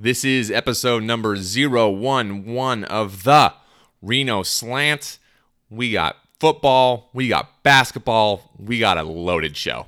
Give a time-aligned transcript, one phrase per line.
[0.00, 3.52] This is episode number 011 of the
[4.00, 5.18] Reno Slant.
[5.70, 9.86] We got football, we got basketball, we got a loaded show.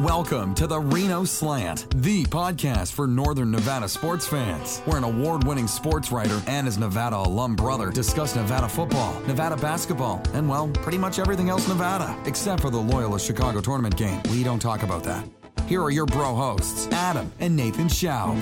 [0.00, 5.46] Welcome to the Reno Slant, the podcast for Northern Nevada sports fans, where an award
[5.46, 10.68] winning sports writer and his Nevada alum brother discuss Nevada football, Nevada basketball, and, well,
[10.68, 14.22] pretty much everything else Nevada, except for the Loyola Chicago tournament game.
[14.30, 15.28] We don't talk about that.
[15.66, 18.36] Here are your bro hosts, Adam and Nathan Schaub.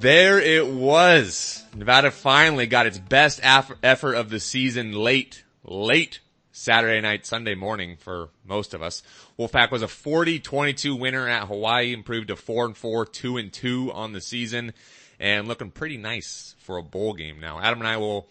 [0.00, 1.62] There it was.
[1.76, 7.96] Nevada finally got its best effort of the season late, late Saturday night, Sunday morning
[7.98, 9.02] for most of us.
[9.38, 13.92] Wolfpack was a 40-22 winner at Hawaii, improved to 4 and 4, 2 and 2
[13.92, 14.72] on the season,
[15.20, 17.60] and looking pretty nice for a bowl game now.
[17.60, 18.28] Adam and I will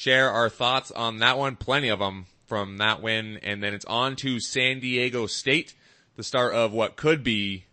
[0.00, 3.84] share our thoughts on that one, plenty of them from that win, and then it's
[3.84, 5.74] on to San Diego State,
[6.16, 7.66] the start of what could be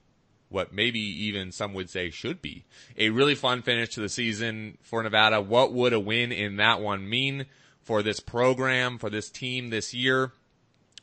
[0.49, 2.65] what maybe even some would say should be
[2.98, 5.40] a really fun finish to the season for Nevada.
[5.40, 7.46] What would a win in that one mean
[7.82, 10.34] for this program, for this team this year?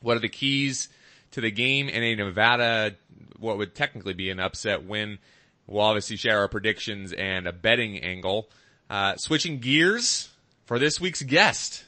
[0.01, 0.89] What are the keys
[1.31, 2.97] to the game in a Nevada,
[3.39, 5.17] what would technically be an upset win?
[5.65, 8.47] We'll obviously share our predictions and a betting angle.
[8.91, 10.29] Uh, switching gears
[10.65, 11.83] for this week's guest.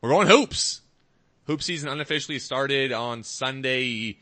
[0.00, 0.80] We're going hoops.
[1.46, 4.18] Hoop season unofficially started on Sunday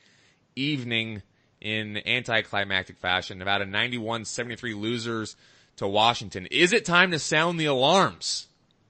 [0.55, 1.23] evening
[1.61, 3.39] in anticlimactic fashion.
[3.39, 5.37] Nevada 91-73 losers
[5.77, 6.47] to Washington.
[6.51, 8.49] Is it time to sound the alarms?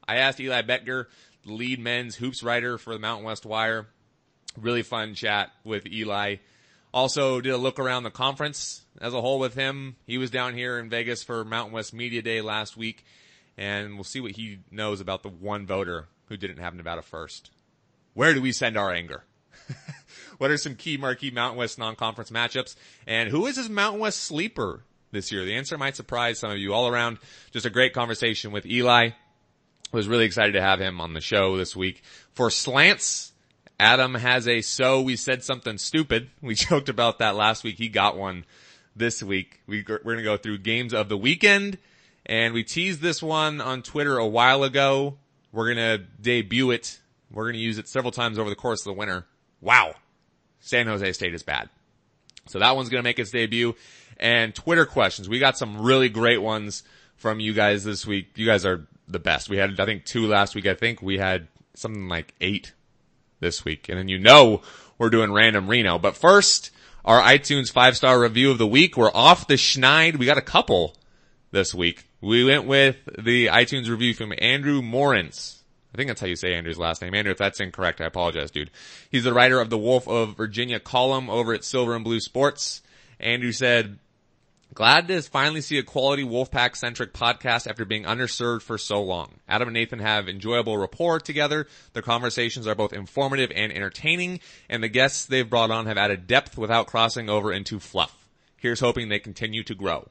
[0.08, 1.06] I asked Eli Boettger,
[1.46, 3.86] the lead men's hoops writer for the Mountain West Wire.
[4.56, 6.36] Really fun chat with Eli.
[6.92, 9.96] Also did a look around the conference as a whole with him.
[10.06, 13.04] He was down here in Vegas for Mountain West Media Day last week
[13.56, 17.50] and we'll see what he knows about the one voter who didn't have Nevada first.
[18.14, 19.25] Where do we send our anger?
[20.39, 22.75] what are some key marquee Mountain West non-conference matchups?
[23.06, 25.45] And who is his Mountain West sleeper this year?
[25.45, 27.19] The answer might surprise some of you all around.
[27.50, 29.11] Just a great conversation with Eli.
[29.92, 32.02] Was really excited to have him on the show this week.
[32.33, 33.33] For slants,
[33.79, 36.30] Adam has a so we said something stupid.
[36.41, 37.77] We joked about that last week.
[37.77, 38.46] He got one
[38.96, 39.61] this week.
[39.67, 41.79] We, we're going to go through games of the weekend
[42.27, 45.16] and we teased this one on Twitter a while ago.
[45.52, 47.00] We're going to debut it.
[47.30, 49.27] We're going to use it several times over the course of the winter.
[49.60, 49.94] Wow.
[50.61, 51.68] San Jose State is bad.
[52.46, 53.74] So that one's going to make its debut.
[54.18, 55.28] And Twitter questions.
[55.28, 56.84] We got some really great ones
[57.16, 58.28] from you guys this week.
[58.36, 59.48] You guys are the best.
[59.48, 60.66] We had, I think, two last week.
[60.66, 62.72] I think we had something like eight
[63.40, 63.88] this week.
[63.88, 64.62] And then you know
[64.98, 65.98] we're doing random Reno.
[65.98, 66.70] But first,
[67.05, 68.96] our iTunes five star review of the week.
[68.96, 70.16] We're off the schneid.
[70.16, 70.96] We got a couple
[71.50, 72.05] this week.
[72.22, 75.64] We went with the iTunes review from Andrew Morans.
[75.92, 77.14] I think that's how you say Andrew's last name.
[77.14, 78.70] Andrew, if that's incorrect, I apologize, dude.
[79.10, 82.80] He's the writer of the Wolf of Virginia column over at Silver and Blue Sports.
[83.18, 83.98] Andrew said,
[84.72, 89.32] Glad to finally see a quality Wolfpack centric podcast after being underserved for so long.
[89.48, 91.66] Adam and Nathan have enjoyable rapport together.
[91.92, 94.38] Their conversations are both informative and entertaining,
[94.70, 98.28] and the guests they've brought on have added depth without crossing over into fluff.
[98.58, 100.08] Here's hoping they continue to grow.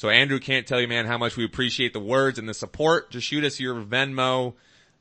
[0.00, 3.10] So Andrew can't tell you, man, how much we appreciate the words and the support.
[3.10, 4.54] Just shoot us your Venmo.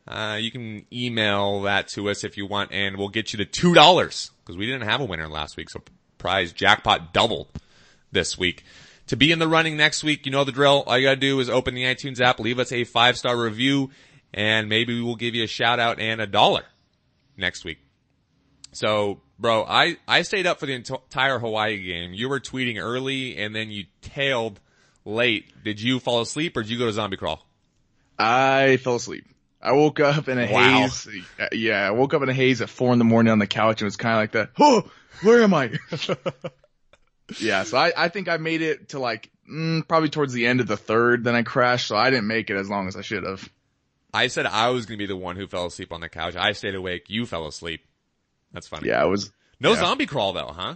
[0.05, 3.45] Uh, you can email that to us if you want and we'll get you to
[3.45, 5.69] $2 because we didn't have a winner last week.
[5.69, 5.81] So
[6.17, 7.47] prize jackpot doubled
[8.11, 8.65] this week.
[9.07, 10.83] To be in the running next week, you know the drill.
[10.85, 13.91] All you gotta do is open the iTunes app, leave us a five star review,
[14.33, 16.65] and maybe we will give you a shout out and a dollar
[17.37, 17.77] next week.
[18.73, 22.13] So, bro, I, I stayed up for the entire Hawaii game.
[22.13, 24.59] You were tweeting early and then you tailed
[25.09, 27.45] late, did you fall asleep or did you go to zombie crawl?
[28.17, 29.25] I fell asleep.
[29.61, 30.81] I woke up in a wow.
[30.81, 31.07] haze.
[31.51, 33.81] Yeah, I woke up in a haze at four in the morning on the couch
[33.81, 34.51] and it was kind of like that.
[34.59, 34.89] Oh,
[35.21, 35.71] where am I?
[37.39, 40.61] yeah, so I, I think I made it to like, mm, probably towards the end
[40.61, 43.01] of the third, then I crashed, so I didn't make it as long as I
[43.01, 43.49] should have.
[44.13, 46.35] I said I was going to be the one who fell asleep on the couch.
[46.35, 47.05] I stayed awake.
[47.09, 47.81] You fell asleep.
[48.53, 48.87] That's funny.
[48.87, 49.31] Yeah, it was.
[49.59, 49.81] No yeah.
[49.81, 50.75] zombie crawl though, huh?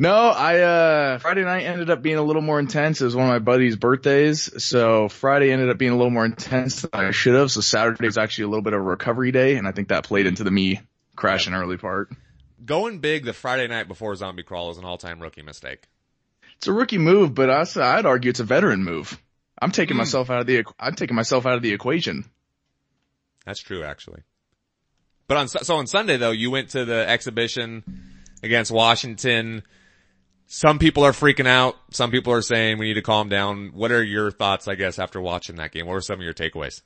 [0.00, 3.00] No, I, uh, Friday night ended up being a little more intense.
[3.00, 4.62] It was one of my buddy's birthdays.
[4.62, 7.50] So Friday ended up being a little more intense than I should have.
[7.50, 9.56] So Saturday was actually a little bit of a recovery day.
[9.56, 10.80] And I think that played into the me
[11.16, 11.58] crashing yeah.
[11.58, 12.12] early part.
[12.64, 15.82] Going big the Friday night before Zombie Crawl is an all time rookie mistake.
[16.58, 17.64] It's a rookie move, but I,
[17.98, 19.20] I'd argue it's a veteran move.
[19.60, 19.98] I'm taking mm.
[19.98, 22.24] myself out of the, I'm taking myself out of the equation.
[23.44, 24.22] That's true, actually.
[25.26, 27.82] But on, so on Sunday though, you went to the exhibition
[28.44, 29.64] against Washington
[30.48, 31.76] some people are freaking out.
[31.90, 33.70] Some people are saying we need to calm down.
[33.74, 35.86] What are your thoughts, I guess, after watching that game?
[35.86, 36.82] What were some of your takeaways?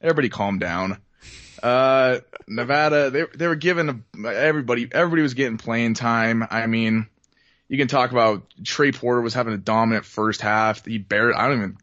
[0.00, 0.98] Everybody calm down.
[1.62, 2.18] Uh,
[2.48, 6.44] Nevada, they they were giving everybody everybody was getting playing time.
[6.50, 7.06] I mean,
[7.68, 10.84] you can talk about Trey Porter was having a dominant first half.
[10.84, 11.76] He barely, I don't even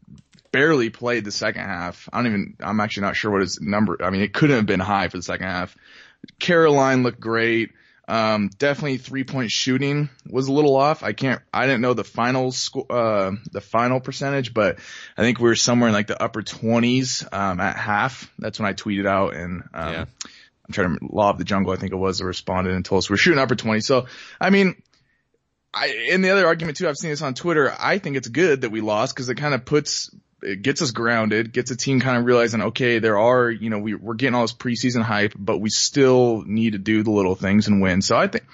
[0.52, 2.08] barely played the second half.
[2.12, 3.96] I don't even, I'm actually not sure what his number.
[4.02, 5.76] I mean, it couldn't have been high for the second half.
[6.38, 7.70] Caroline looked great.
[8.10, 11.04] Um, definitely three point shooting was a little off.
[11.04, 14.80] I can't, I didn't know the final score, uh, the final percentage, but
[15.16, 18.28] I think we were somewhere in like the upper twenties, um, at half.
[18.36, 20.04] That's when I tweeted out and, um, yeah.
[20.66, 21.72] I'm trying to law of the jungle.
[21.72, 23.80] I think it was that responded and told us we're shooting upper 20.
[23.80, 24.06] So,
[24.40, 24.74] I mean,
[25.72, 27.72] I, in the other argument too, I've seen this on Twitter.
[27.78, 30.10] I think it's good that we lost because it kind of puts
[30.42, 33.78] it gets us grounded, gets a team kind of realizing, okay, there are, you know,
[33.78, 37.34] we, we're getting all this preseason hype, but we still need to do the little
[37.34, 38.02] things and win.
[38.02, 38.44] So I think,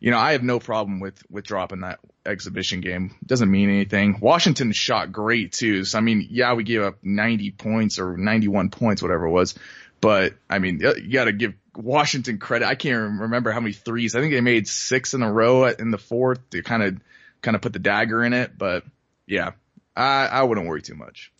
[0.00, 3.14] you know, I have no problem with, with dropping that exhibition game.
[3.24, 4.18] Doesn't mean anything.
[4.20, 5.84] Washington shot great too.
[5.84, 9.54] So I mean, yeah, we gave up 90 points or 91 points, whatever it was.
[10.00, 12.66] But I mean, you gotta give Washington credit.
[12.66, 14.14] I can't remember how many threes.
[14.14, 17.00] I think they made six in a row in the fourth to kind of,
[17.42, 18.56] kind of put the dagger in it.
[18.56, 18.84] But
[19.26, 19.52] yeah,
[19.96, 21.32] I, I wouldn't worry too much.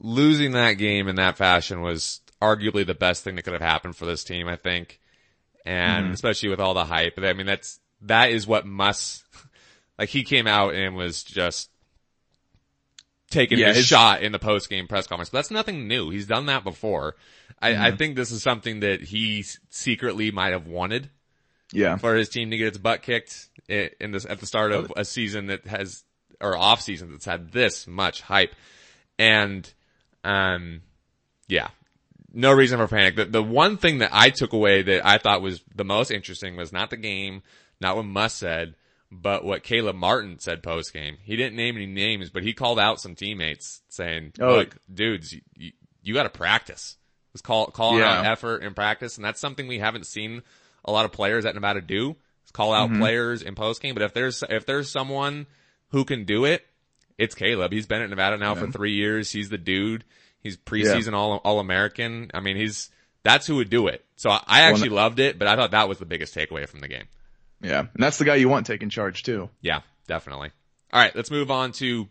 [0.00, 3.96] Losing that game in that fashion was arguably the best thing that could have happened
[3.96, 5.00] for this team, I think.
[5.66, 6.14] And mm-hmm.
[6.14, 7.18] especially with all the hype.
[7.18, 9.22] I mean, that's, that is what Muss,
[9.98, 11.68] like he came out and was just
[13.30, 15.30] taking yeah, his, his shot in the post game press conference.
[15.30, 16.10] But that's nothing new.
[16.10, 17.16] He's done that before.
[17.60, 17.82] I, mm-hmm.
[17.82, 21.10] I think this is something that he secretly might have wanted.
[21.70, 21.96] Yeah.
[21.96, 25.04] For his team to get its butt kicked in this, at the start of a
[25.04, 26.02] season that has
[26.40, 28.54] or off season that's had this much hype.
[29.18, 29.70] And,
[30.24, 30.82] um,
[31.48, 31.68] yeah,
[32.32, 33.16] no reason for panic.
[33.16, 36.56] The, the one thing that I took away that I thought was the most interesting
[36.56, 37.42] was not the game,
[37.80, 38.74] not what Muss said,
[39.10, 41.16] but what Caleb Martin said post game.
[41.22, 44.56] He didn't name any names, but he called out some teammates saying, oh.
[44.56, 46.96] look, dudes, you, you, you got to practice.
[47.32, 48.20] Was call, calling yeah.
[48.20, 49.16] out effort and practice.
[49.16, 50.42] And that's something we haven't seen
[50.84, 52.16] a lot of players at Nevada do.
[52.52, 53.00] Call out mm-hmm.
[53.00, 53.94] players in post game.
[53.94, 55.46] But if there's, if there's someone
[55.90, 56.64] who can do it,
[57.16, 57.72] it's Caleb.
[57.72, 58.60] He's been at Nevada now yeah.
[58.60, 59.30] for three years.
[59.30, 60.04] He's the dude.
[60.40, 61.18] He's preseason yeah.
[61.18, 62.30] all all American.
[62.32, 62.90] I mean, he's
[63.24, 64.04] that's who would do it.
[64.16, 66.68] So I, I actually well, loved it, but I thought that was the biggest takeaway
[66.68, 67.04] from the game.
[67.60, 69.50] Yeah, and that's the guy you want taking charge too.
[69.60, 70.50] Yeah, definitely.
[70.92, 72.08] All right, let's move on to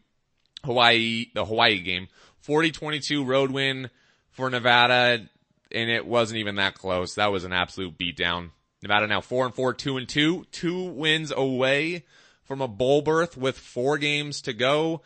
[0.64, 2.10] Hawaii, the Hawaii game.
[2.46, 3.90] 40-22 road win
[4.30, 5.28] for Nevada,
[5.72, 7.16] and it wasn't even that close.
[7.16, 8.52] That was an absolute beatdown.
[8.84, 12.04] Nevada now four and four, two and two, two wins away
[12.48, 15.02] from a bowl berth with four games to go.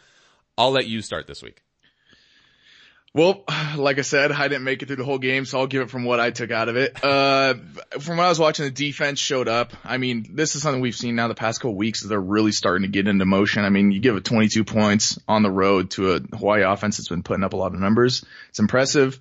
[0.57, 1.61] I'll let you start this week.
[3.13, 3.43] Well,
[3.75, 5.89] like I said, I didn't make it through the whole game, so I'll give it
[5.89, 7.03] from what I took out of it.
[7.03, 7.55] Uh,
[7.99, 9.73] from what I was watching, the defense showed up.
[9.83, 12.01] I mean, this is something we've seen now the past couple weeks.
[12.01, 13.65] They're really starting to get into motion.
[13.65, 17.09] I mean, you give it 22 points on the road to a Hawaii offense that's
[17.09, 18.23] been putting up a lot of numbers.
[18.49, 19.19] It's impressive.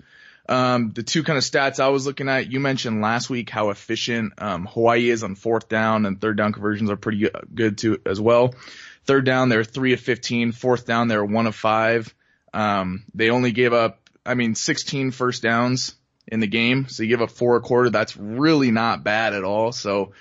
[0.50, 3.70] Um, the two kind of stats I was looking at, you mentioned last week how
[3.70, 8.00] efficient um, Hawaii is on fourth down and third down conversions are pretty good too
[8.04, 8.56] as well.
[9.04, 10.50] Third down, they're three of 15.
[10.50, 12.12] Fourth down, they're one of five.
[12.52, 15.94] Um, they only gave up, I mean, 16 first downs
[16.26, 16.88] in the game.
[16.88, 17.88] So you give up four a quarter.
[17.88, 19.70] That's really not bad at all.
[19.70, 20.14] So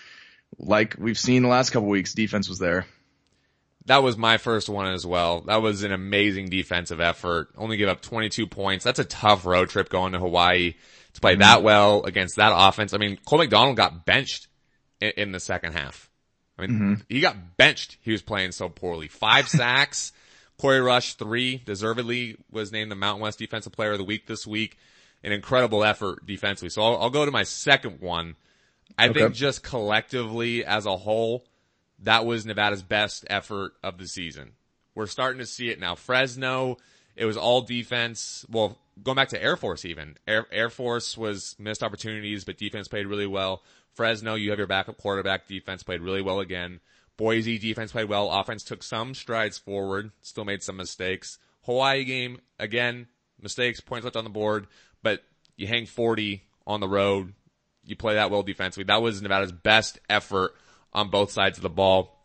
[0.60, 2.86] like we've seen the last couple weeks, defense was there
[3.86, 5.42] that was my first one as well.
[5.42, 7.50] That was an amazing defensive effort.
[7.58, 8.84] Only give up 22 points.
[8.84, 10.76] That's a tough road trip going to Hawaii
[11.14, 11.42] to play mm-hmm.
[11.42, 12.94] that well against that offense.
[12.94, 14.48] I mean, Cole McDonald got benched
[15.02, 16.10] in, in the second half.
[16.58, 16.94] I mean, mm-hmm.
[17.08, 17.98] he got benched.
[18.02, 19.08] He was playing so poorly.
[19.08, 20.12] Five sacks.
[20.60, 24.46] Korey Rush, three, deservedly was named the Mountain West Defensive Player of the Week this
[24.46, 24.78] week.
[25.24, 26.70] An incredible effort defensively.
[26.70, 28.36] So I'll, I'll go to my second one.
[28.98, 29.22] I okay.
[29.22, 31.46] think just collectively as a whole,
[32.04, 34.52] that was Nevada's best effort of the season.
[34.96, 35.96] We're starting to see it now.
[35.96, 36.78] Fresno,
[37.16, 38.46] it was all defense.
[38.50, 40.18] Well, going back to Air Force even.
[40.28, 43.64] Air, Air Force was missed opportunities, but defense played really well.
[43.94, 45.48] Fresno, you have your backup quarterback.
[45.48, 46.80] Defense played really well again.
[47.18, 48.32] Boise defense played well.
[48.32, 50.12] Offense took some strides forward.
[50.22, 51.38] Still made some mistakes.
[51.64, 53.08] Hawaii game, again,
[53.42, 54.68] mistakes, points left on the board,
[55.04, 55.22] but
[55.58, 57.34] you hang 40 on the road.
[57.84, 58.86] You play that well defensively.
[58.86, 60.56] That was Nevada's best effort
[60.94, 62.16] on both sides of the ball.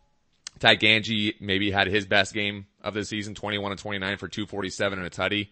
[0.59, 4.99] Ty Gangi maybe had his best game of the season, 21 and 29 for 247
[4.99, 5.49] and a tutty.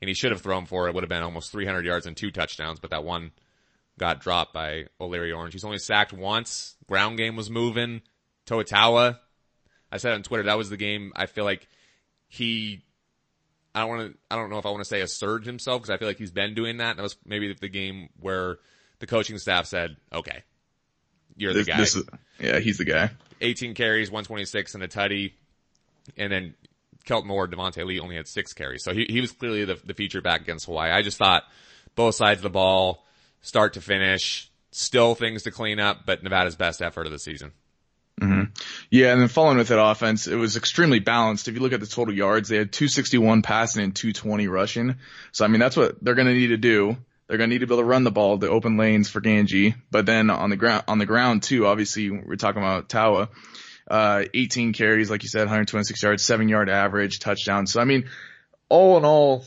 [0.00, 0.94] And he should have thrown for it.
[0.94, 3.32] would have been almost 300 yards and two touchdowns, but that one
[3.98, 5.52] got dropped by O'Leary Orange.
[5.52, 6.76] He's only sacked once.
[6.86, 8.02] Ground game was moving.
[8.46, 9.18] Toa Taua.
[9.90, 11.66] I said on Twitter, that was the game I feel like
[12.28, 12.84] he,
[13.74, 15.90] I don't want to, I don't know if I want to say asserted himself because
[15.90, 16.96] I feel like he's been doing that.
[16.96, 18.58] That was maybe the game where
[19.00, 20.44] the coaching staff said, okay,
[21.38, 21.80] you're this, the guy.
[21.80, 22.02] Is,
[22.38, 23.10] yeah, he's the guy.
[23.40, 25.32] 18 carries, 126 and a tutty.
[26.16, 26.54] And then
[27.04, 28.84] Kelton Moore, Devontae Lee only had six carries.
[28.84, 30.90] So he, he was clearly the, the feature back against Hawaii.
[30.90, 31.44] I just thought
[31.94, 33.04] both sides of the ball,
[33.40, 34.50] start to finish.
[34.70, 37.52] Still things to clean up, but Nevada's best effort of the season.
[38.20, 38.52] Mm-hmm.
[38.90, 41.48] Yeah, and then following with that offense, it was extremely balanced.
[41.48, 44.96] If you look at the total yards, they had 261 passing and 220 rushing.
[45.32, 46.96] So I mean, that's what they're going to need to do.
[47.28, 49.20] They're going to need to be able to run the ball the open lanes for
[49.20, 49.74] Gangi.
[49.90, 53.28] But then on the ground, on the ground too, obviously we're talking about Taua.
[53.86, 57.66] Uh, 18 carries, like you said, 126 yards, seven yard average, touchdown.
[57.66, 58.08] So I mean,
[58.68, 59.44] all in all,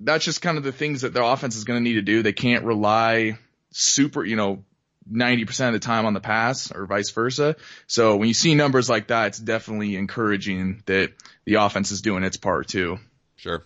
[0.00, 2.22] that's just kind of the things that their offense is going to need to do.
[2.22, 3.38] They can't rely
[3.70, 4.64] super, you know,
[5.12, 7.56] 90% of the time on the pass or vice versa.
[7.86, 11.12] So when you see numbers like that, it's definitely encouraging that
[11.44, 12.98] the offense is doing its part too.
[13.36, 13.62] Sure.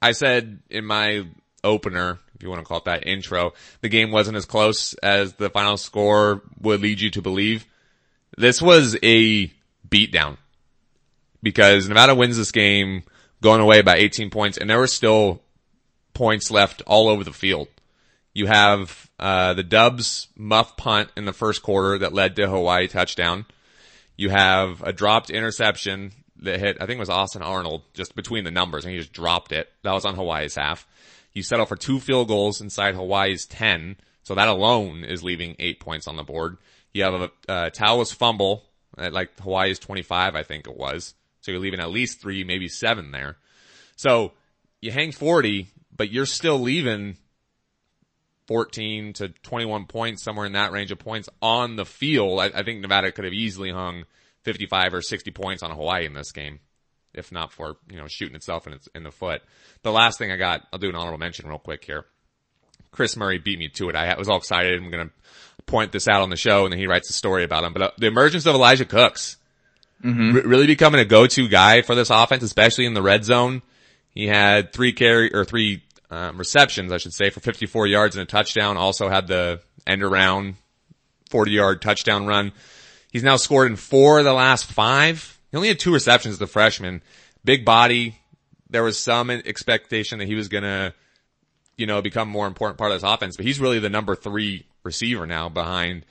[0.00, 1.26] I said in my
[1.64, 5.34] opener, if you want to call it that intro, the game wasn't as close as
[5.34, 7.66] the final score would lead you to believe.
[8.36, 9.52] This was a
[9.88, 10.36] beatdown
[11.42, 13.02] because Nevada wins this game
[13.40, 15.40] going away by 18 points and there were still
[16.14, 17.68] points left all over the field.
[18.34, 22.86] You have uh, the Dubs muff punt in the first quarter that led to Hawaii
[22.86, 23.46] touchdown.
[24.16, 26.12] You have a dropped interception
[26.42, 29.12] that hit, I think it was Austin Arnold, just between the numbers, and he just
[29.12, 29.68] dropped it.
[29.82, 30.86] That was on Hawaii's half.
[31.38, 35.78] You settle for two field goals inside Hawaii's 10, so that alone is leaving eight
[35.78, 36.56] points on the board.
[36.92, 38.64] You have a uh, fumble
[38.98, 41.14] at like Hawaii's 25, I think it was.
[41.42, 43.36] So you're leaving at least three, maybe seven there.
[43.94, 44.32] So
[44.80, 47.16] you hang 40, but you're still leaving
[48.48, 52.40] 14 to 21 points, somewhere in that range of points on the field.
[52.40, 54.06] I, I, think Nevada could have easily hung
[54.42, 56.58] 55 or 60 points on Hawaii in this game,
[57.18, 59.42] if not for, you know, shooting itself in, its, in the foot.
[59.82, 62.04] The last thing I got, I'll do an honorable mention real quick here.
[62.90, 63.96] Chris Murray beat me to it.
[63.96, 64.80] I was all excited.
[64.80, 65.14] I'm going to
[65.66, 67.72] point this out on the show and then he writes a story about him.
[67.72, 69.36] But uh, the emergence of Elijah Cooks,
[70.02, 70.36] mm-hmm.
[70.36, 73.62] r- really becoming a go-to guy for this offense, especially in the red zone.
[74.10, 78.22] He had three carry or three um, receptions, I should say, for 54 yards and
[78.22, 78.76] a touchdown.
[78.76, 80.56] Also had the end around
[81.30, 82.52] 40 yard touchdown run.
[83.12, 85.37] He's now scored in four of the last five.
[85.50, 87.02] He only had two receptions as a freshman.
[87.44, 88.18] Big body.
[88.70, 90.94] There was some expectation that he was gonna,
[91.76, 94.66] you know, become more important part of this offense, but he's really the number three
[94.82, 96.04] receiver now behind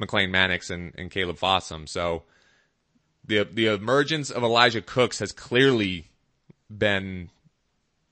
[0.00, 1.88] McLane Mannix and, and Kaleb Fossum.
[1.88, 2.24] So
[3.24, 6.08] the, the emergence of Elijah Cooks has clearly
[6.68, 7.30] been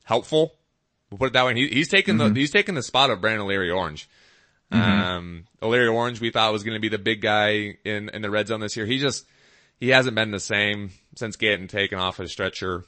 [0.04, 0.54] helpful
[1.10, 1.54] We'll put it that way.
[1.54, 2.34] He, he's taken mm-hmm.
[2.34, 4.08] the he's taken the spot of Brandon O'Leary Orange.
[4.72, 4.82] Mm-hmm.
[4.82, 8.30] Um, O'Leary Orange, we thought was going to be the big guy in in the
[8.30, 8.86] red zone this year.
[8.86, 9.26] He just
[9.80, 12.84] he hasn't been the same since getting taken off his stretcher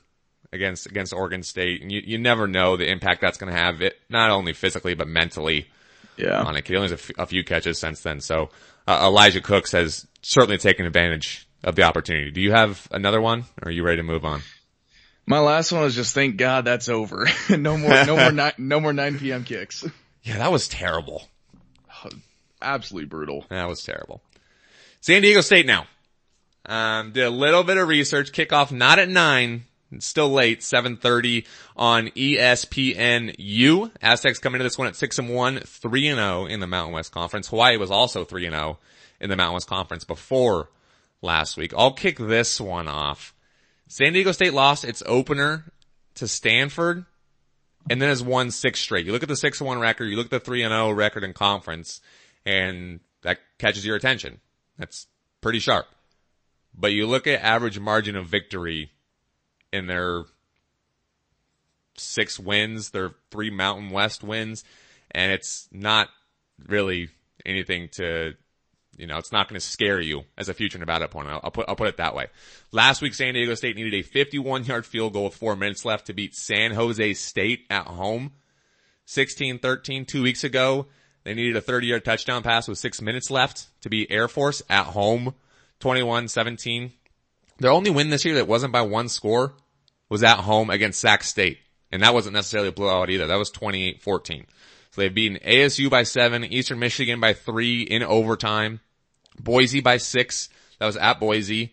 [0.52, 3.80] against against Oregon State, and you you never know the impact that's going to have
[3.82, 5.66] it not only physically but mentally.
[6.16, 6.68] Yeah, on kid.
[6.68, 8.20] He only has a, f- a few catches since then.
[8.20, 8.50] So
[8.86, 12.30] uh, Elijah Cooks has certainly taken advantage of the opportunity.
[12.30, 14.42] Do you have another one, or are you ready to move on?
[15.24, 17.26] My last one was just thank God that's over.
[17.50, 19.44] no more, no more, ni- no more 9 p.m.
[19.44, 19.84] kicks.
[20.22, 21.26] Yeah, that was terrible.
[22.60, 23.44] Absolutely brutal.
[23.48, 24.22] That was terrible.
[25.00, 25.86] San Diego State now.
[26.66, 28.32] Um, did a little bit of research.
[28.32, 29.64] Kickoff not at nine.
[29.90, 30.60] It's still late.
[30.60, 33.90] 7:30 on ESPNU.
[34.00, 36.66] Aztecs coming to this one at six and one, three and zero oh in the
[36.66, 37.48] Mountain West Conference.
[37.48, 38.84] Hawaii was also three and zero oh
[39.20, 40.70] in the Mountain West Conference before
[41.20, 41.72] last week.
[41.76, 43.34] I'll kick this one off.
[43.88, 45.72] San Diego State lost its opener
[46.14, 47.04] to Stanford
[47.90, 49.06] and then has won six straight.
[49.06, 52.00] You look at the 6-1 record, you look at the 3-0 record in conference,
[52.46, 54.40] and that catches your attention.
[54.78, 55.06] That's
[55.40, 55.86] pretty sharp.
[56.74, 58.90] But you look at average margin of victory
[59.72, 60.24] in their
[61.96, 64.64] six wins, their three Mountain West wins,
[65.10, 66.08] and it's not
[66.66, 67.10] really
[67.44, 68.34] anything to
[68.96, 71.40] you know, it's not going to scare you as a future Nevada opponent.
[71.42, 72.26] I'll, put I'll put it that way.
[72.72, 76.06] Last week, San Diego State needed a 51 yard field goal with four minutes left
[76.06, 78.32] to beat San Jose State at home.
[79.06, 80.86] 16-13 two weeks ago.
[81.24, 84.62] They needed a 30 yard touchdown pass with six minutes left to beat Air Force
[84.68, 85.34] at home.
[85.82, 86.92] 21-17.
[87.58, 89.54] Their only win this year that wasn't by one score
[90.08, 91.58] was at home against Sac State.
[91.90, 93.26] And that wasn't necessarily a blowout either.
[93.26, 94.46] That was 28-14.
[94.92, 98.80] So they've beaten ASU by seven, Eastern Michigan by three in overtime,
[99.38, 100.48] Boise by six.
[100.78, 101.72] That was at Boise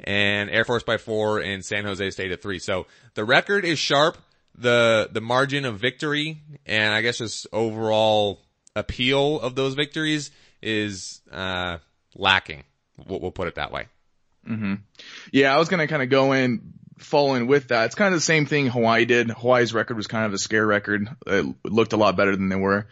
[0.00, 2.58] and Air Force by four and San Jose State at three.
[2.58, 4.16] So the record is sharp.
[4.54, 8.42] The, the margin of victory and I guess just overall
[8.76, 10.30] appeal of those victories
[10.60, 11.78] is, uh,
[12.14, 12.62] lacking.
[13.06, 13.86] We'll, we'll put it that way.
[14.48, 14.74] Mm-hmm.
[15.32, 18.24] Yeah, I was gonna kind of go in following with that, it's kind of the
[18.24, 19.30] same thing Hawaii did.
[19.30, 21.08] Hawaii's record was kind of a scare record.
[21.26, 22.86] It looked a lot better than they were.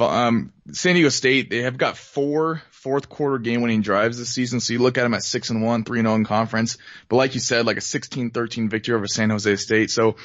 [0.00, 4.60] Um, San Diego State, they have got four fourth quarter game winning drives this season.
[4.60, 6.78] So you look at them at six and one, three and zero oh in conference.
[7.08, 9.90] But like you said, like a 16-13 victory over San Jose State.
[9.90, 10.16] So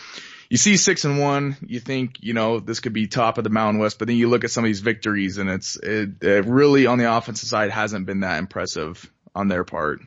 [0.49, 3.51] you see six and one, you think, you know, this could be top of the
[3.51, 6.45] Mountain West, but then you look at some of these victories and it's, it, it
[6.45, 10.01] really on the offensive side hasn't been that impressive on their part.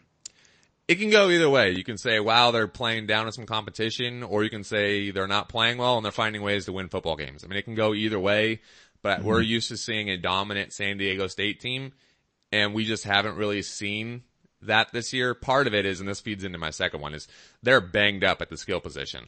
[0.89, 1.71] It can go either way.
[1.71, 5.29] You can say, wow, they're playing down in some competition, or you can say they're
[5.29, 7.45] not playing well and they're finding ways to win football games.
[7.45, 8.61] I mean, it can go either way,
[9.01, 9.29] but mm-hmm.
[9.29, 11.93] we're used to seeing a dominant San Diego State team,
[12.51, 14.25] and we just haven't really seen
[14.61, 15.35] that this year.
[15.35, 17.29] Part of it is, and this feeds into my second one, is
[17.63, 19.27] they're banged up at the skill position.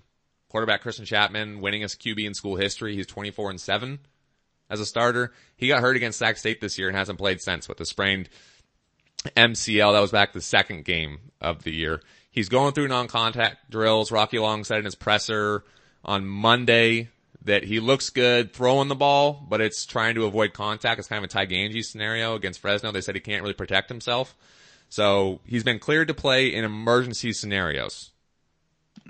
[0.54, 2.94] Quarterback Christian Chapman, winning winningest QB in school history.
[2.94, 3.98] He's 24 and 7
[4.70, 5.32] as a starter.
[5.56, 8.28] He got hurt against Sac State this year and hasn't played since with a sprained
[9.36, 9.92] MCL.
[9.92, 12.02] That was back the second game of the year.
[12.30, 14.12] He's going through non-contact drills.
[14.12, 15.64] Rocky Long said in his presser
[16.04, 17.08] on Monday
[17.42, 21.00] that he looks good throwing the ball, but it's trying to avoid contact.
[21.00, 22.92] It's kind of a Ty Gangi scenario against Fresno.
[22.92, 24.36] They said he can't really protect himself.
[24.88, 28.12] So he's been cleared to play in emergency scenarios.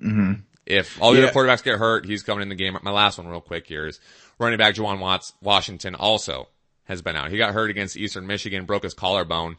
[0.02, 0.40] Mm-hmm.
[0.66, 1.26] If all the yeah.
[1.26, 2.76] other quarterbacks get hurt, he's coming in the game.
[2.82, 4.00] My last one real quick here is
[4.38, 6.48] running back Juwan Watts, Washington also
[6.84, 7.30] has been out.
[7.30, 9.56] He got hurt against Eastern Michigan, broke his collarbone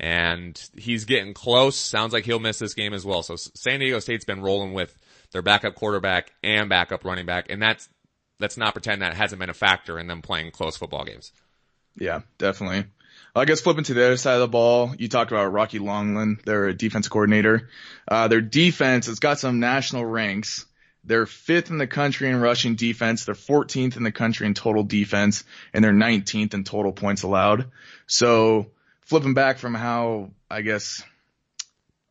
[0.00, 1.76] and he's getting close.
[1.76, 3.22] Sounds like he'll miss this game as well.
[3.22, 4.96] So San Diego State's been rolling with
[5.32, 7.88] their backup quarterback and backup running back, and that's
[8.40, 11.32] let's not pretend that hasn't been a factor in them playing close football games.
[11.96, 12.86] Yeah, definitely.
[13.34, 16.42] I guess flipping to the other side of the ball, you talked about Rocky Longland,
[16.44, 17.68] their defense coordinator.
[18.08, 20.66] Uh, their defense has got some national ranks.
[21.04, 23.24] They're fifth in the country in rushing defense.
[23.24, 27.70] They're 14th in the country in total defense, and they're 19th in total points allowed.
[28.06, 28.66] So
[29.02, 31.02] flipping back from how I guess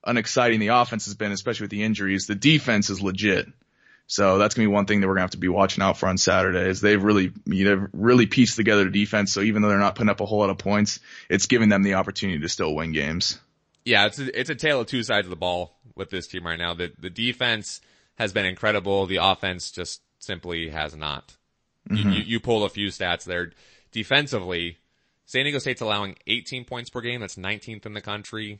[0.06, 3.48] unexciting the offense has been, especially with the injuries, the defense is legit.
[4.12, 6.10] So that's gonna be one thing that we're gonna have to be watching out for
[6.10, 6.68] on Saturday.
[6.68, 9.32] Is they've really you know really pieced together the defense.
[9.32, 11.00] So even though they're not putting up a whole lot of points,
[11.30, 13.39] it's giving them the opportunity to still win games.
[13.86, 16.44] Yeah, it's a, it's a tale of two sides of the ball with this team
[16.44, 16.74] right now.
[16.74, 17.82] The the defense
[18.16, 19.06] has been incredible.
[19.06, 21.38] The offense just simply has not.
[21.88, 22.10] Mm-hmm.
[22.10, 23.51] You, you, you pull a few stats there.
[23.92, 24.78] Defensively,
[25.28, 27.22] San Diego State's allowing 18 points per game.
[27.22, 28.60] That's 19th in the country.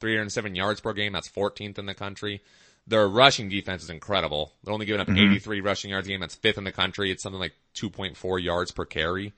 [0.00, 1.12] 307 yards per game.
[1.12, 2.42] That's 14th in the country.
[2.86, 4.52] Their rushing defense is incredible.
[4.62, 5.32] They're only giving up mm-hmm.
[5.32, 6.20] 83 rushing yards a game.
[6.20, 7.10] That's fifth in the country.
[7.10, 9.32] It's something like 2.4 yards per carry.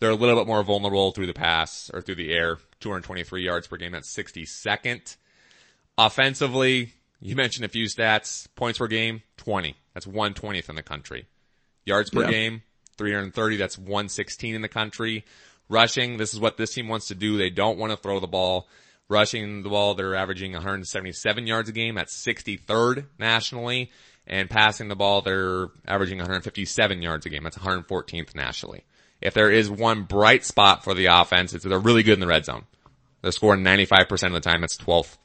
[0.00, 2.58] They're a little bit more vulnerable through the pass or through the air.
[2.80, 3.92] 223 yards per game.
[3.92, 5.16] That's 62nd.
[5.96, 8.46] Offensively, you mentioned a few stats.
[8.54, 9.76] Points per game, 20.
[9.94, 11.26] That's 120th in the country.
[11.86, 12.62] Yards per game,
[12.98, 13.56] 330.
[13.56, 15.24] That's 116 in the country.
[15.68, 17.38] Rushing, this is what this team wants to do.
[17.38, 18.68] They don't want to throw the ball.
[19.08, 21.94] Rushing the ball, they're averaging 177 yards a game.
[21.94, 23.90] That's 63rd nationally.
[24.26, 27.42] And passing the ball, they're averaging 157 yards a game.
[27.42, 28.84] That's 114th nationally.
[29.20, 32.26] If there is one bright spot for the offense, it's they're really good in the
[32.26, 32.64] red zone.
[33.20, 34.62] They're scoring 95% of the time.
[34.62, 35.16] That's 12th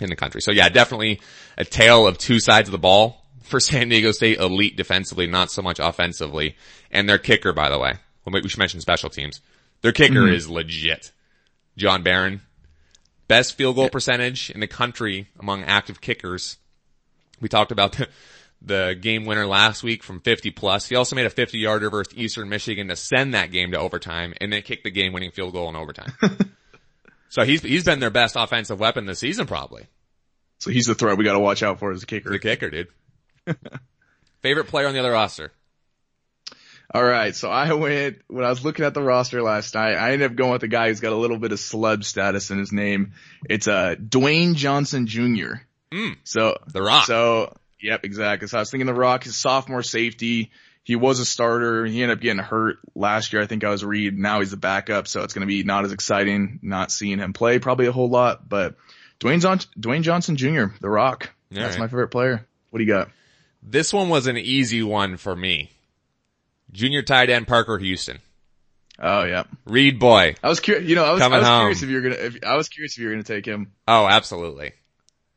[0.00, 0.40] in the country.
[0.40, 1.20] So yeah, definitely
[1.56, 4.38] a tale of two sides of the ball for San Diego State.
[4.38, 6.56] Elite defensively, not so much offensively.
[6.90, 7.94] And their kicker, by the way.
[8.30, 9.40] We should mention special teams.
[9.80, 10.34] Their kicker mm-hmm.
[10.34, 11.12] is legit.
[11.78, 12.42] John Barron.
[13.28, 16.56] Best field goal percentage in the country among active kickers.
[17.40, 18.08] We talked about the,
[18.62, 20.88] the game winner last week from 50 plus.
[20.88, 24.34] He also made a 50 yarder versus Eastern Michigan to send that game to overtime
[24.40, 26.12] and then kick the game winning field goal in overtime.
[27.28, 29.86] so he's, he's been their best offensive weapon this season probably.
[30.58, 32.30] So he's the threat we got to watch out for as a kicker.
[32.30, 32.88] The kicker, dude.
[34.42, 35.52] Favorite player on the other roster?
[36.94, 37.34] All right.
[37.36, 40.36] So I went, when I was looking at the roster last night, I ended up
[40.36, 43.12] going with the guy who's got a little bit of celeb status in his name.
[43.48, 45.60] It's, uh, Dwayne Johnson Jr.
[45.92, 47.06] Mm, so, The Rock.
[47.06, 48.48] So, yep, exactly.
[48.48, 50.50] So I was thinking The Rock, his sophomore safety.
[50.82, 51.84] He was a starter.
[51.84, 53.42] He ended up getting hurt last year.
[53.42, 54.18] I think I was read.
[54.18, 55.06] Now he's the backup.
[55.06, 58.08] So it's going to be not as exciting not seeing him play probably a whole
[58.08, 58.76] lot, but
[59.20, 59.40] Dwayne,
[59.78, 61.34] Dwayne Johnson Jr., The Rock.
[61.52, 61.80] All That's right.
[61.80, 62.46] my favorite player.
[62.70, 63.10] What do you got?
[63.62, 65.72] This one was an easy one for me.
[66.72, 68.18] Junior tight end Parker Houston.
[69.00, 70.34] Oh yeah, Reed boy.
[70.42, 70.88] I was curious.
[70.88, 72.14] You know, I was, I was curious if you're gonna.
[72.16, 73.72] If, I was curious if you're gonna take him.
[73.86, 74.72] Oh, absolutely.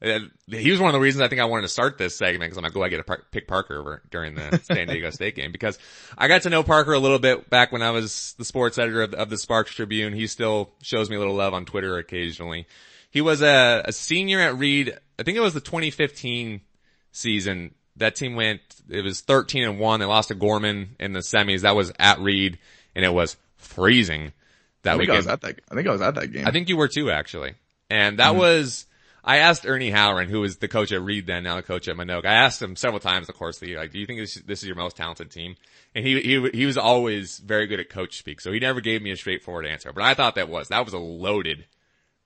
[0.03, 2.49] Uh, he was one of the reasons I think I wanted to start this segment
[2.49, 5.11] because I'm like, oh, I get to par- pick Parker over during the San Diego
[5.11, 5.77] State game because
[6.17, 9.03] I got to know Parker a little bit back when I was the sports editor
[9.03, 10.13] of, of the Sparks Tribune.
[10.13, 12.65] He still shows me a little love on Twitter occasionally.
[13.11, 14.97] He was a, a senior at Reed.
[15.19, 16.61] I think it was the 2015
[17.11, 19.99] season that team went, it was 13 and 1.
[19.99, 21.61] They lost to Gorman in the semis.
[21.61, 22.59] That was at Reed
[22.95, 24.33] and it was freezing
[24.83, 25.15] that I think weekend.
[25.15, 26.47] I was at that, I think I was at that game.
[26.47, 27.53] I think you were too actually.
[27.89, 28.39] And that mm-hmm.
[28.39, 28.85] was,
[29.23, 31.95] I asked Ernie Howren, who was the coach at Reed then, now the coach at
[31.95, 32.25] Manogue.
[32.25, 34.67] I asked him several times, of course, the, like, do you think this, this is
[34.67, 35.55] your most talented team?
[35.93, 38.41] And he, he, he was always very good at coach speak.
[38.41, 40.93] So he never gave me a straightforward answer, but I thought that was, that was
[40.93, 41.65] a loaded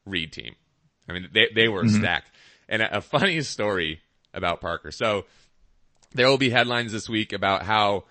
[0.06, 0.56] Reed team.
[1.10, 2.00] I mean, they, they were mm-hmm.
[2.00, 2.32] stacked.
[2.70, 4.02] And a, a funny story
[4.34, 4.92] about Parker.
[4.92, 5.26] So
[6.14, 8.06] there will be headlines this week about how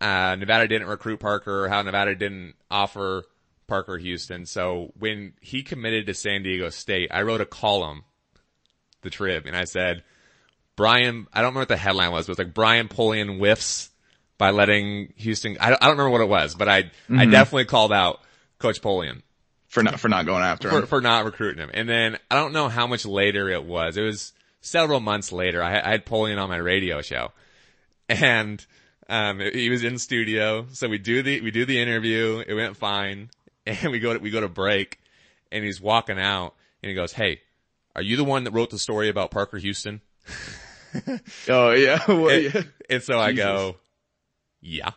[0.00, 3.24] uh, Nevada didn't recruit Parker, or how Nevada didn't offer
[3.66, 4.46] Parker Houston.
[4.46, 8.04] So when he committed to San Diego State, I wrote a column,
[9.02, 10.02] the Trib, and I said,
[10.76, 13.90] Brian, I don't remember what the headline was, but it was like Brian Polian whiffs
[14.38, 17.18] by letting Houston, I don't, I don't remember what it was, but I, mm-hmm.
[17.18, 18.20] I definitely called out
[18.58, 19.22] Coach Polian.
[19.68, 20.86] For not, for not going after for, him.
[20.86, 21.70] For not recruiting him.
[21.72, 23.96] And then I don't know how much later it was.
[23.96, 25.62] It was several months later.
[25.62, 27.32] I, I had Polian on my radio show
[28.08, 28.64] and,
[29.08, 30.66] um, he was in studio.
[30.72, 32.42] So we do the, we do the interview.
[32.46, 33.30] It went fine.
[33.64, 34.98] And we go to, we go to break
[35.52, 37.42] and he's walking out and he goes, Hey,
[37.94, 40.00] are you the one that wrote the story about Parker Houston?
[41.48, 42.00] oh yeah.
[42.08, 42.62] Well, and, yeah.
[42.90, 43.76] and so I go,
[44.60, 44.90] yeah,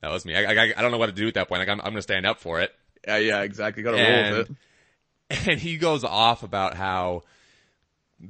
[0.00, 0.36] that was me.
[0.36, 1.60] I, I, I don't know what to do at that point.
[1.60, 2.72] Like I'm, I'm going to stand up for it.
[3.06, 3.82] Yeah, yeah, exactly.
[3.82, 5.48] Got to roll with it.
[5.48, 7.22] And he goes off about how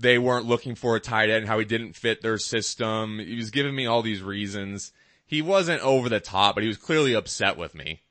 [0.01, 3.19] they weren't looking for a tight end, how he didn't fit their system.
[3.19, 4.93] He was giving me all these reasons.
[5.27, 8.03] He wasn't over the top, but he was clearly upset with me.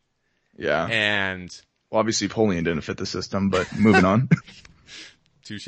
[0.58, 0.88] Yeah.
[0.90, 1.56] And
[1.90, 4.30] well, obviously Polian didn't fit the system, but moving on.
[5.44, 5.68] Touche.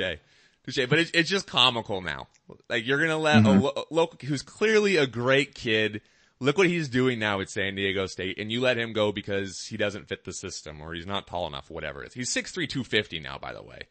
[0.65, 0.88] Touche.
[0.89, 2.28] But it, it's just comical now.
[2.69, 3.47] Like you're gonna let mm-hmm.
[3.47, 6.01] a, lo- local who's clearly a great kid.
[6.39, 9.65] Look what he's doing now at San Diego State, and you let him go because
[9.65, 12.13] he doesn't fit the system or he's not tall enough, whatever it is.
[12.13, 13.88] He's 6'3", 250 now, by the way.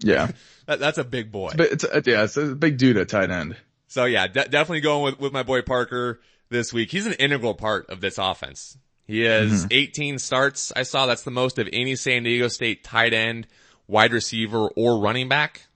[0.00, 0.30] Yeah.
[0.66, 1.52] that, that's a big boy.
[1.58, 3.56] It's, it's, yeah, it's a big dude at tight end.
[3.88, 6.90] So yeah, de- definitely going with, with my boy Parker this week.
[6.90, 8.76] He's an integral part of this offense.
[9.06, 9.68] He has mm-hmm.
[9.72, 10.72] 18 starts.
[10.76, 13.48] I saw that's the most of any San Diego State tight end,
[13.88, 15.66] wide receiver, or running back.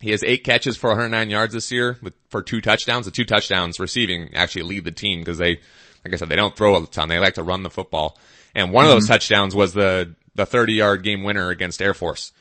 [0.00, 3.06] He has eight catches for 109 yards this year with, for two touchdowns.
[3.06, 5.60] The two touchdowns receiving actually lead the team because they,
[6.04, 7.08] like I said, they don't throw a ton.
[7.08, 8.18] They like to run the football.
[8.54, 8.94] And one mm-hmm.
[8.94, 12.32] of those touchdowns was the, the 30 yard game winner against Air Force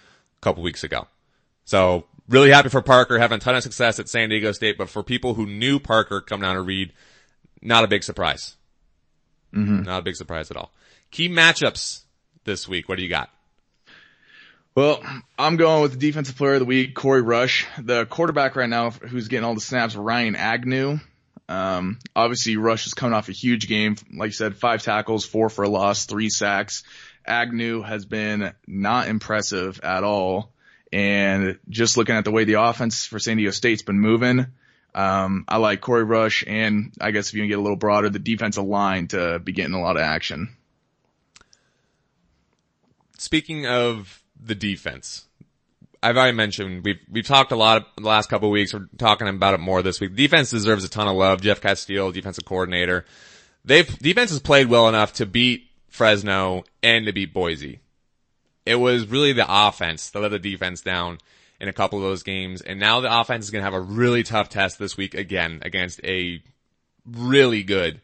[0.46, 1.08] couple weeks ago.
[1.66, 4.90] So really happy for Parker having a ton of success at San Diego State, but
[4.90, 6.94] for people who knew Parker coming down to Reed,
[7.62, 8.56] not a big surprise.
[9.54, 9.84] Mm-hmm.
[9.84, 10.72] Not a big surprise at all.
[11.12, 12.04] Key matchups
[12.44, 12.88] this week.
[12.88, 13.30] What do you got?
[14.76, 15.02] Well,
[15.40, 17.66] I'm going with the defensive player of the week, Korey Rush.
[17.82, 21.00] The quarterback right now who's getting all the snaps, Ryan Agnew.
[21.48, 23.96] Um, obviously Rush is coming off a huge game.
[24.14, 26.84] Like you said, five tackles, four for a loss, three sacks.
[27.26, 30.52] Agnew has been not impressive at all.
[30.92, 34.48] And just looking at the way the offense for San Diego State's been moving,
[34.94, 38.10] um, I like Korey Rush and I guess if you can get a little broader,
[38.10, 40.56] the defensive line to be getting a lot of action.
[43.18, 45.26] Speaking of the defense.
[46.04, 48.74] I've already mentioned we've we've talked a lot the last couple weeks.
[48.74, 50.16] We're talking about it more this week.
[50.16, 51.42] Defense deserves a ton of love.
[51.42, 53.06] Jeff Casteel, defensive coordinator,
[53.64, 55.65] they've defense has played well enough to beat
[55.96, 57.80] Fresno and to beat Boise.
[58.66, 61.20] It was really the offense that let the defense down
[61.60, 63.80] in a couple of those games, and now the offense is going to have a
[63.80, 66.44] really tough test this week again against a
[67.06, 68.02] really good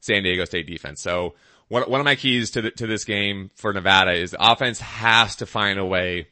[0.00, 1.00] San Diego State defense.
[1.00, 1.34] So
[1.68, 4.80] one, one of my keys to the, to this game for Nevada is the offense
[4.80, 6.26] has to find a way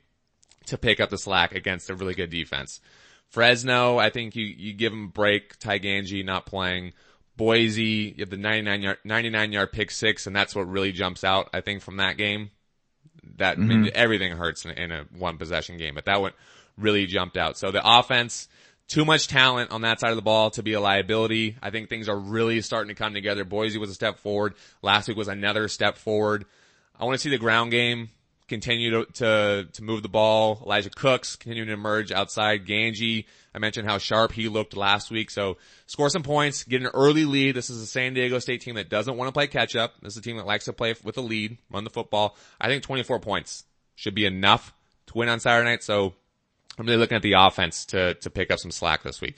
[0.66, 2.80] to pick up the slack against a really good defense.
[3.28, 5.58] Fresno, I think you, you give them a break.
[5.58, 6.92] Ty Gangi not playing.
[7.38, 11.24] Boise, you have the 99 yard, 99 yard pick six, and that's what really jumps
[11.24, 12.50] out, I think, from that game.
[13.36, 13.86] That mm-hmm.
[13.94, 16.32] everything hurts in, in a one possession game, but that one
[16.76, 17.56] really jumped out.
[17.56, 18.48] So the offense,
[18.88, 21.56] too much talent on that side of the ball to be a liability.
[21.62, 23.44] I think things are really starting to come together.
[23.44, 24.54] Boise was a step forward.
[24.82, 26.44] Last week was another step forward.
[26.98, 28.10] I want to see the ground game
[28.48, 30.60] continue to, to, to move the ball.
[30.64, 32.66] Elijah Cooks continuing to emerge outside.
[32.66, 35.30] Gangi, I mentioned how sharp he looked last week.
[35.30, 37.54] So score some points, get an early lead.
[37.54, 39.94] This is a San Diego State team that doesn't want to play catch up.
[40.02, 42.36] This is a team that likes to play with a lead, run the football.
[42.60, 44.72] I think 24 points should be enough
[45.06, 45.82] to win on Saturday night.
[45.82, 46.14] So
[46.78, 49.36] I'm really looking at the offense to, to pick up some slack this week.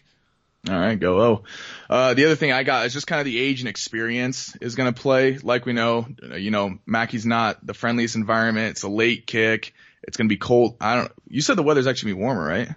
[0.68, 1.44] All right, go low.
[1.88, 4.74] Uh, the other thing I got is just kind of the age and experience is
[4.74, 5.38] going to play.
[5.38, 8.72] Like we know, you know, Mackay's not the friendliest environment.
[8.72, 9.72] It's a late kick.
[10.02, 10.76] It's going to be cold.
[10.80, 12.68] I don't, you said the weather's actually be warmer, right?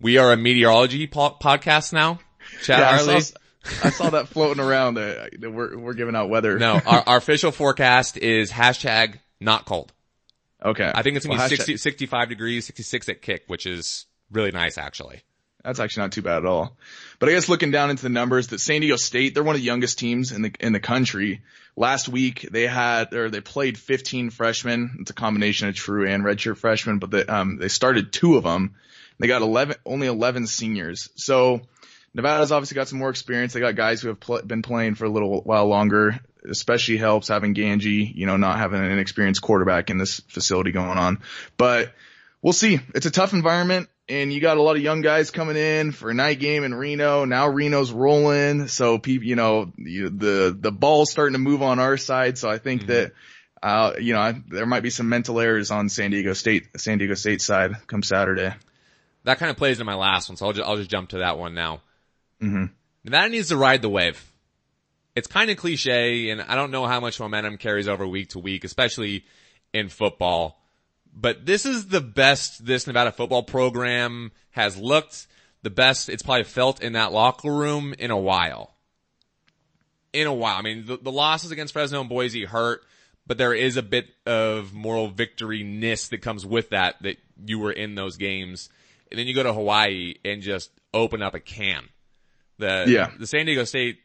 [0.00, 2.20] We are a meteorology po- podcast now.
[2.62, 3.14] Chad yeah, Harley.
[3.14, 3.36] I saw,
[3.82, 6.56] I saw that floating around that we're, we're giving out weather.
[6.58, 9.92] No, our, our official forecast is hashtag not cold.
[10.64, 10.90] Okay.
[10.92, 14.52] I think it's gonna well, be 60, 65 degrees, 66 at kick, which is really
[14.52, 15.22] nice actually.
[15.64, 16.76] That's actually not too bad at all.
[17.18, 19.60] But I guess looking down into the numbers that San Diego State, they're one of
[19.60, 21.42] the youngest teams in the, in the country.
[21.76, 24.98] Last week they had, or they played 15 freshmen.
[25.00, 28.44] It's a combination of true and redshirt freshmen, but they, um, they started two of
[28.44, 28.76] them.
[29.18, 31.10] They got 11, only 11 seniors.
[31.16, 31.62] So
[32.14, 33.52] Nevada's obviously got some more experience.
[33.52, 37.28] They got guys who have pl- been playing for a little while longer especially helps
[37.28, 41.18] having Gangi, you know, not having an inexperienced quarterback in this facility going on.
[41.56, 41.92] But
[42.42, 42.80] we'll see.
[42.94, 43.88] It's a tough environment.
[44.08, 46.74] And you got a lot of young guys coming in for a night game in
[46.74, 47.24] Reno.
[47.24, 51.78] Now Reno's rolling, so people, you know, the the, the ball's starting to move on
[51.78, 52.38] our side.
[52.38, 52.92] So I think mm-hmm.
[52.92, 53.12] that.
[53.60, 56.98] Uh, you know, I, there might be some mental errors on San Diego State, San
[56.98, 58.54] Diego State side come Saturday.
[59.24, 61.18] That kind of plays in my last one, so I'll just, I'll just jump to
[61.18, 61.80] that one now.
[62.40, 62.66] Mm-hmm.
[63.02, 64.24] Nevada needs to ride the wave.
[65.16, 68.38] It's kind of cliche, and I don't know how much momentum carries over week to
[68.38, 69.24] week, especially
[69.72, 70.60] in football.
[71.14, 75.26] But this is the best this Nevada football program has looked,
[75.62, 78.74] the best it's probably felt in that locker room in a while.
[80.12, 80.56] In a while.
[80.56, 82.82] I mean, the, the losses against Fresno and Boise hurt,
[83.26, 87.72] but there is a bit of moral victory-ness that comes with that, that you were
[87.72, 88.68] in those games.
[89.10, 91.88] And then you go to Hawaii and just open up a can.
[92.58, 93.10] The, yeah.
[93.18, 93.98] the San Diego State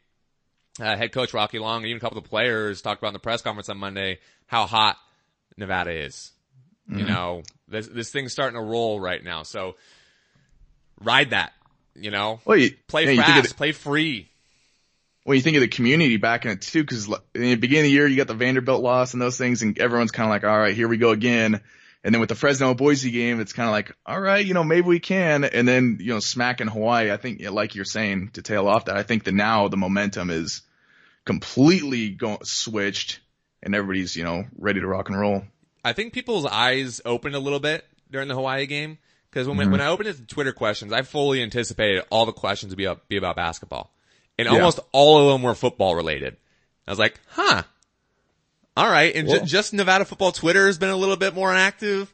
[0.80, 3.14] uh, head coach Rocky Long and even a couple of the players talked about in
[3.14, 4.96] the press conference on Monday how hot
[5.56, 6.32] Nevada is.
[6.88, 6.98] Mm-hmm.
[6.98, 9.42] You know, this, this thing's starting to roll right now.
[9.42, 9.76] So
[11.00, 11.52] ride that,
[11.94, 14.28] you know, well, you, play yeah, fast, the, play free.
[15.24, 17.90] When you think of the community back in it too, cause in the beginning of
[17.90, 20.44] the year, you got the Vanderbilt loss and those things and everyone's kind of like,
[20.44, 21.60] all right, here we go again.
[22.04, 24.62] And then with the Fresno Boise game, it's kind of like, all right, you know,
[24.62, 25.44] maybe we can.
[25.44, 28.84] And then, you know, smack in Hawaii, I think, like you're saying, to tail off
[28.84, 30.60] that, I think that now the momentum is
[31.24, 33.20] completely going, switched
[33.62, 35.44] and everybody's, you know, ready to rock and roll.
[35.84, 38.98] I think people's eyes opened a little bit during the Hawaii game.
[39.30, 39.72] Cause when, mm-hmm.
[39.72, 42.86] when I opened it to Twitter questions, I fully anticipated all the questions to be,
[42.86, 43.92] up, be about basketball.
[44.38, 44.54] And yeah.
[44.54, 46.36] almost all of them were football related.
[46.86, 47.64] I was like, huh,
[48.76, 49.14] all right.
[49.14, 52.12] And ju- just Nevada football Twitter has been a little bit more active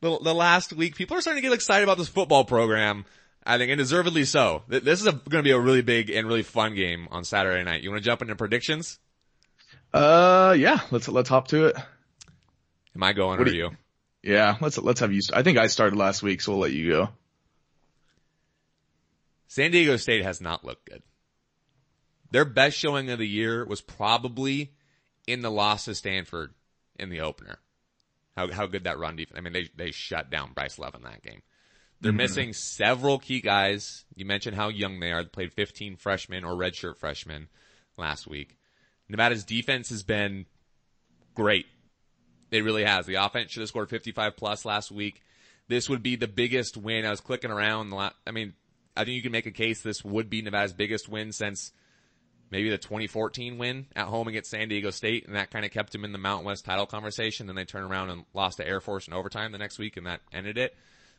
[0.00, 0.94] the, the last week.
[0.94, 3.04] People are starting to get excited about this football program.
[3.44, 4.62] I think, and deservedly so.
[4.68, 7.82] This is going to be a really big and really fun game on Saturday night.
[7.82, 9.00] You want to jump into predictions?
[9.92, 10.80] Uh, yeah.
[10.92, 11.76] Let's let's hop to it.
[12.94, 13.70] Am I going what or you,
[14.22, 14.32] you?
[14.34, 15.20] Yeah, let's let's have you.
[15.32, 17.08] I think I started last week, so we'll let you go.
[19.48, 21.02] San Diego State has not looked good.
[22.30, 24.72] Their best showing of the year was probably
[25.26, 26.54] in the loss to Stanford
[26.98, 27.58] in the opener.
[28.36, 29.36] How how good that run defense.
[29.36, 31.42] I mean, they they shut down Bryce Love in that game.
[32.00, 32.16] They're mm-hmm.
[32.16, 34.04] missing several key guys.
[34.16, 35.22] You mentioned how young they are.
[35.22, 37.48] They played 15 freshmen or redshirt freshmen
[37.96, 38.58] last week.
[39.08, 40.46] Nevada's defense has been
[41.34, 41.66] great.
[42.52, 43.06] It really has.
[43.06, 45.22] The offense should have scored 55 plus last week.
[45.68, 47.06] This would be the biggest win.
[47.06, 47.92] I was clicking around.
[47.94, 48.52] I mean,
[48.96, 51.72] I think you can make a case this would be Nevada's biggest win since
[52.50, 55.92] maybe the 2014 win at home against San Diego State, and that kind of kept
[55.92, 57.46] them in the Mountain West title conversation.
[57.46, 60.06] Then they turned around and lost to Air Force in overtime the next week, and
[60.06, 60.76] that ended it.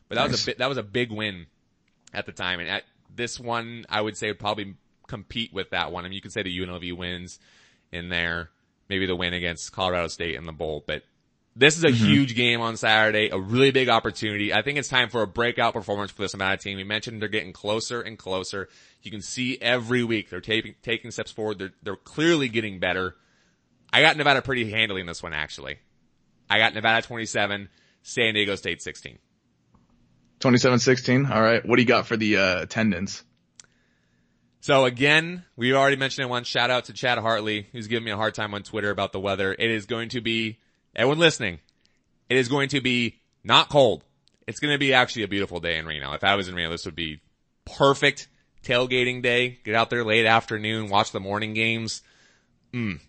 [0.08, 0.30] But that nice.
[0.30, 1.46] was a bit, that was a big win
[2.12, 4.76] at the time, and at this one, I would say would probably
[5.08, 6.04] compete with that one.
[6.04, 7.40] I mean, you could say the UNLV wins
[7.90, 8.50] in there,
[8.88, 11.02] maybe the win against Colorado State in the bowl, but
[11.56, 12.04] this is a mm-hmm.
[12.04, 14.52] huge game on Saturday, a really big opportunity.
[14.52, 16.76] I think it's time for a breakout performance for this Nevada team.
[16.76, 18.68] We mentioned they're getting closer and closer.
[19.02, 21.58] You can see every week they're taking, taking steps forward.
[21.58, 23.14] They're, they're clearly getting better.
[23.92, 25.78] I got Nevada pretty handily in this one, actually.
[26.50, 27.68] I got Nevada 27,
[28.02, 29.18] San Diego State 16.
[30.40, 31.30] 27-16.
[31.30, 31.64] All right.
[31.64, 33.22] What do you got for the uh, attendance?
[34.60, 36.48] So again, we already mentioned it once.
[36.48, 39.20] Shout out to Chad Hartley, who's giving me a hard time on Twitter about the
[39.20, 39.54] weather.
[39.56, 40.58] It is going to be
[40.96, 41.60] everyone listening,
[42.28, 44.04] it is going to be not cold.
[44.46, 46.12] It's going to be actually a beautiful day in Reno.
[46.12, 47.20] If I was in Reno, this would be
[47.64, 48.28] perfect
[48.62, 49.58] tailgating day.
[49.64, 52.02] Get out there late afternoon, watch the morning games.
[52.72, 53.00] Mm.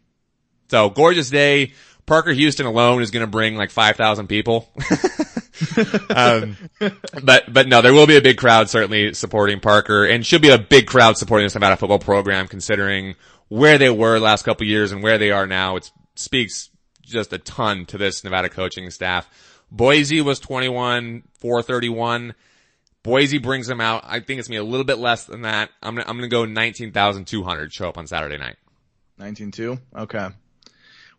[0.69, 1.74] So gorgeous day.
[2.06, 4.69] Parker Houston alone is going to bring like 5,000 people.
[6.15, 6.56] um,
[7.24, 10.50] but, but no, there will be a big crowd certainly supporting Parker and should be
[10.50, 13.15] a big crowd supporting this Nevada football program considering
[13.48, 15.78] where they were last couple years and where they are now.
[15.78, 16.69] It speaks
[17.06, 19.30] just a ton to this Nevada coaching staff.
[19.72, 22.34] Boise was 21, 431.
[23.04, 24.04] Boise brings them out.
[24.06, 25.70] I think it's gonna be a little bit less than that.
[25.82, 28.56] I'm gonna, I'm gonna go 19,200 show up on Saturday night.
[29.20, 29.80] 19-2?
[29.96, 30.28] Okay.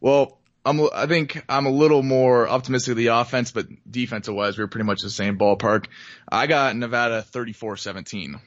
[0.01, 4.59] Well, I'm, I think I'm a little more optimistic of the offense, but defensive wise,
[4.59, 5.87] we are pretty much the same ballpark.
[6.29, 8.41] I got Nevada 34-17.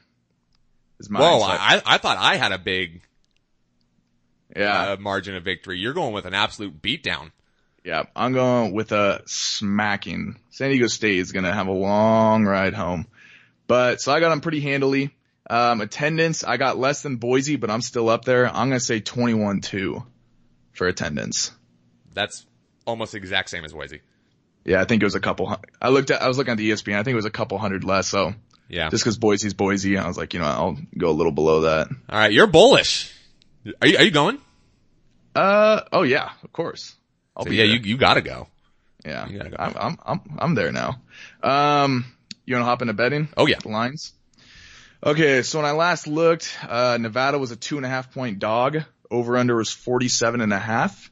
[1.00, 3.02] Is my Whoa, I, I thought I had a big
[4.56, 4.92] yeah.
[4.92, 5.80] Uh, margin of victory.
[5.80, 7.32] You're going with an absolute beatdown.
[7.84, 10.38] Yeah, I'm going with a smacking.
[10.50, 13.08] San Diego State is going to have a long ride home.
[13.68, 15.16] But, so I got them pretty handily.
[15.50, 18.48] Um, attendance, I got less than Boise, but I'm still up there.
[18.48, 20.04] I'm going to say 21-2
[20.74, 21.52] for attendance.
[22.14, 22.46] That's
[22.86, 24.02] almost the exact same as Boise.
[24.66, 25.56] Yeah, I think it was a couple.
[25.82, 26.96] I looked at, I was looking at the ESPN.
[26.96, 28.08] I think it was a couple hundred less.
[28.08, 28.34] So
[28.68, 31.62] yeah, just because Boise's Boise, I was like, you know, I'll go a little below
[31.62, 31.88] that.
[31.88, 33.14] All right, you're bullish.
[33.82, 34.40] Are you, are you going?
[35.36, 36.96] Uh, oh yeah, of course.
[37.36, 37.76] I'll so, be yeah, there.
[37.76, 38.48] you, you gotta go.
[39.06, 39.56] Yeah, gotta go.
[39.60, 41.02] I'm, I'm, I'm, I'm there now.
[41.42, 42.06] Um,
[42.46, 43.30] You want to hop into betting?
[43.38, 43.60] Oh yeah.
[43.62, 44.14] The lines.
[45.02, 48.40] Okay, so when I last looked, uh, Nevada was a two and a half point
[48.40, 48.84] dog.
[49.10, 51.10] Over under was 47 and a half.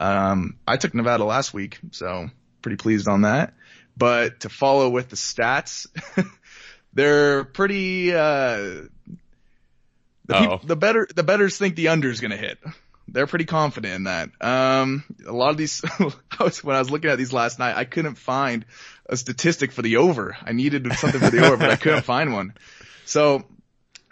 [0.00, 2.30] Um, I took Nevada last week, so
[2.62, 3.54] pretty pleased on that.
[3.96, 5.86] But to follow with the stats,
[6.94, 8.82] they're pretty, uh,
[10.28, 12.58] the, peop- the better, the betters think the under is going to hit.
[13.08, 14.30] They're pretty confident in that.
[14.40, 15.82] Um, a lot of these,
[16.38, 18.66] I was, when I was looking at these last night, I couldn't find
[19.06, 20.36] a statistic for the over.
[20.42, 22.54] I needed something for the over, but I couldn't find one.
[23.06, 23.44] So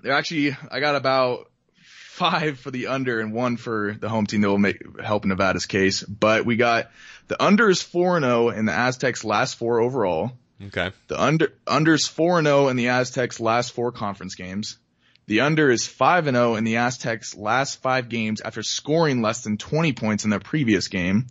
[0.03, 1.51] they're actually, I got about
[1.83, 5.67] five for the under and one for the home team that will make, help Nevada's
[5.67, 6.03] case.
[6.03, 6.91] But we got
[7.29, 10.33] the under is 4-0 in the Aztecs last four overall.
[10.69, 10.93] Okay.
[11.09, 14.79] The under, under's 4-0 in the Aztecs last four conference games.
[15.29, 19.43] The under is 5 and 0 in the Aztecs last five games after scoring less
[19.43, 21.27] than 20 points in their previous game.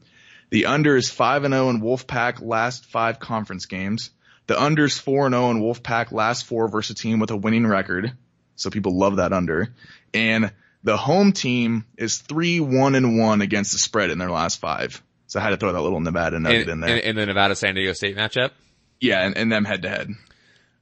[0.49, 4.11] The under is 5 and 0 in Wolfpack last five conference games.
[4.47, 7.65] The under's 4 and 0 in Wolfpack last four versus a team with a winning
[7.65, 8.11] record.
[8.55, 9.73] So people love that under.
[10.13, 10.51] And
[10.83, 15.01] the home team is 3-1 and 1 against the spread in their last five.
[15.27, 16.97] So I had to throw that little Nevada nugget In, in there.
[16.97, 18.51] in, in the Nevada San Diego State matchup.
[18.99, 20.09] yeah, and, and them head to head.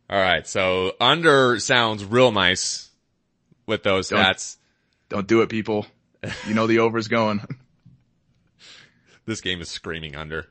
[0.10, 0.46] All right.
[0.48, 2.90] So under sounds real nice
[3.66, 4.58] with those Don't- stats.
[5.10, 5.86] Don't do it, people.
[6.48, 7.42] You know the over's going.
[9.26, 10.48] This game is screaming under.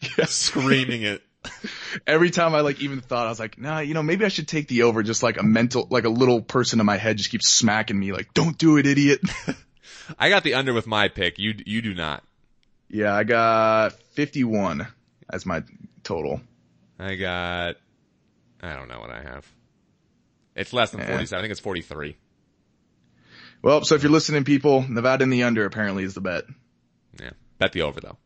[0.18, 0.24] Yeah.
[0.26, 1.22] Screaming it.
[2.06, 4.48] Every time I like even thought, I was like, nah, you know, maybe I should
[4.48, 5.02] take the over.
[5.02, 8.12] Just like a mental, like a little person in my head just keeps smacking me
[8.12, 9.20] like, don't do it, idiot.
[10.18, 11.38] I got the under with my pick.
[11.38, 12.22] You you do not.
[12.90, 14.86] yeah, I got 51
[15.30, 15.62] as my
[16.02, 16.40] total.
[16.98, 17.76] I got.
[18.62, 19.46] I don't know what I have.
[20.54, 21.08] It's less than Yeah.
[21.12, 21.38] 47.
[21.38, 22.16] I think it's 43.
[23.64, 26.44] Well, so if you're listening, people, Nevada in the under apparently is the bet.
[27.18, 27.30] Yeah.
[27.58, 28.18] Bet the over though.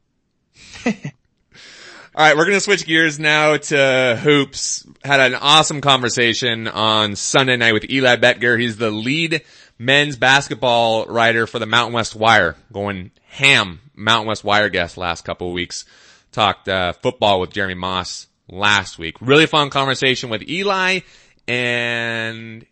[0.85, 4.85] All right, we're going to switch gears now to hoops.
[5.05, 8.61] Had an awesome conversation on Sunday night with Eli Boettger.
[8.61, 9.43] He's the lead
[9.79, 15.25] men's basketball writer for the Mountain West Wire, going ham Mountain West Wire guest last
[15.25, 15.85] couple of weeks.
[16.33, 19.15] Talked uh, football with Jeremy Mauss last week.
[19.21, 21.01] Really fun conversation with Eli,
[21.47, 22.67] and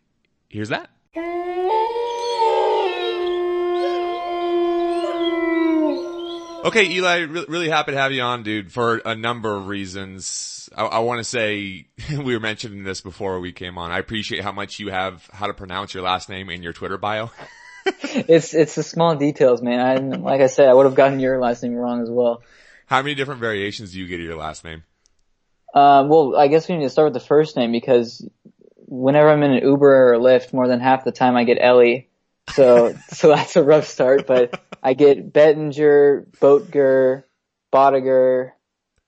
[0.48, 0.90] here's that.
[6.66, 10.68] Okay, Eli, really happy to have you on, dude, for a number of reasons.
[10.76, 13.92] I, I want to say, we were mentioning this before we came on.
[13.92, 16.98] I appreciate how much you have how to pronounce your last name in your Twitter
[16.98, 17.30] bio.
[17.88, 19.78] It's it's the small details, man.
[19.78, 22.42] I, like I said, I would have gotten your last name wrong as well.
[22.86, 24.82] How many different variations do you get of your last name?
[25.72, 28.28] Uh, well, I guess we need to start with the first name because
[28.88, 32.08] whenever I'm in an Uber or Lyft, more than half the time I get Ellie.
[32.50, 34.26] So so that's a rough start.
[34.26, 37.26] But I get Bettinger, Boatger,
[37.72, 38.52] Bodiger,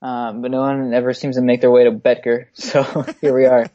[0.01, 2.47] um, but no one ever seems to make their way to Boettger.
[2.53, 2.83] So
[3.21, 3.69] here we are.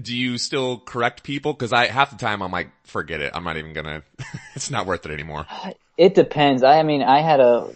[0.00, 1.54] Do you still correct people?
[1.54, 3.32] Cause I, half the time I'm like, forget it.
[3.34, 4.02] I'm not even gonna,
[4.54, 5.46] it's not worth it anymore.
[5.96, 6.64] It depends.
[6.64, 7.70] I, I mean, I had a,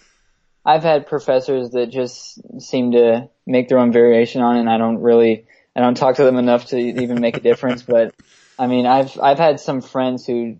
[0.66, 4.76] I've had professors that just seem to make their own variation on it and I
[4.76, 8.12] don't really, I don't talk to them enough to even make a difference, but
[8.58, 10.58] I mean, I've, I've had some friends who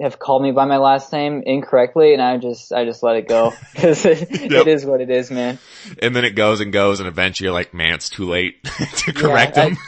[0.00, 3.28] have called me by my last name incorrectly and I just, I just let it
[3.28, 4.50] go because it, Yep.
[4.52, 5.58] it is what it is, man.
[6.02, 8.62] And then it goes and goes and eventually you're like, man, it's too late
[8.96, 9.78] to correct Yeah, I- them.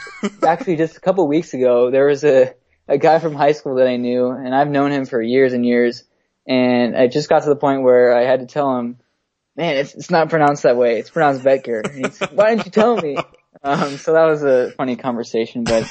[0.46, 2.54] Actually, just a couple weeks ago, there was a,
[2.86, 5.64] a guy from high school that I knew and I've known him for years and
[5.66, 6.04] years
[6.46, 8.98] and I just got to the point where I had to tell him,
[9.56, 10.98] man, it's, it's not pronounced that way.
[10.98, 11.84] It's pronounced Betker.
[11.84, 13.16] And he's, why didn't you tell me?
[13.62, 15.88] Um, so that was a funny conversation, but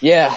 [0.00, 0.36] yeah,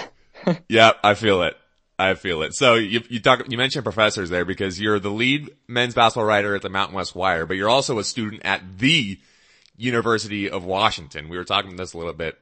[0.68, 1.56] yeah, I feel it.
[1.98, 2.54] I feel it.
[2.54, 6.54] So you, you talk, you mentioned professors there because you're the lead men's basketball writer
[6.54, 9.18] at the Mountain West Wire, but you're also a student at the
[9.76, 11.28] University of Washington.
[11.28, 12.38] We were talking about this a little bit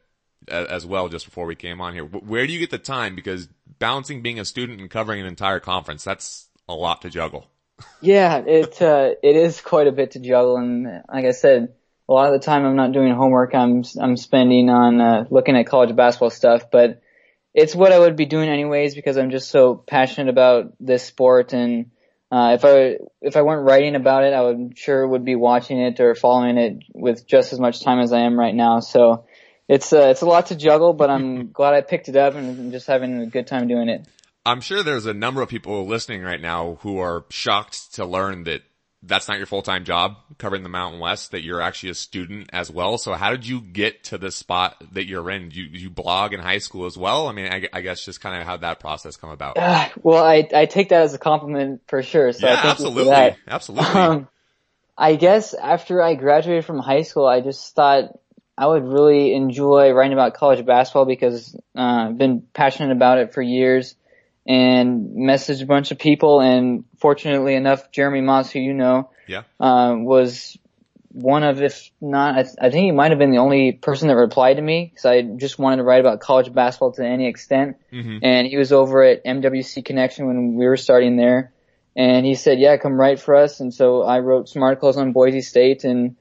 [0.49, 2.05] as well just before we came on here.
[2.05, 3.15] Where do you get the time?
[3.15, 7.49] Because balancing being a student and covering an entire conference, that's a lot to juggle.
[8.01, 10.57] yeah, it, uh, it is quite a bit to juggle.
[10.57, 11.75] And like I said,
[12.09, 13.55] a lot of the time I'm not doing homework.
[13.55, 17.03] I'm, I'm spending on, uh, looking at college basketball stuff, but
[17.57, 21.55] it's what I would be doing anyways because I'm just so passionate about this sport
[21.55, 21.91] and
[22.31, 25.81] uh, if I if I weren't writing about it, I would sure would be watching
[25.81, 28.81] it or following it with just as much time as I am right now.
[28.81, 29.27] So
[29.69, 32.49] it's uh, it's a lot to juggle, but I'm glad I picked it up and
[32.49, 34.07] I'm just having a good time doing it.
[34.45, 38.45] I'm sure there's a number of people listening right now who are shocked to learn
[38.45, 38.63] that
[39.03, 42.71] that's not your full-time job covering the Mountain West, that you're actually a student as
[42.71, 42.99] well.
[42.99, 45.51] So how did you get to the spot that you're in?
[45.53, 47.29] You, you blog in high school as well?
[47.29, 49.59] I mean, I, I guess just kind of how that process come about.
[49.59, 52.33] Uh, well, I I take that as a compliment for sure.
[52.33, 53.37] So I yeah, thank you for absolutely.
[53.47, 54.01] Absolutely.
[54.01, 54.29] Um,
[54.99, 58.19] I guess after I graduated from high school, I just thought
[58.57, 63.35] I would really enjoy writing about college basketball because uh, I've been passionate about it
[63.35, 63.95] for years
[64.47, 66.41] and messaged a bunch of people.
[66.41, 69.43] And fortunately enough, Jeremy Mauss, who you know, Yeah.
[69.59, 70.57] uh, was
[71.13, 74.17] one of, if not, I, I think he might have been the only person that
[74.17, 77.77] replied to me because I just wanted to write about college basketball to any extent.
[77.93, 78.21] Mhm.
[78.23, 81.53] And he was over at MWC Connection when we were starting there.
[81.97, 83.61] And he said, yeah, come write for us.
[83.61, 86.17] And so I wrote some articles on Boise State and,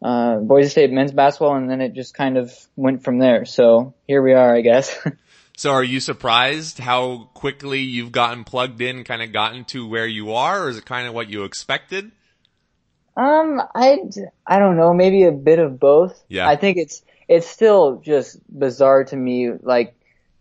[0.00, 3.44] uh, Boise State men's basketball and then it just kind of went from there.
[3.44, 4.96] So here we are, I guess.
[5.58, 10.06] So are you surprised how quickly you've gotten plugged in, kind of gotten to where
[10.06, 12.12] you are, or is it kind of what you expected?
[13.16, 13.98] Um, I,
[14.46, 16.22] I don't know, maybe a bit of both.
[16.28, 16.48] Yeah.
[16.48, 19.50] I think it's, it's still just bizarre to me.
[19.50, 19.96] Like,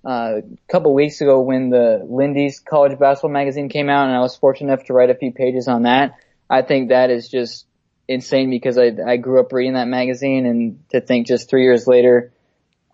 [0.05, 4.19] uh, a couple weeks ago when the Lindy's college basketball magazine came out and I
[4.19, 6.19] was fortunate enough to write a few pages on that.
[6.47, 7.65] I think that is just
[8.07, 11.87] insane because I, I grew up reading that magazine and to think just three years
[11.87, 12.33] later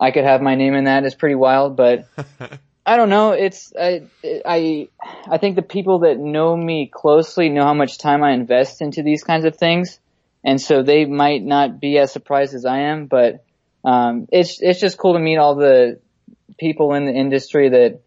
[0.00, 2.08] I could have my name in that is pretty wild, but
[2.86, 3.32] I don't know.
[3.32, 4.02] It's I
[4.44, 4.88] I
[5.28, 9.02] I think the people that know me closely know how much time I invest into
[9.02, 9.98] these kinds of things,
[10.44, 13.06] and so they might not be as surprised as I am.
[13.06, 13.44] But
[13.84, 16.00] um, it's it's just cool to meet all the
[16.58, 18.00] people in the industry that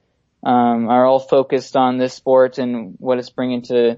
[0.44, 3.98] um, are all focused on this sport and what it's bringing to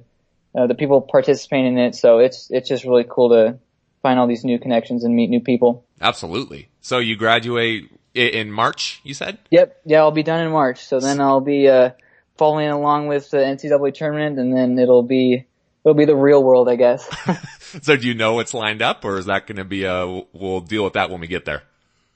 [0.58, 1.96] uh, the people participating in it.
[1.96, 3.60] So it's it's just really cool to
[4.02, 5.86] find all these new connections and meet new people.
[6.02, 6.70] Absolutely.
[6.82, 9.38] So you graduate in March, you said?
[9.52, 9.82] Yep.
[9.86, 10.86] Yeah, I'll be done in March.
[10.86, 11.92] So then I'll be uh
[12.38, 15.46] following along with the NCAA tournament, and then it'll be
[15.84, 17.08] it'll be the real world, I guess.
[17.84, 20.24] So do you know what's lined up, or is that going to be a?
[20.34, 21.62] We'll deal with that when we get there.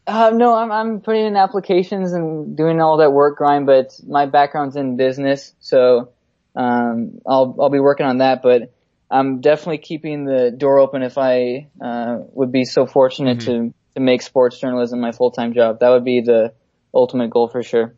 [0.08, 4.26] uh, no, I'm I'm putting in applications and doing all that work grind, but my
[4.26, 6.10] background's in business, so
[6.56, 8.72] um I'll I'll be working on that, but.
[9.14, 13.99] I'm definitely keeping the door open if I uh, would be so fortunate to to
[13.99, 15.80] make sports journalism my full time job.
[15.82, 16.53] That would be the
[16.93, 17.93] ultimate goal for sure.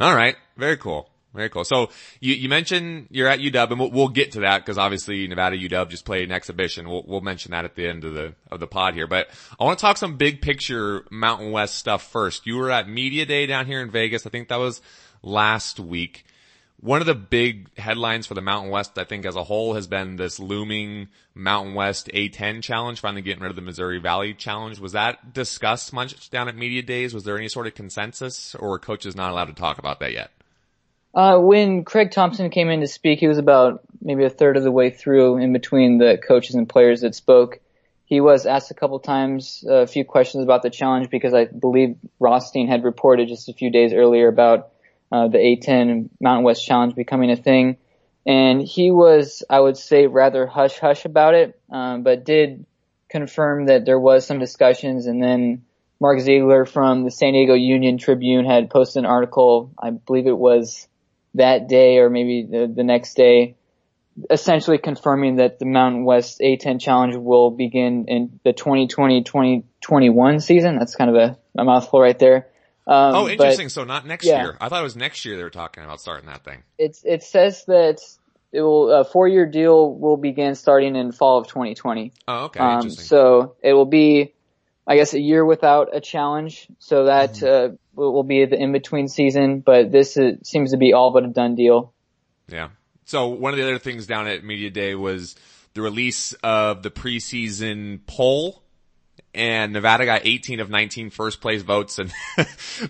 [0.00, 0.36] All right.
[0.56, 1.08] Very cool.
[1.34, 1.64] Very cool.
[1.64, 1.90] So
[2.20, 5.56] you, you mentioned you're at UW and we'll, we'll get to that because obviously Nevada
[5.56, 6.88] UW just played an exhibition.
[6.88, 9.28] We'll, we'll mention that at the end of the, of the pod here, but
[9.60, 12.46] I want to talk some big picture Mountain West stuff first.
[12.46, 14.26] You were at media day down here in Vegas.
[14.26, 14.80] I think that was
[15.22, 16.24] last week.
[16.80, 19.88] One of the big headlines for the Mountain West, I think as a whole has
[19.88, 24.78] been this looming Mountain West A10 challenge, finally getting rid of the Missouri Valley challenge.
[24.78, 27.12] Was that discussed much down at media days?
[27.12, 30.30] Was there any sort of consensus or coaches not allowed to talk about that yet?
[31.12, 34.62] Uh, when Craig Thompson came in to speak, he was about maybe a third of
[34.62, 37.58] the way through in between the coaches and players that spoke.
[38.04, 41.46] He was asked a couple times uh, a few questions about the challenge because I
[41.46, 44.70] believe Rothstein had reported just a few days earlier about
[45.10, 47.76] uh, the A10 Mountain West Challenge becoming a thing.
[48.26, 52.66] And he was, I would say, rather hush hush about it, um, but did
[53.08, 55.06] confirm that there was some discussions.
[55.06, 55.64] And then
[56.00, 60.36] Mark Ziegler from the San Diego Union Tribune had posted an article, I believe it
[60.36, 60.86] was
[61.34, 63.56] that day or maybe the, the next day,
[64.30, 70.78] essentially confirming that the Mountain West A10 Challenge will begin in the 2020-2021 season.
[70.78, 72.48] That's kind of a, a mouthful right there.
[72.88, 73.68] Um, Oh, but interesting.
[73.68, 74.42] So not next yeah.
[74.42, 74.56] year.
[74.60, 76.62] I thought it was next year they were talking about starting that thing.
[76.78, 78.00] It's, it says that
[78.50, 82.12] it will, a four year deal will begin starting in fall of 2020.
[82.26, 82.60] Oh, okay.
[82.60, 84.32] Um, so it will be,
[84.86, 86.66] I guess, a year without a challenge.
[86.78, 87.74] So that Mm-hmm.
[88.00, 89.60] uh, will be the in between season.
[89.60, 91.92] But this uh, seems to be all but a done deal.
[92.48, 92.70] Yeah.
[93.04, 95.36] So one of the other things down at Media Day was
[95.74, 98.62] the release of the preseason poll.
[99.34, 102.12] And Nevada got 18 of 19 first place votes and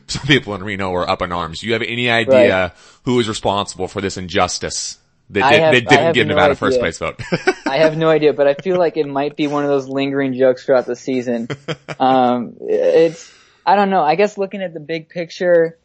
[0.07, 1.61] some people in Reno were up in arms.
[1.61, 2.75] Do you have any idea
[3.05, 4.99] who was responsible for this injustice
[5.31, 7.21] that, did, have, that didn't give no Nevada first place vote?
[7.67, 10.35] I have no idea, but I feel like it might be one of those lingering
[10.39, 11.49] jokes throughout the season.
[12.01, 13.29] Um, it's,
[13.67, 14.03] I don't know.
[14.03, 15.77] I guess looking at the big picture,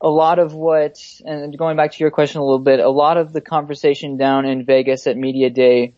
[0.00, 3.18] a lot of what, and going back to your question a little bit, a lot
[3.18, 5.94] of the conversation down in Vegas at Media Day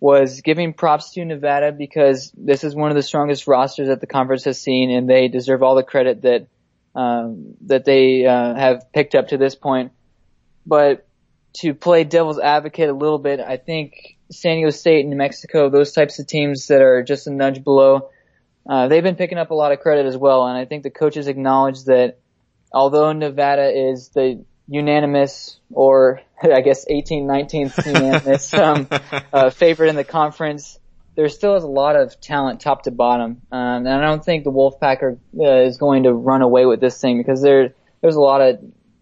[0.00, 4.06] was giving props to Nevada because this is one of the strongest rosters that the
[4.06, 6.46] conference has seen, and they deserve all the credit that
[6.94, 9.92] um, that they uh, have picked up to this point.
[10.66, 11.06] But
[11.54, 15.70] to play devil's advocate a little bit, I think San Diego State and New Mexico,
[15.70, 18.10] those types of teams that are just a nudge below,
[18.68, 20.46] uh, they've been picking up a lot of credit as well.
[20.46, 22.18] And I think the coaches acknowledge that
[22.72, 28.88] although Nevada is the unanimous or I guess 18, 19th unanimous um,
[29.32, 30.78] uh, favorite in the conference,
[31.16, 33.42] there still is a lot of talent top to bottom.
[33.50, 36.80] Um, and I don't think the Wolfpack are, uh, is going to run away with
[36.80, 38.60] this thing because there there's a lot of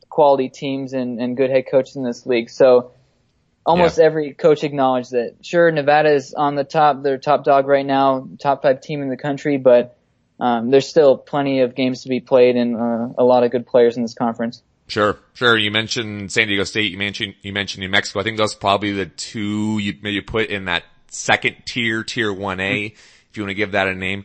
[0.08, 2.48] quality teams and, and good head coaches in this league.
[2.48, 2.92] So
[3.66, 5.34] almost every coach acknowledged that.
[5.42, 9.10] Sure, Nevada is on the top; they're top dog right now, top five team in
[9.10, 9.58] the country.
[9.58, 9.98] But
[10.40, 13.66] um, there's still plenty of games to be played and uh, a lot of good
[13.66, 14.62] players in this conference.
[14.88, 15.58] Sure, sure.
[15.58, 16.92] You mentioned San Diego State.
[16.92, 18.20] You mentioned you mentioned New Mexico.
[18.20, 22.32] I think those are probably the two you maybe put in that second tier, tier
[22.32, 22.94] one A, hmm.
[22.94, 24.24] if you want to give that a name.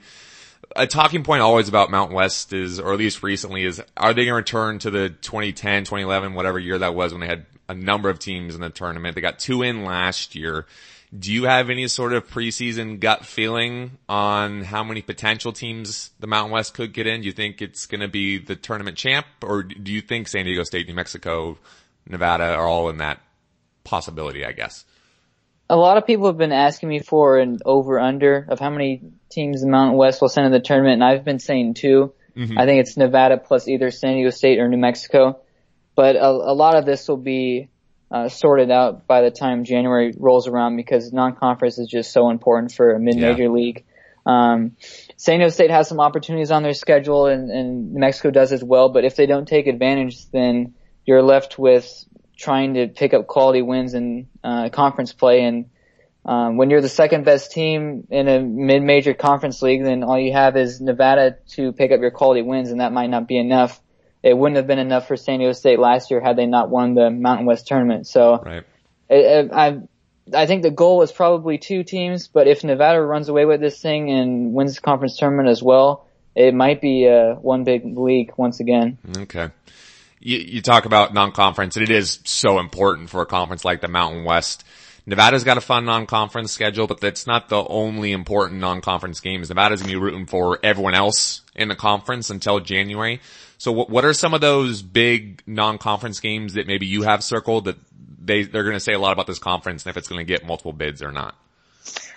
[0.75, 4.25] A talking point always about Mountain West is, or at least recently, is are they
[4.25, 7.73] going to return to the 2010, 2011, whatever year that was when they had a
[7.73, 9.15] number of teams in the tournament?
[9.15, 10.65] They got two in last year.
[11.17, 16.27] Do you have any sort of preseason gut feeling on how many potential teams the
[16.27, 17.21] Mountain West could get in?
[17.21, 20.45] Do you think it's going to be the tournament champ or do you think San
[20.45, 21.57] Diego State, New Mexico,
[22.07, 23.19] Nevada are all in that
[23.83, 24.85] possibility, I guess?
[25.69, 29.01] A lot of people have been asking me for an over under of how many
[29.29, 32.57] teams the Mountain West will send in the tournament and I've been saying 2 mm-hmm.
[32.57, 35.41] I think it's Nevada plus either San Diego State or New Mexico.
[35.93, 37.69] But a, a lot of this will be
[38.11, 42.73] uh, sorted out by the time January rolls around because non-conference is just so important
[42.73, 43.49] for a mid-major yeah.
[43.49, 43.85] league.
[44.25, 44.75] Um,
[45.15, 48.63] San Diego State has some opportunities on their schedule and, and New Mexico does as
[48.63, 52.05] well, but if they don't take advantage, then you're left with
[52.37, 55.43] trying to pick up quality wins in uh, conference play.
[55.43, 55.69] And
[56.25, 60.33] um, when you're the second best team in a mid-major conference league, then all you
[60.33, 63.81] have is Nevada to pick up your quality wins, and that might not be enough
[64.23, 66.93] it wouldn't have been enough for San Diego State last year had they not won
[66.93, 68.07] the Mountain West tournament.
[68.07, 68.63] So right.
[69.09, 69.79] I,
[70.33, 73.81] I think the goal was probably two teams, but if Nevada runs away with this
[73.81, 78.33] thing and wins the conference tournament as well, it might be uh, one big league
[78.37, 78.97] once again.
[79.17, 79.49] Okay.
[80.19, 83.87] You, you talk about non-conference, and it is so important for a conference like the
[83.87, 84.63] Mountain West.
[85.05, 89.49] Nevada's got a fun non-conference schedule, but that's not the only important non-conference games.
[89.49, 93.19] Nevada's gonna be rooting for everyone else in the conference until January.
[93.61, 97.65] So what, what are some of those big non-conference games that maybe you have circled
[97.65, 97.77] that
[98.19, 100.25] they, they're going to say a lot about this conference and if it's going to
[100.25, 101.35] get multiple bids or not?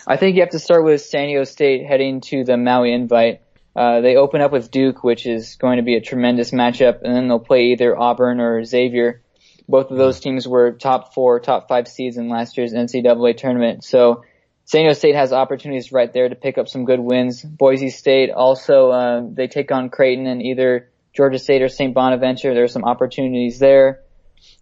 [0.07, 3.43] I think you have to start with San Diego State heading to the Maui Invite.
[3.77, 7.15] Uh, they open up with Duke, which is going to be a tremendous matchup, and
[7.15, 9.21] then they'll play either Auburn or Xavier.
[9.69, 13.85] Both of those teams were top four, top five seeds in last year's NCAA tournament.
[13.85, 14.25] So
[14.65, 17.43] San Diego State has opportunities right there to pick up some good wins.
[17.43, 21.95] Boise State also, uh, they take on Creighton and either Georgia State or St.
[21.95, 22.55] Bonaventure.
[22.55, 24.03] There are some opportunities there.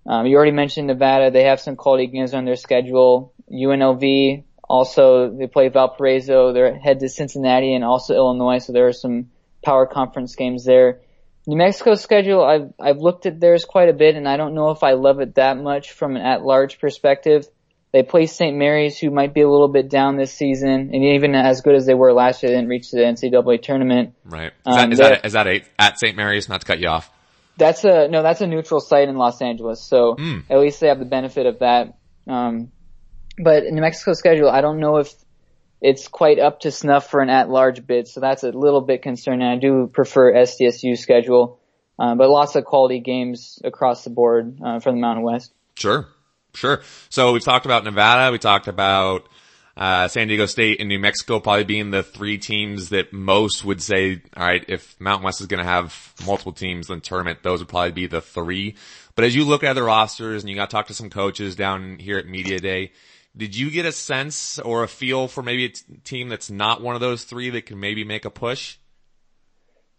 [0.06, 1.30] Um, you already mentioned Nevada.
[1.30, 3.32] They have some quality games on their schedule.
[3.50, 6.52] UNLV also they play Valparaiso.
[6.52, 8.58] They're head to Cincinnati and also Illinois.
[8.58, 9.30] So there are some
[9.64, 11.00] power conference games there.
[11.46, 14.70] New Mexico's schedule, I've I've looked at theirs quite a bit, and I don't know
[14.70, 17.46] if I love it that much from an at-large perspective.
[17.92, 18.56] They play St.
[18.56, 21.84] Mary's, who might be a little bit down this season, and even as good as
[21.84, 24.14] they were last year, they didn't reach the NCAA tournament.
[24.24, 24.52] Right.
[24.66, 26.16] Is that, um, is that, is that a, at St.
[26.16, 26.48] Mary's?
[26.48, 27.10] Not to cut you off.
[27.58, 28.22] That's a no.
[28.22, 30.42] That's a neutral site in Los Angeles, so mm.
[30.48, 31.98] at least they have the benefit of that.
[32.26, 32.72] Um,
[33.38, 35.12] but New Mexico schedule, I don't know if
[35.80, 39.46] it's quite up to snuff for an at-large bid, so that's a little bit concerning.
[39.46, 41.60] I do prefer SDSU schedule,
[41.98, 45.52] uh, but lots of quality games across the board uh, for the Mountain West.
[45.76, 46.08] Sure,
[46.54, 46.82] Sure.
[47.08, 48.30] So we've talked about Nevada.
[48.30, 49.28] We talked about
[49.76, 53.80] uh, San Diego State and New Mexico probably being the three teams that most would
[53.80, 57.42] say, all right, if Mountain West is going to have multiple teams in the tournament,
[57.42, 58.76] those would probably be the three.
[59.14, 61.56] But as you look at the rosters and you got to talk to some coaches
[61.56, 62.92] down here at Media Day,
[63.34, 66.82] did you get a sense or a feel for maybe a t- team that's not
[66.82, 68.76] one of those three that can maybe make a push?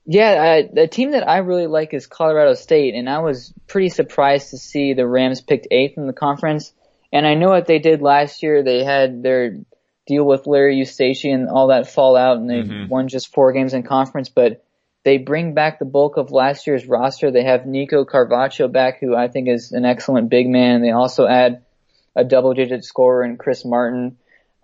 [0.05, 3.89] Yeah, uh, the team that I really like is Colorado State, and I was pretty
[3.89, 6.73] surprised to see the Rams picked eighth in the conference.
[7.13, 8.63] And I know what they did last year.
[8.63, 9.59] They had their
[10.05, 12.89] deal with Larry Eustachy and all that fallout, and they mm-hmm.
[12.89, 14.27] won just four games in conference.
[14.29, 14.65] But
[15.05, 17.31] they bring back the bulk of last year's roster.
[17.31, 20.81] They have Nico Carvacho back, who I think is an excellent big man.
[20.81, 21.63] They also add
[22.15, 24.17] a double-digit scorer in Chris Martin.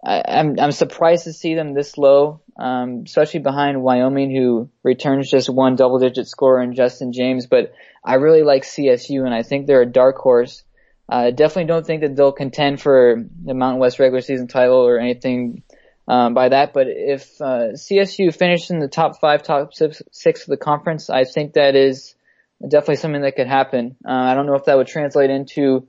[0.03, 5.31] I, I'm I'm surprised to see them this low um, especially behind Wyoming, who returns
[5.31, 7.47] just one double-digit scorer in Justin James.
[7.47, 10.63] But I really like CSU, and I think they're a dark horse.
[11.07, 14.85] I uh, definitely don't think that they'll contend for the Mountain West regular season title
[14.85, 15.63] or anything
[16.07, 16.73] um, by that.
[16.73, 20.01] But if uh, CSU finishes in the top five, top six,
[20.41, 22.13] of the conference, I think that is
[22.61, 23.95] definitely something that could happen.
[24.05, 25.87] Uh, I don't know if that would translate into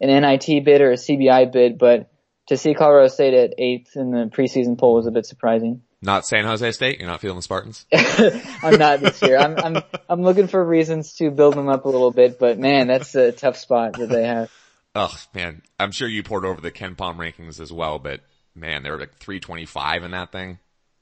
[0.00, 2.10] an NIT bid or a CBI bid, but
[2.46, 5.82] to see Colorado State at eighth in the preseason poll was a bit surprising.
[6.04, 7.00] Not San Jose State.
[7.00, 7.86] You're not feeling the Spartans.
[8.62, 9.38] I'm not this year.
[9.38, 12.88] I'm I'm I'm looking for reasons to build them up a little bit, but man,
[12.88, 14.50] that's a tough spot that they have.
[14.94, 18.20] Oh man, I'm sure you poured over the KenPom rankings as well, but
[18.54, 20.58] man, they're like 325 in that thing.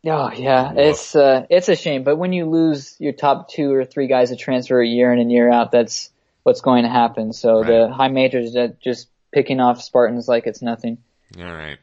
[0.07, 0.78] Oh yeah, Woof.
[0.78, 4.30] it's uh it's a shame, but when you lose your top two or three guys
[4.30, 6.11] to transfer a year in and year out, that's
[6.44, 7.32] what's going to happen.
[7.32, 7.66] So right.
[7.66, 10.98] the high majors that just picking off Spartans like it's nothing.
[11.38, 11.78] All right.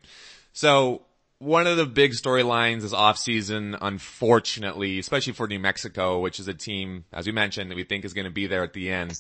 [0.54, 1.02] So
[1.40, 6.50] one of the big storylines is off season, unfortunately, especially for New Mexico, which is
[6.50, 8.92] a team, as we mentioned, that we think is going to be there at the
[8.92, 9.18] end.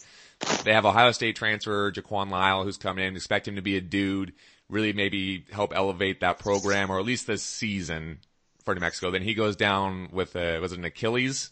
[0.64, 3.82] They have Ohio State transfer Jaquan Lyle who's coming in, expect him to be a
[3.82, 4.34] dude,
[4.70, 8.20] really maybe help elevate that program or at least this season
[8.66, 9.12] for New Mexico.
[9.12, 11.52] Then he goes down with a, was it an Achilles?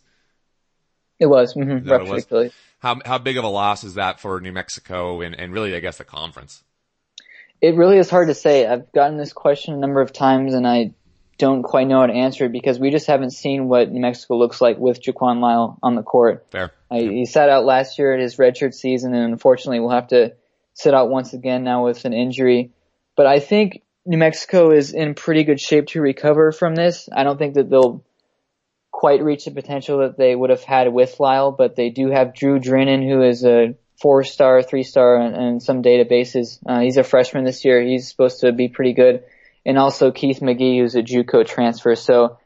[1.17, 2.23] It was, mm-hmm, it was?
[2.25, 2.53] Achilles.
[2.79, 5.79] How, how big of a loss is that for New Mexico and, and really, I
[5.79, 6.63] guess, the conference?
[7.61, 8.65] It really is hard to say.
[8.65, 10.93] I've gotten this question a number of times and I
[11.37, 14.37] don't quite know how to answer it because we just haven't seen what New Mexico
[14.37, 16.47] looks like with Jaquan Lyle on the court.
[16.51, 16.71] Fair.
[16.89, 20.33] Uh, he sat out last year at his redshirt season and unfortunately will have to
[20.73, 22.71] sit out once again now with an injury.
[23.15, 27.09] But I think New Mexico is in pretty good shape to recover from this.
[27.13, 28.03] I don't think that they'll
[28.91, 32.33] quite reach the potential that they would have had with Lyle, but they do have
[32.33, 36.59] Drue Drinnon, who is a four star, three star and some databases.
[36.65, 37.81] Uh, he's a freshman this year.
[37.81, 39.23] He's supposed to be pretty good.
[39.65, 41.95] And also Keith McGee, who's a JUCO transfer.
[41.95, 42.37] So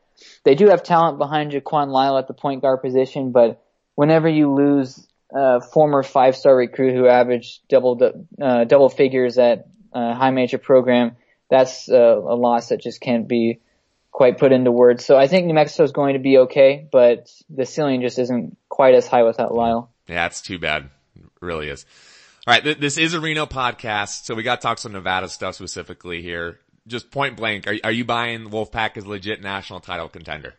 [0.43, 3.63] they do have talent behind Jaquan Lyle at the point guard position, but
[3.95, 7.99] whenever you lose a former five star recruit who averaged double,
[8.41, 11.15] uh, double figures at a high major program,
[11.49, 13.59] that's a, a loss that just can't be
[14.11, 15.05] quite put into words.
[15.05, 18.57] So I think New Mexico is going to be okay, but the ceiling just isn't
[18.67, 19.89] quite as high without Lyle.
[20.07, 20.89] Yeah, it's too bad.
[21.41, 21.85] Really is.
[22.47, 25.29] All right, th- this is a Reno podcast, so we got to talk some Nevada
[25.29, 26.59] stuff specifically here.
[26.87, 30.55] Just point blank, are, are you buying Wolfpack as legit national title contender?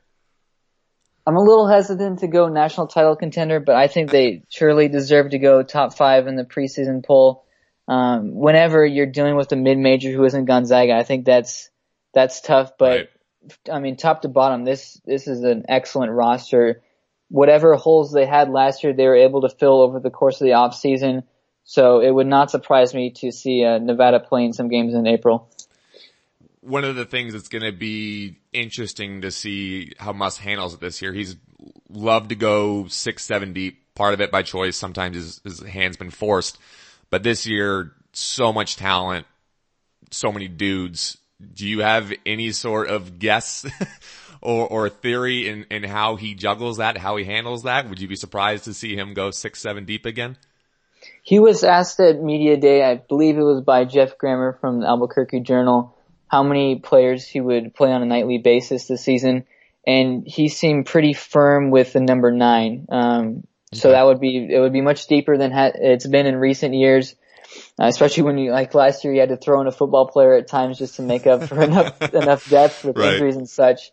[1.26, 5.30] I'm a little hesitant to go national title contender, but I think they surely deserve
[5.30, 7.44] to go top five in the preseason poll
[7.88, 11.70] um, whenever you're dealing with a mid-major who isn't Gonzaga, I think that's
[12.14, 12.72] that's tough.
[12.78, 13.08] But right.
[13.72, 16.82] I mean, top to bottom, this this is an excellent roster.
[17.32, 20.44] Whatever holes they had last year, they were able to fill over the course of
[20.44, 21.22] the off season.
[21.64, 25.48] So it would not surprise me to see uh, Nevada playing some games in April.
[26.60, 30.80] One of the things that's going to be interesting to see how Muss handles it
[30.80, 31.14] this year.
[31.14, 31.36] He's
[31.88, 33.78] loved to go six, seven deep.
[33.94, 34.76] Part of it by choice.
[34.76, 36.58] Sometimes his, his hand's been forced.
[37.10, 39.26] But this year, so much talent,
[40.10, 41.18] so many dudes.
[41.54, 43.66] Do you have any sort of guess
[44.42, 47.88] or, or theory in, in how he juggles that, how he handles that?
[47.88, 50.36] Would you be surprised to see him go six, seven deep again?
[51.22, 54.86] He was asked at media day, I believe it was by Geoff Grammer from the
[54.86, 55.96] Albuquerque Journal,
[56.28, 59.44] how many players he would play on a nightly basis this season,
[59.86, 62.86] and he seemed pretty firm with the number nine.
[62.88, 66.36] Um, so that would be, it would be much deeper than ha- it's been in
[66.36, 67.14] recent years.
[67.78, 70.34] Uh, especially when you, like last year, you had to throw in a football player
[70.34, 73.14] at times just to make up for enough, enough depth with right.
[73.14, 73.92] injuries and such.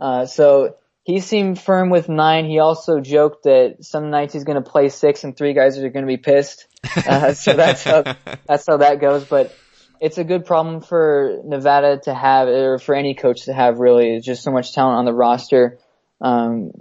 [0.00, 2.46] Uh, so he seemed firm with nine.
[2.46, 5.88] He also joked that some nights he's going to play six and three guys are
[5.90, 6.66] going to be pissed.
[6.96, 8.02] Uh, so that's how,
[8.46, 9.24] that's how that goes.
[9.24, 9.54] But
[10.00, 14.16] it's a good problem for Nevada to have, or for any coach to have really.
[14.16, 15.78] It's just so much talent on the roster.
[16.20, 16.72] Um,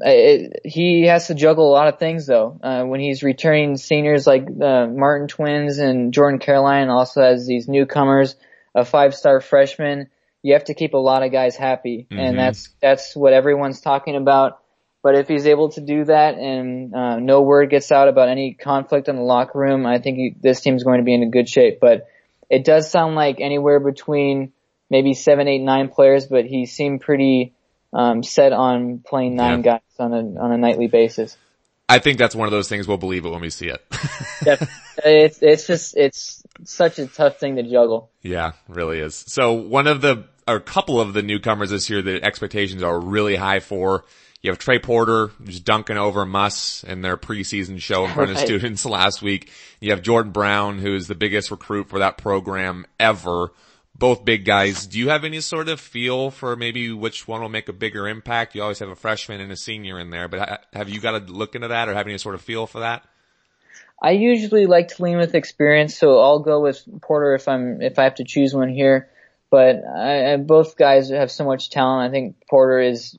[0.00, 2.58] it, he has to juggle a lot of things though.
[2.62, 7.68] Uh, when he's returning seniors like uh, Martin Twins and Jordan Caroline, also has these
[7.68, 8.34] newcomers,
[8.74, 10.08] a five-star freshman.
[10.44, 12.20] You have to keep a lot of guys happy, mm-hmm.
[12.20, 14.60] and that's that's what everyone's talking about.
[15.02, 18.54] But if he's able to do that and uh, no word gets out about any
[18.54, 21.28] conflict in the locker room, I think he, this team's going to be in a
[21.28, 21.78] good shape.
[21.80, 22.08] But
[22.50, 24.52] it does sound like anywhere between
[24.90, 27.54] maybe seven, eight, nine players, but he seemed pretty
[27.92, 29.72] um, set on playing nine yeah.
[29.72, 31.36] guys on a on a nightly basis.
[31.88, 33.84] I think that's one of those things we'll believe it when we see it.
[34.46, 34.56] yeah,
[35.04, 38.10] it's it's just it's such a tough thing to juggle.
[38.22, 39.14] Yeah, really is.
[39.14, 43.36] So one of the a couple of the newcomers this year, the expectations are really
[43.36, 44.04] high for.
[44.42, 48.38] You have Trey Porter, who's dunking over Muss in their preseason show in front right.
[48.38, 49.50] of students last week.
[49.80, 53.52] You have Jordan Brown, who is the biggest recruit for that program ever
[53.96, 54.86] both big guys.
[54.86, 58.08] Do you have any sort of feel for maybe which one will make a bigger
[58.08, 58.54] impact?
[58.54, 61.32] You always have a freshman and a senior in there, but have you got to
[61.32, 63.04] look into that or have any sort of feel for that?
[64.02, 67.98] I usually like to lean with experience, so I'll go with Porter if I'm if
[67.98, 69.08] I have to choose one here.
[69.50, 72.08] But I, both guys have so much talent.
[72.08, 73.16] I think Porter is.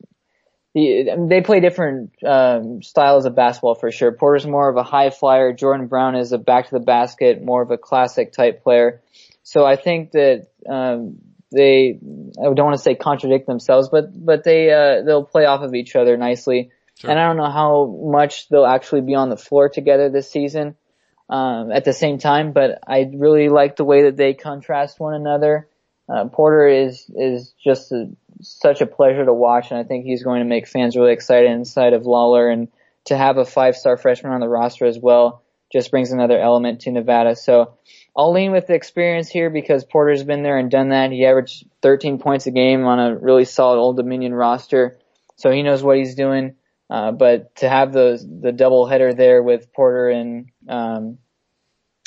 [0.73, 4.11] He, they play different um, styles of basketball for sure.
[4.11, 5.53] Porter's more of a high flyer.
[5.53, 9.01] Jordan Brown is a back to the basket, more of a classic type player.
[9.43, 11.19] So I think that um,
[11.51, 11.97] they
[12.39, 15.73] I don't want to say contradict themselves, but but they uh, they'll play off of
[15.73, 16.71] each other nicely.
[16.95, 17.11] Sure.
[17.11, 20.75] And I don't know how much they'll actually be on the floor together this season
[21.29, 25.13] um, at the same time, but I really like the way that they contrast one
[25.13, 25.67] another.
[26.07, 28.09] Uh, Porter is is just a,
[28.41, 31.49] such a pleasure to watch, and I think he's going to make fans really excited
[31.49, 32.67] inside of Lawlor, and
[33.05, 35.41] to have a five star freshman on the roster as well
[35.71, 37.35] just brings another element to Nevada.
[37.35, 37.73] So
[38.15, 41.11] I'll lean with the experience here because Porter's been there and done that.
[41.11, 44.97] He averaged 13 points a game on a really solid Old Dominion roster,
[45.35, 46.55] so he knows what he's doing.
[46.87, 51.17] Uh, but to have the the double header there with Porter and um,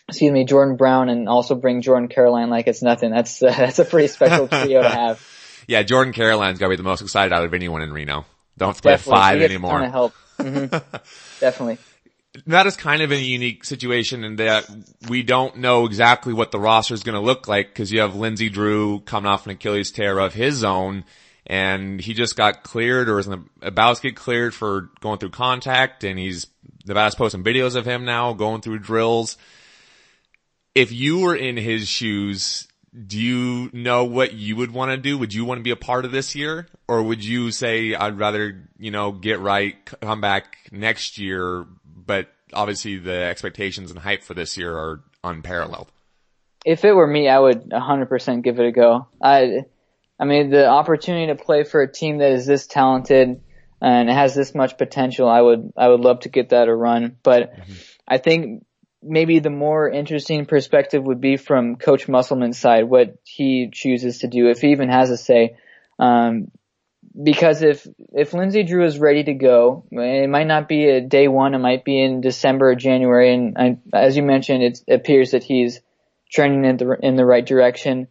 [0.08, 3.10] excuse me Jordan Brown and also bring Jordan Caroline like it's nothing.
[3.10, 5.34] That's uh, that's a pretty special trio to have.
[5.68, 8.24] Yeah, Jordan Caroline's gotta be the most excited out of anyone in Reno.
[8.56, 9.72] Don't have to play five He gets a anymore.
[9.72, 10.12] ton of help.
[10.40, 10.64] hmm
[11.40, 11.76] Definitely.
[12.46, 14.66] that is kind of a unique situation in that
[15.10, 18.16] we don't know exactly what the roster is going to look like because you have
[18.16, 21.04] Lindsey Drew coming off an Achilles tear of his own
[21.46, 23.28] and he just got cleared or is
[23.60, 26.46] about to get cleared for going through contact and he's,
[26.86, 29.36] Nevada's posting videos of him now going through drills.
[30.74, 32.68] If you were in his shoes,
[33.06, 35.18] do you know what you would want to do?
[35.18, 36.68] Would you want to be a part of this year?
[36.86, 42.28] Or would you say, I'd rather, you know, get right, come back next year, but
[42.52, 45.90] obviously the expectations and hype for this year are unparalleled?
[46.64, 49.08] If it were me, I would 100% give it a go.
[49.22, 49.64] I,
[50.18, 53.42] I mean, the opportunity to play for a team that is this talented
[53.80, 57.16] and has this much potential, I would, I would love to get that a run.
[57.22, 57.72] But mm-hmm.
[58.08, 58.66] I think
[59.02, 64.28] maybe the more interesting perspective would be from Coach Musselman's side, what he chooses to
[64.28, 65.56] do, if he even has a say.
[65.98, 66.50] Um,
[67.20, 71.26] because if if Lindsey Drew is ready to go, it might not be a day
[71.28, 71.54] one.
[71.54, 73.34] It might be in December or January.
[73.34, 75.80] And I, as you mentioned, it appears that he's
[76.30, 78.08] trending in the in the right direction.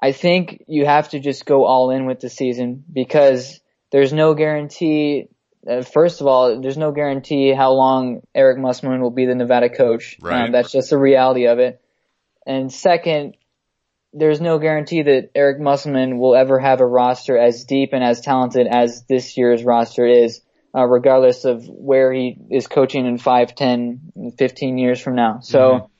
[0.00, 4.34] I think you have to just go all in with the season because there's no
[4.34, 5.28] guarantee.
[5.68, 9.68] Uh, first of all, there's no guarantee how long Eric Musselman will be the Nevada
[9.68, 10.16] coach.
[10.20, 10.46] Right.
[10.46, 11.80] Um, that's just the reality of it.
[12.46, 13.36] And second,
[14.12, 18.20] there's no guarantee that Eric Musselman will ever have a roster as deep and as
[18.20, 20.40] talented as this year's roster is,
[20.74, 25.40] uh, regardless of where he is coaching in 5, 10, 15 years from now.
[25.40, 25.90] So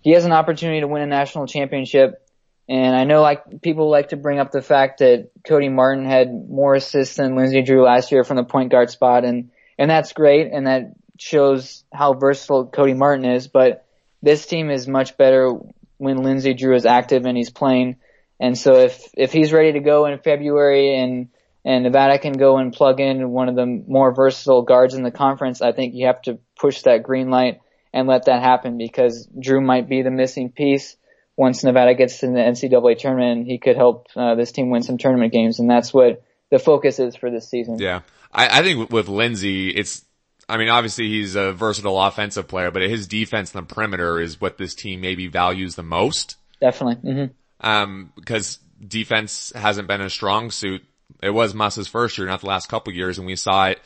[0.00, 2.26] he has an opportunity to win a national championship.
[2.68, 6.28] And I know like people like to bring up the fact that Cody Martin had
[6.28, 10.12] more assists than Lindsey Drew last year from the point guard spot and, and that's
[10.12, 13.86] great and that shows how versatile Cody Martin is, but
[14.22, 15.52] this team is much better
[15.96, 17.96] when Lindsey Drew is active and he's playing.
[18.40, 21.28] And so if, if he's ready to go in February and,
[21.64, 25.10] and Nevada can go and plug in one of the more versatile guards in the
[25.10, 27.60] conference, I think you have to push that green light
[27.92, 30.96] and let that happen because Drew might be the missing piece.
[31.38, 34.98] Once Nevada gets in the NCAA tournament, he could help uh, this team win some
[34.98, 37.78] tournament games, and that's what the focus is for this season.
[37.78, 38.00] Yeah.
[38.32, 40.04] I, I think with- Lindsey, it's,
[40.48, 44.40] I mean, obviously he's a versatile offensive player, but his defense on the perimeter is
[44.40, 46.34] what this team maybe values the most.
[46.60, 47.12] Definitely.
[47.12, 47.24] hmm
[47.60, 50.82] Um, because defense hasn't been a strong suit.
[51.22, 53.80] It was Muss's first year, not the last couple years, and we saw it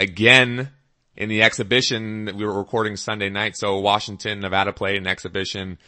[0.00, 0.70] again
[1.16, 2.28] in the exhibition.
[2.36, 5.78] We were recording Sunday night, so Washington, Nevada played an exhibition.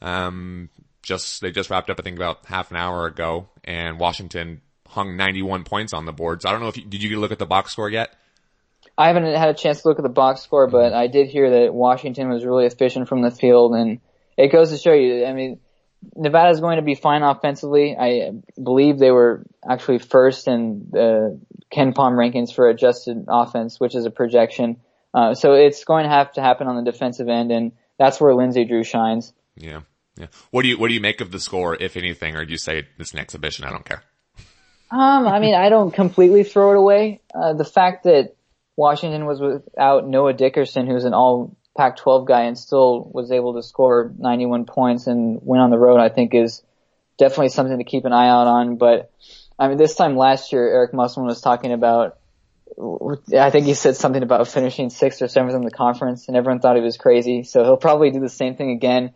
[0.00, 0.70] Um,
[1.02, 5.16] just, they just wrapped up, I think about half an hour ago, and Washington hung
[5.16, 6.42] 91 points on the board.
[6.42, 7.90] So I don't know if you, did you get a look at the box score
[7.90, 8.14] yet?
[8.96, 11.62] I haven't had a chance to look at the box score, but I did hear
[11.62, 14.00] that Washington was really efficient from the field, and
[14.36, 15.24] it goes to show you.
[15.24, 15.60] I mean,
[16.16, 17.96] Nevada is going to be fine offensively.
[17.96, 21.40] I believe they were actually first in the
[21.72, 24.78] KenPom rankings for adjusted offense, which is a projection.
[25.14, 28.34] Uh, so it's going to have to happen on the defensive end, and that's where
[28.34, 29.32] Lindsey Drew shines.
[29.58, 29.80] Yeah.
[30.16, 30.26] Yeah.
[30.50, 32.58] What do you, what do you make of the score, if anything, or do you
[32.58, 33.64] say it's an exhibition?
[33.64, 34.02] I don't care.
[34.90, 37.20] Um, I mean, I don't completely throw it away.
[37.34, 38.34] Uh, the fact that
[38.74, 43.62] Washington was without Noah Dickerson, who's an all Pac-12 guy and still was able to
[43.62, 46.62] score 91 points and win on the road, I think is
[47.18, 48.76] definitely something to keep an eye out on.
[48.76, 49.12] But
[49.58, 52.18] I mean, this time last year, Eric Musselman was talking about,
[53.36, 56.60] I think he said something about finishing sixth or seventh in the conference and everyone
[56.60, 57.44] thought he was crazy.
[57.44, 59.12] So he'll probably do the same thing again.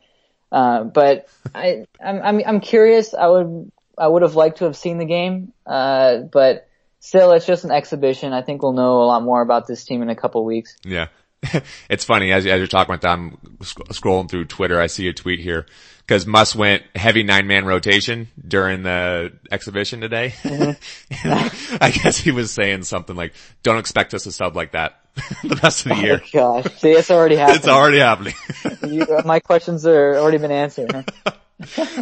[0.52, 3.14] Uh, but I, I'm, I'm, I'm curious.
[3.14, 5.52] I would, I would have liked to have seen the game.
[5.66, 6.68] Uh, but
[7.00, 8.32] still, it's just an exhibition.
[8.32, 10.76] I think we'll know a lot more about this team in a couple weeks.
[10.84, 11.08] Yeah.
[11.88, 14.80] it's funny as, as you're talking about that, I'm sc- scrolling through Twitter.
[14.80, 15.66] I see a tweet here
[16.06, 20.34] because Muss went heavy nine man rotation during the exhibition today.
[21.24, 23.32] I guess he was saying something like,
[23.62, 25.01] don't expect us to sub like that
[25.42, 26.22] the rest of the year.
[26.34, 27.56] Oh gosh, see, it's already happened.
[27.58, 28.34] It's already happening.
[28.88, 30.90] You, my questions are already been answered.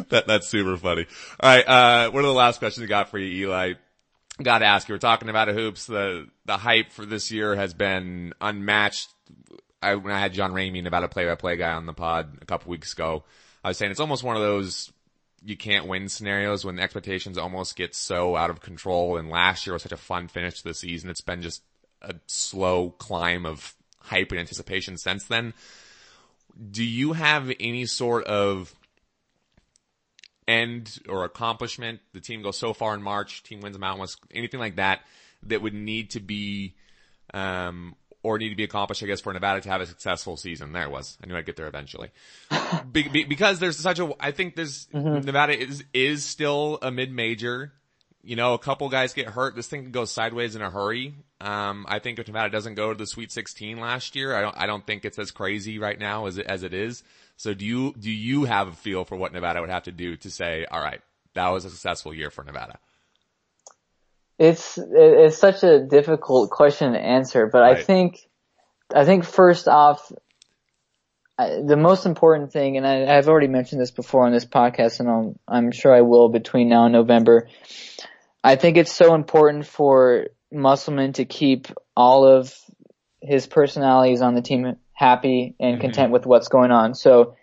[0.09, 1.07] That, that's super funny.
[1.39, 1.69] All right.
[1.69, 3.75] Uh, one of the last questions I got for you, Eli.
[4.43, 4.95] Got to ask you.
[4.95, 5.87] We're talking about a hoops.
[5.87, 9.11] The the hype for this year has been unmatched.
[9.83, 12.95] I when I had John Ramey, Nevada play-by-play guy, on the pod a couple weeks
[12.95, 13.25] ago,
[13.63, 14.91] I was saying it's almost one of those
[15.45, 19.17] you can't win scenarios when the expectations almost get so out of control.
[19.17, 21.11] And last year was such a fun finish to the season.
[21.11, 21.63] It's been just
[22.03, 25.55] a slow climb of hype and anticipation since then.
[26.71, 28.75] do you have any sort of
[30.47, 32.01] end or accomplishment?
[32.13, 35.01] The team goes so far in March, team wins Mountain West, anything like that
[35.45, 36.75] that would need to be,
[37.33, 40.73] um, or need to be accomplished, I guess, for Nevada to have a successful season.
[40.73, 41.17] There it was.
[41.23, 42.11] I knew I'd get there eventually.
[42.93, 45.25] be, be, because there's such a, I think there's, mm-hmm.
[45.25, 47.73] Nevada is, is still a mid-major.
[48.23, 49.57] You know, a couple guys get hurt.
[49.57, 51.15] This thing can go sideways in a hurry.
[51.41, 54.57] Um, I think if Nevada doesn't go to the Sweet 16 last year, I don't,
[54.59, 57.03] I don't think it's as crazy right now as it, as it is.
[57.37, 60.17] So do you, do you have a feel for what Nevada would have to do
[60.17, 61.01] to say, all right,
[61.35, 62.79] that was a successful year for Nevada?
[64.39, 67.79] It's, it's such a difficult question to answer, but right.
[67.79, 68.21] I think,
[68.95, 70.13] I think first off,
[71.39, 75.09] the most important thing, and I, have already mentioned this before on this podcast, and
[75.09, 77.49] I'll, I'm sure I will between now and November.
[78.45, 82.55] I think it's so important for Musselman to keep all of
[83.21, 85.81] his personalities on the team happy and mm-hmm.
[85.81, 86.95] content with what's going on.
[86.95, 87.37] So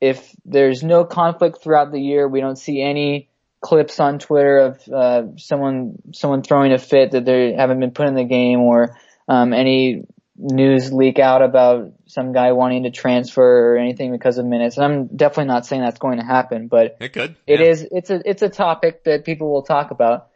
[0.00, 3.28] if there's no conflict throughout the year, we don't see any
[3.60, 8.06] clips on Twitter of uh, someone someone throwing a fit that they haven't been put
[8.06, 10.04] in the game or um, any
[10.38, 14.76] news leak out about some guy wanting to transfer or anything because of minutes.
[14.76, 17.36] And I'm definitely not saying that's going to happen, but it could.
[17.46, 17.66] It yeah.
[17.66, 17.86] is.
[17.90, 20.27] It's a it's a topic that people will talk about.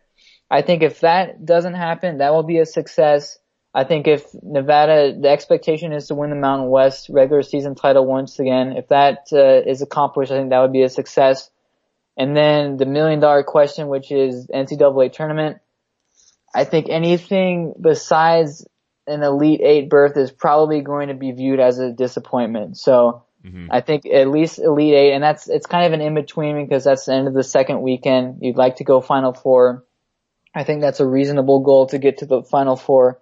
[0.53, 3.39] I think if that doesn't happen, that will be a success.
[3.73, 8.05] I think if Nevada, the expectation is to win the Mountain West regular season title
[8.05, 8.73] once again.
[8.77, 11.49] If that uh, is accomplished, I think that would be a success.
[12.19, 15.57] And then the million dollar question, which is NCAA tournament.
[16.55, 18.67] I think anything besides
[19.07, 22.77] an Elite Eight berth is probably going to be viewed as a disappointment.
[22.77, 23.69] So mm-hmm.
[23.71, 26.85] I think at least Elite Eight, and that's, it's kind of an in between because
[26.85, 28.41] that's the end of the second weekend.
[28.43, 29.87] You'd like to go Final Four.
[30.55, 33.21] I think that's a reasonable goal to get to the Final Four.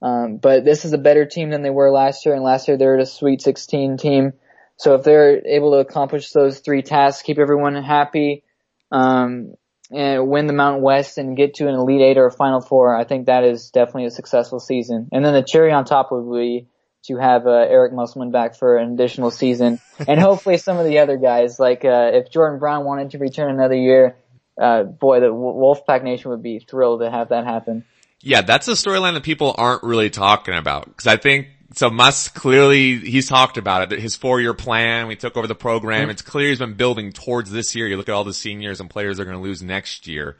[0.00, 2.76] Um, but this is a better team than they were last year, and last year
[2.76, 4.32] they were a Sweet 16 team.
[4.76, 8.42] So if they're able to accomplish those three tasks, keep everyone happy,
[8.90, 9.54] um,
[9.92, 12.96] and win the Mountain West and get to an Elite Eight or a Final Four,
[12.96, 15.08] I think that is definitely a successful season.
[15.12, 16.66] And then the cherry on top would be
[17.04, 20.98] to have uh, Eric Musselman back for an additional season, and hopefully some of the
[20.98, 24.16] other guys, like uh, if Jordan Brown wanted to return another year,
[24.60, 27.84] uh, boy, the Wolfpack Nation would be thrilled to have that happen.
[28.20, 31.90] Yeah, that's a storyline that people aren't really talking about because I think so.
[31.90, 33.98] Muss clearly he's talked about it.
[33.98, 35.08] His four-year plan.
[35.08, 36.02] We took over the program.
[36.02, 36.10] Mm-hmm.
[36.10, 37.88] It's clear he's been building towards this year.
[37.88, 40.36] You look at all the seniors and players they're going to lose next year.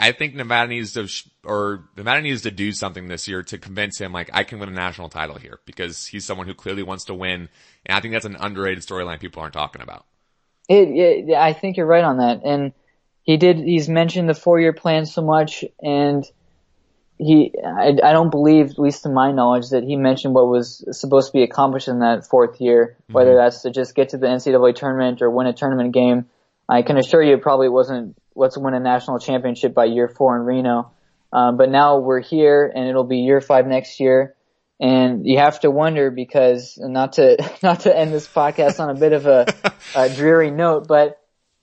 [0.00, 1.08] I think Nevada needs to,
[1.42, 4.68] or Nevada needs to do something this year to convince him, like, I can win
[4.68, 7.48] a national title here because he's someone who clearly wants to win.
[7.84, 10.06] And I think that's an underrated storyline people aren't talking about.
[10.68, 12.42] It, it, I think you're right on that.
[12.44, 12.72] And
[13.28, 16.24] he did, he's mentioned the four year plan so much and
[17.18, 20.82] he, I, I don't believe, at least to my knowledge, that he mentioned what was
[20.98, 23.12] supposed to be accomplished in that fourth year, mm-hmm.
[23.12, 26.24] whether that's to just get to the NCAA tournament or win a tournament game.
[26.70, 30.34] I can assure you it probably wasn't let's win a national championship by year four
[30.34, 30.92] in Reno.
[31.30, 34.36] Um, but now we're here and it'll be year five next year.
[34.80, 38.98] And you have to wonder because not to, not to end this podcast on a
[38.98, 39.46] bit of a,
[39.94, 41.17] a dreary note, but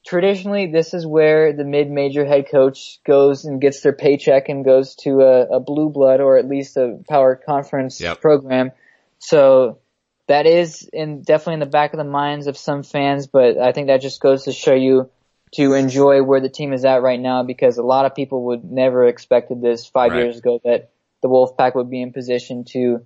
[0.05, 4.95] traditionally this is where the mid-major head coach goes and gets their paycheck and goes
[4.95, 8.21] to a, a blue blood or at least a power conference yep.
[8.21, 8.71] program.
[9.17, 9.79] So
[10.27, 13.71] that is in definitely in the back of the minds of some fans, but I
[13.71, 15.09] think that just goes to show you
[15.55, 18.63] to enjoy where the team is at right now because a lot of people would
[18.63, 20.23] never expected this five right.
[20.23, 20.91] years ago that
[21.21, 23.05] the Wolfpack would be in position to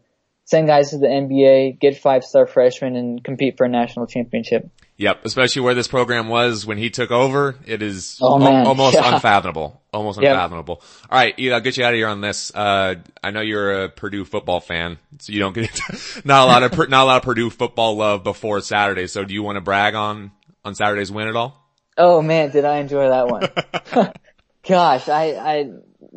[0.49, 4.67] send guys to the NBA, get five star freshmen and compete for a national championship.
[4.97, 7.55] Yep, especially where this program was when he took over.
[7.67, 9.13] It is oh, al- almost yeah.
[9.13, 9.79] unfathomable.
[9.93, 10.31] Almost yep.
[10.31, 10.81] unfathomable.
[11.09, 12.51] All right, I'll get you out of here on this.
[12.53, 15.69] Uh, I know you're a Purdue football fan, so you don't get
[16.25, 19.05] not a lot of not a lot of Purdue football love before Saturday.
[19.05, 20.31] So, do you want to brag on
[20.65, 21.63] on Saturday's win at all?
[21.95, 24.11] Oh man, did I enjoy that one?
[24.67, 25.71] Gosh, I I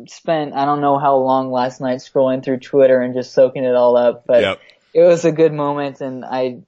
[0.07, 3.75] spent I don't know how long last night scrolling through Twitter and just soaking it
[3.75, 4.59] all up, but yep.
[4.93, 6.61] it was a good moment, and I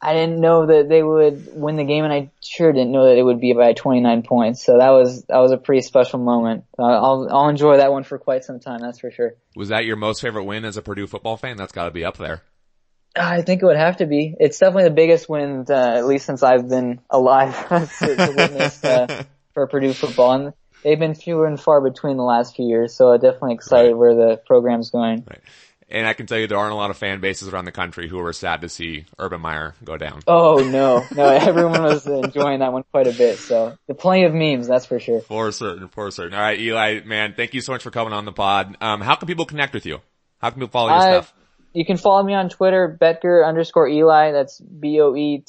[0.00, 3.18] I didn't know that they would win the game, and I sure didn't know that
[3.18, 4.64] it would be by 29 points.
[4.64, 6.64] So that was that was a pretty special moment.
[6.78, 8.80] Uh, I'll I'll enjoy that one for quite some time.
[8.80, 9.34] That's for sure.
[9.56, 11.56] Was that your most favorite win as a Purdue football fan?
[11.56, 12.42] That's got to be up there.
[13.16, 14.36] I think it would have to be.
[14.38, 18.84] It's definitely the biggest win, uh, at least since I've been alive to, to witness
[18.84, 19.24] uh,
[19.54, 20.32] for Purdue football.
[20.32, 20.52] And
[20.82, 23.96] they've been fewer and far between the last few years, so I'm definitely excited right.
[23.96, 25.24] where the program's going.
[25.28, 25.40] Right.
[25.90, 28.08] And I can tell you there aren't a lot of fan bases around the country
[28.08, 30.20] who were sad to see Urban Meyer go down.
[30.26, 33.38] Oh no, no, everyone was enjoying that one quite a bit.
[33.38, 35.22] So the plenty of memes, that's for sure.
[35.22, 36.34] For certain, for certain.
[36.34, 38.76] All right, Eli, man, thank you so much for coming on the pod.
[38.82, 40.00] Um, how can people connect with you?
[40.40, 41.32] How can people follow your I, stuff?
[41.72, 44.32] you can follow me on Twitter, Boettger underscore Eli.
[44.32, 45.44] That's B-O-E-T-T-G-E-R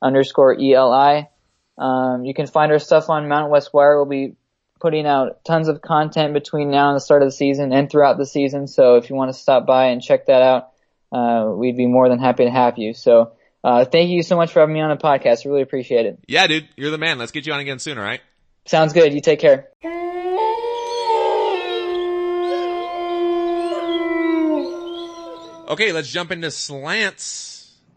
[0.00, 1.28] underscore E-L-I.
[1.76, 3.96] Um, you can find our stuff on Mountain West Wire.
[3.96, 4.36] We'll be
[4.80, 8.18] putting out tons of content between now and the start of the season and throughout
[8.18, 8.66] the season.
[8.66, 10.70] So if you want to stop by and check that out,
[11.10, 12.92] uh, we'd be more than happy to have you.
[12.92, 15.46] So, uh, thank you so much for having me on the podcast.
[15.46, 16.18] I really appreciate it.
[16.26, 17.18] Yeah, dude, you're the man.
[17.18, 18.20] Let's get you on again soon, alright?
[18.66, 19.14] Sounds good.
[19.14, 19.68] You take care.
[25.66, 27.53] Okay, let's jump into slants.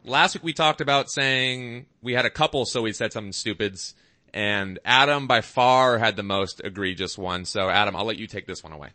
[0.07, 3.93] Last week we talked about saying we had a couple, so we said something stupids.
[4.33, 7.43] And Adam by far had the most egregious one.
[7.45, 8.89] So Adam, I'll let you take this one away.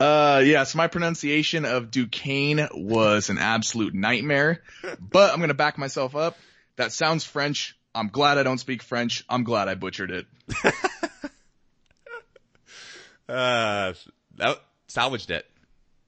[0.00, 4.62] Uh, yeah, so my pronunciation of Duquesne was an absolute nightmare,
[4.98, 6.36] but I'm gonna back myself up.
[6.76, 7.76] That sounds French.
[7.94, 9.24] I'm glad I don't speak French.
[9.28, 10.26] I'm glad I butchered it.
[13.28, 13.94] Uh,
[14.36, 15.46] that, salvaged it.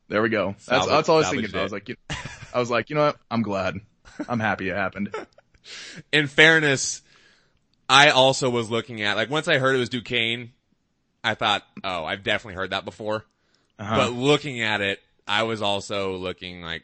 [0.08, 0.48] There we go.
[0.48, 1.56] That's, Salvage- that's all I was thinking.
[1.56, 1.96] I was like, you
[2.54, 3.16] I was like, you know what?
[3.30, 3.80] I'm glad.
[4.28, 5.14] I'm happy it happened.
[6.12, 7.02] In fairness,
[7.88, 10.52] I also was looking at, like once I heard it was Duquesne,
[11.22, 13.24] I thought, oh, I've definitely heard that before.
[13.78, 13.96] Uh-huh.
[13.96, 16.82] But looking at it, I was also looking like,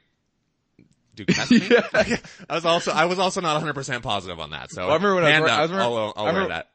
[1.14, 1.60] Duquesne?
[1.70, 2.16] Yeah.
[2.48, 4.70] I was also, I was also not 100% positive on that.
[4.72, 6.54] So Well, I remember when I was wri- I remember- I'll, I'll I wear remember-
[6.54, 6.66] that.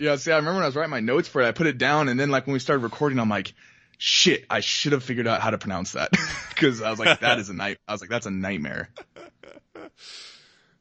[0.00, 1.78] Yeah, see, I remember when I was writing my notes for it, I put it
[1.78, 3.52] down, and then like when we started recording, I'm like,
[4.00, 6.10] shit, I should have figured out how to pronounce that
[6.48, 7.78] because I was like, that is a night.
[7.86, 8.88] I was like, that's a nightmare.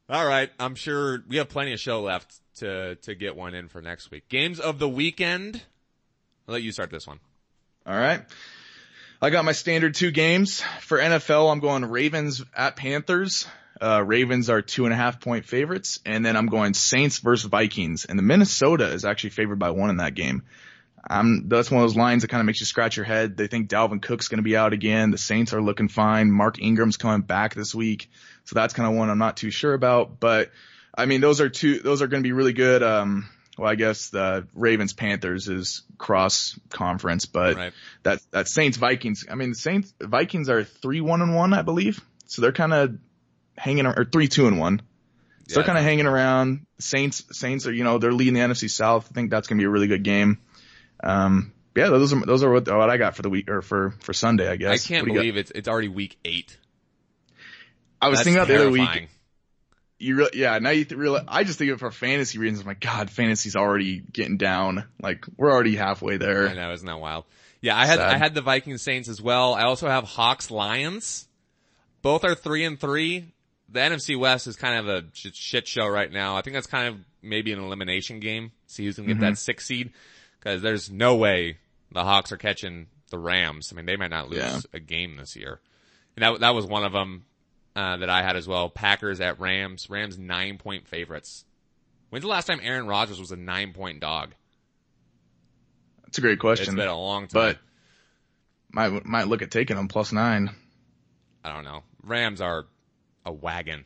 [0.09, 0.49] All right.
[0.57, 4.09] I'm sure we have plenty of show left to, to get one in for next
[4.09, 4.29] week.
[4.29, 5.61] Games of the weekend.
[6.47, 7.19] I'll let you start this one.
[7.85, 8.21] All right.
[9.21, 11.51] I got my standard two games for NFL.
[11.51, 13.45] I'm going Ravens at Panthers.
[13.81, 17.49] Uh, Ravens are two and a half point favorites, and then I'm going Saints versus
[17.49, 18.05] Vikings.
[18.05, 20.43] And the Minnesota is actually favored by one in that game.
[21.09, 23.37] Um, that's one of those lines that kind of makes you scratch your head.
[23.37, 25.11] They think Dalvin Cook's going to be out again.
[25.11, 26.31] The Saints are looking fine.
[26.31, 28.09] Mark Ingram's coming back this week,
[28.45, 30.19] so that's kind of one I'm not too sure about.
[30.19, 30.51] But
[30.95, 31.79] I mean, those are two.
[31.79, 32.83] Those are going to be really good.
[32.83, 37.73] Um, well, I guess the Ravens Panthers is cross conference, but Right.
[38.03, 39.25] that that Saints Vikings.
[39.29, 42.01] I mean, the Saints Vikings are three one and one, I believe.
[42.27, 42.97] So they're kind of
[43.57, 44.81] hanging or three two and one.
[45.47, 46.67] So they're kind of hanging around.
[46.77, 49.07] Saints Saints are you know they're leading the NFC South.
[49.09, 50.37] I think that's gonna be a really good game.
[51.03, 53.91] Um, yeah, those are those are what, what I got for the week or for
[53.99, 54.49] for Sunday.
[54.49, 54.85] I guess.
[54.85, 55.19] I can't you got?
[55.19, 56.57] believe it's, it's already week eight.
[58.01, 59.09] I was That's thinking about the other week.
[60.01, 60.57] You really, yeah.
[60.59, 61.25] Now you th- realize.
[61.27, 62.61] I just think of it for fantasy reasons.
[62.61, 64.85] I'm like, God, fantasy's already getting down.
[65.01, 66.53] Like we're already halfway I there.
[66.55, 67.25] know, isn't that wild?
[67.61, 68.13] Yeah, I had Sad.
[68.13, 69.53] I had the Vikings Saints as well.
[69.53, 71.27] I also have Hawks Lions.
[72.01, 73.33] Both are three and three.
[73.67, 76.37] The NFC West is kind of a shit show right now.
[76.37, 78.53] I think that's kind of maybe an elimination game.
[78.67, 79.25] See who's gonna get Mm-hmm.
[79.25, 79.91] that six seed.
[80.41, 81.57] Cause there's no way
[81.91, 83.69] the Hawks are catching the Rams.
[83.71, 84.59] I mean, they might not lose Yeah.
[84.73, 85.59] a game this year.
[86.15, 87.25] And that, that was one of them,
[87.75, 88.69] uh, that I had as well.
[88.69, 89.89] Packers at Rams.
[89.89, 91.45] Rams nine point favorites.
[92.09, 94.33] When's the last time Aaron Rodgers was a nine point dog?
[96.03, 96.75] That's a great It's question.
[96.75, 97.29] been a long time.
[97.31, 97.57] but
[98.71, 100.49] might might look at taking them plus nine.
[101.43, 101.83] I don't know.
[102.03, 102.65] Rams are
[103.25, 103.85] a wagon,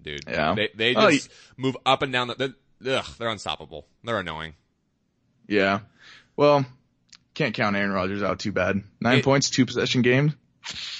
[0.00, 0.20] dude.
[0.28, 0.54] Yeah.
[0.54, 2.54] They they Oh, just move up and down the.
[2.80, 3.86] the ugh, they're unstoppable.
[4.04, 4.54] They're annoying.
[5.48, 5.80] Yeah.
[6.36, 6.64] Well,
[7.34, 8.82] can't count Aaron Rodgers out too bad.
[9.00, 10.34] Nine It- points, two possession game.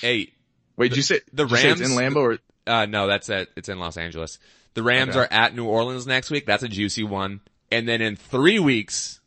[0.03, 0.33] Eight.
[0.77, 3.07] Wait, did you say the did you say it's Rams- in Lambeau or uh, no,
[3.07, 3.49] that's it.
[3.57, 4.39] It's in Los Angeles.
[4.75, 5.21] The Rams Okay.
[5.21, 6.45] are at New Orleans next week.
[6.47, 7.41] That's a juicy one.
[7.73, 9.21] And then in three weeks,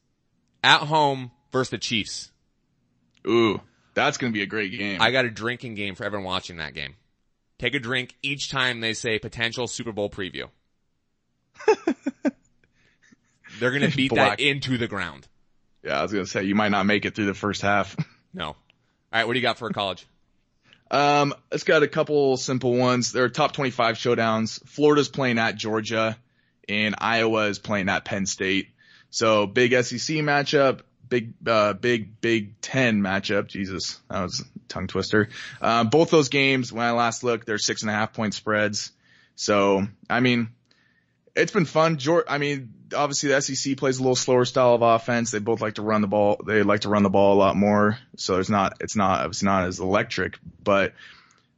[0.63, 2.31] at home versus the Chiefs.
[3.27, 3.59] ooh,
[3.95, 5.01] that's gonna be a great game.
[5.01, 6.95] I got a drinking game for everyone watching that game.
[7.57, 10.47] Take a drink each time they say potential Super Bowl preview.
[13.59, 14.37] They're gonna beat Black.
[14.37, 15.27] that into the ground.
[15.83, 17.95] yeah, I was gonna say you might not make it through the first half.
[18.31, 18.45] No.
[18.45, 18.55] All
[19.11, 20.05] right, what do you got for college?
[20.91, 23.11] Um, it's got a couple simple ones.
[23.11, 24.63] There are top 25 showdowns.
[24.67, 26.15] Florida's playing at Georgia
[26.67, 28.67] and Iowa is playing at Penn State.
[29.09, 33.47] So big SEC matchup, big, uh, big, big 10 matchup.
[33.47, 35.29] Jesus, that was a tongue twister.
[35.59, 38.91] Um, both those games, when I last looked, they're six and a half point spreads.
[39.35, 40.49] So, I mean,
[41.35, 41.97] it's been fun.
[41.97, 45.31] Georgia, I mean, obviously the SEC plays a little slower style of offense.
[45.31, 46.41] They both like to run the ball.
[46.45, 47.97] They like to run the ball a lot more.
[48.17, 50.93] So there's not, it's not, it's not as electric, but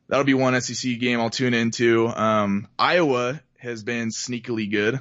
[0.08, 2.08] that'll be one SEC game I'll tune into.
[2.08, 5.00] Um, Iowa has been sneakily good.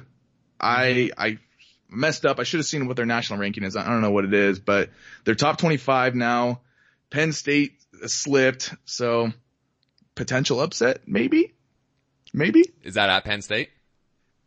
[0.59, 1.39] I, I
[1.89, 2.39] messed up.
[2.39, 3.75] I should have seen what their national ranking is.
[3.75, 4.89] I don't know what it is, but
[5.25, 6.61] they're top 25 now.
[7.09, 7.73] Penn State
[8.05, 8.73] slipped.
[8.85, 9.31] So
[10.15, 11.53] potential upset, maybe,
[12.33, 12.63] maybe.
[12.83, 13.69] Is that at Penn State?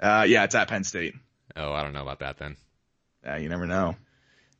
[0.00, 1.14] Uh, yeah, it's at Penn State.
[1.56, 2.56] Oh, I don't know about that then.
[3.24, 3.96] Yeah, you never know.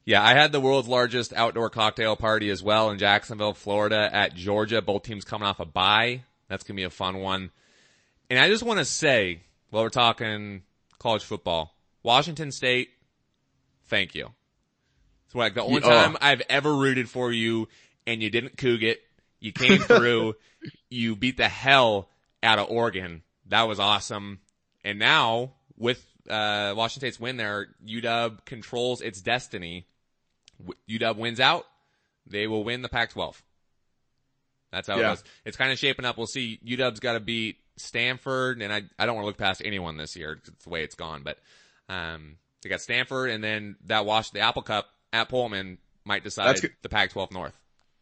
[0.07, 4.35] Yeah, I had the world's largest outdoor cocktail party as well in Jacksonville, Florida at
[4.35, 4.83] Georgia.
[4.83, 6.23] Both teams coming off a bye.
[6.49, 7.51] That's going to be a fun one.
[8.31, 10.63] And I just want to say, while we're talking
[10.99, 12.91] college football, Washington State,
[13.87, 14.31] thank you.
[15.27, 15.89] It's like the only Yeah.
[16.05, 17.69] time I've ever rooted for you
[18.07, 19.01] and you didn't coog it.
[19.41, 20.35] You came through.
[20.91, 22.09] you beat the hell
[22.43, 23.23] out of Oregon.
[23.49, 24.41] That was awesome.
[24.85, 29.87] And now with, uh, Washington State's win there, UW controls its destiny.
[30.89, 31.67] UW wins out.
[32.27, 33.43] They will win the Pac-12.
[34.73, 35.09] That's how Yeah.
[35.13, 35.25] it goes.
[35.45, 36.17] It's kind of shaping up.
[36.17, 36.59] We'll see.
[36.65, 40.17] UW's got to beat Stanford, and I I don't want to look past anyone this
[40.17, 40.41] year.
[40.47, 41.39] It's the way it's gone, but
[41.89, 46.49] um, they got Stanford, and then that wash the Apple Cup at Pullman might decide
[46.57, 47.57] That's the Pac-12 North.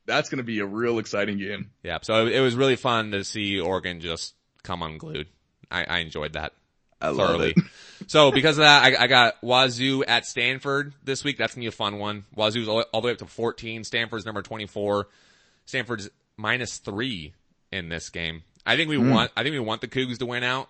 [0.06, 1.70] That's going to be a real exciting game.
[1.82, 5.28] Yeah, so it, it was really fun to see Oregon just come unglued.
[5.70, 6.52] I, I enjoyed that
[7.02, 7.54] I thoroughly.
[8.06, 11.38] so because of that, I, I got Wazoo at Stanford this week.
[11.38, 12.24] That's gonna be a fun one.
[12.34, 13.84] Wazoo's all, all the way up to 14.
[13.84, 15.08] Stanford's number 24.
[15.66, 17.34] Stanford's minus three
[17.70, 18.42] in this game.
[18.64, 19.10] I think we hmm.
[19.10, 20.68] want, I think we want the Cougs to win out.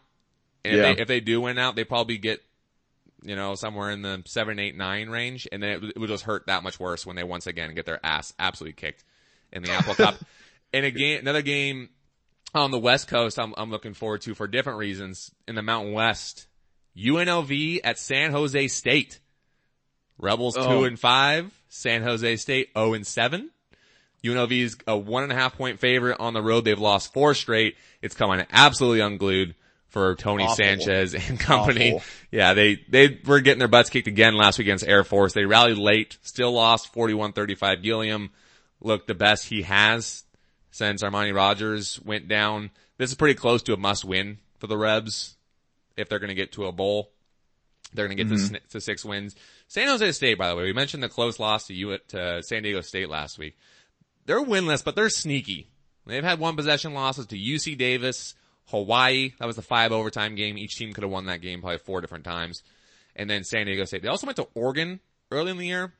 [0.64, 0.90] And Yeah.
[0.90, 2.42] if, they, if they do win out, they probably get,
[3.22, 5.46] you know, somewhere in the seven, eight, nine range.
[5.50, 7.86] And then it, it would just hurt that much worse when they once again get
[7.86, 9.04] their ass absolutely kicked
[9.52, 10.16] in the Apple Cup.
[10.74, 11.90] And again, another game
[12.55, 15.30] on the West Coast, I'm, I'm looking forward to for different reasons.
[15.48, 16.46] In the Mountain West,
[16.96, 19.18] UNLV at San Jose State.
[20.18, 20.78] Rebels Oh.
[20.80, 23.50] two and five, San Jose State zero and seven.
[24.22, 26.64] UNLV is a one and a half point favorite on the road.
[26.64, 27.76] They've lost four straight.
[28.03, 29.55] It's coming absolutely unglued
[29.88, 30.57] for Tony Awful.
[30.57, 31.94] Sanchez and company.
[31.94, 32.07] Awful.
[32.30, 35.32] Yeah, they, they were getting their butts kicked again last week against Air Force.
[35.32, 37.82] They rallied late, still lost 41-35.
[37.82, 38.30] Gilliam
[38.80, 40.22] looked the best he has
[40.72, 42.70] since Armani Rogers went down.
[42.98, 45.36] This is pretty close to a must win for the Rebs
[45.96, 47.12] if they're going to get to a bowl.
[47.94, 48.54] They're going to get to, mm-hmm.
[48.54, 49.36] sn- to six wins.
[49.68, 52.62] San Jose State, by the way, we mentioned the close loss to you to San
[52.62, 53.56] Diego State last week.
[54.24, 55.68] They're winless, but they're sneaky.
[56.06, 58.34] They've had one possession losses to UC Davis,
[58.66, 59.32] Hawaii.
[59.38, 60.56] That was the five overtime game.
[60.56, 62.62] Each team could have won that game probably four different times.
[63.14, 64.02] And then San Diego State.
[64.02, 65.00] They also went to Oregon
[65.30, 65.92] early in the year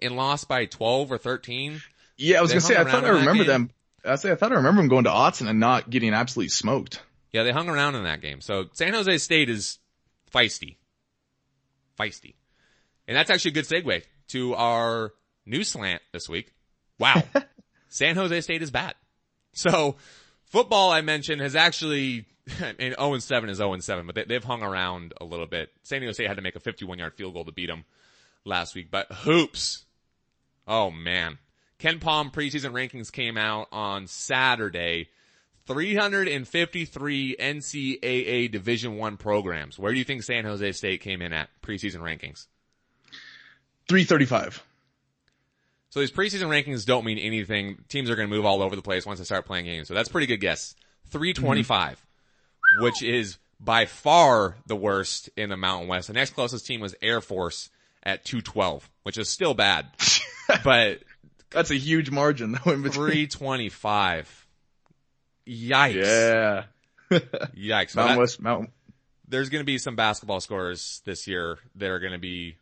[0.00, 1.82] and lost by 12 or 13.
[2.16, 3.70] Yeah, I was going to say, I thought I remember them.
[4.04, 7.02] I say I thought I remember him going to Autzen and not getting absolutely smoked.
[7.32, 8.40] Yeah, they hung around in that game.
[8.40, 9.78] So San Jose State is
[10.32, 10.76] feisty.
[11.98, 12.34] Feisty.
[13.06, 15.12] And that's actually a good segue to our
[15.46, 16.52] new slant this week.
[16.98, 17.22] Wow.
[17.88, 18.94] San Jose State is bad.
[19.52, 19.96] So
[20.46, 22.26] football I mentioned has actually,
[22.60, 25.46] and 0 and 7 is 0 and 7, but they, they've hung around a little
[25.46, 25.70] bit.
[25.82, 27.84] San Diego State had to make a 51 yard field goal to beat them
[28.44, 29.84] last week, but hoops.
[30.66, 31.38] Oh man.
[31.78, 35.08] KenPom preseason rankings came out on Saturday.
[35.66, 39.78] 353 NCAA Division One programs.
[39.78, 42.46] Where do you think San Jose State came in at preseason rankings?
[43.88, 44.64] 335.
[45.90, 47.84] So these preseason rankings don't mean anything.
[47.88, 49.88] Teams are going to move all over the place once they start playing games.
[49.88, 50.74] So that's a pretty good guess.
[51.10, 52.84] 325, mm-hmm.
[52.84, 56.08] which is by far the worst in the Mountain West.
[56.08, 57.70] The next closest team was Air Force
[58.02, 59.86] at 212, which is still bad,
[60.64, 61.00] but
[61.50, 63.28] That's a huge margin though in between.
[63.28, 64.46] 325.
[65.46, 65.94] Yikes.
[65.94, 66.64] Yeah.
[67.10, 67.96] Yikes.
[67.96, 68.72] Mountain that- West, Mountain.
[69.26, 72.56] there's going to be some basketball scores this year that are going to be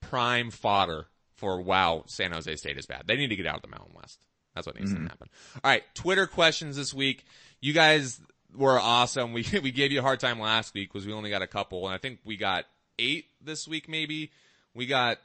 [0.00, 3.04] prime fodder for wow, San Jose State is bad.
[3.06, 4.24] They need to get out of the Mountain West.
[4.54, 5.06] That's what needs to mm-hmm.
[5.06, 5.28] happen.
[5.62, 7.24] All right, Twitter questions this week.
[7.60, 8.20] You guys
[8.56, 9.32] were awesome.
[9.32, 11.86] We we gave you a hard time last week because we only got a couple,
[11.86, 12.64] and I think we got
[12.98, 13.88] eight this week.
[13.88, 14.32] Maybe
[14.74, 15.18] we got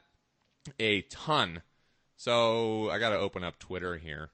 [0.78, 1.62] a ton.
[2.16, 4.30] So I got to open up Twitter here.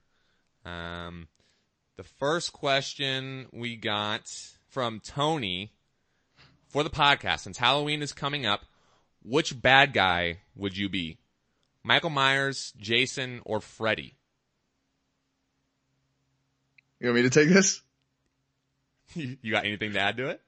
[0.65, 1.27] Um,
[1.97, 4.31] the first question we got
[4.69, 5.71] from Tony
[6.69, 8.61] for the podcast, since Halloween is coming up,
[9.23, 11.17] which bad guy would you be?
[11.83, 14.15] Michael Myers, Jason, or Freddy?
[16.99, 17.81] You want me to take this?
[19.15, 20.41] you got anything to add to it?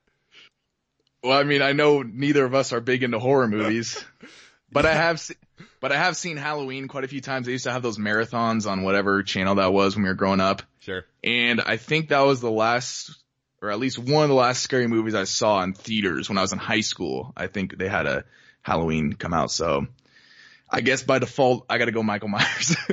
[1.23, 4.03] Well, I mean, I know neither of us are big into horror movies,
[4.71, 5.35] but I have, se-
[5.79, 7.45] but I have seen Halloween quite a few times.
[7.45, 10.39] They used to have those marathons on whatever channel that was when we were growing
[10.39, 10.63] up.
[10.79, 11.05] Sure.
[11.23, 13.11] And I think that was the last,
[13.61, 16.41] or at least one of the last scary movies I saw in theaters when I
[16.41, 17.33] was in high school.
[17.35, 18.25] I think they had a
[18.61, 19.51] Halloween come out.
[19.51, 19.87] So
[20.69, 22.75] I guess by default, I got to go Michael Myers.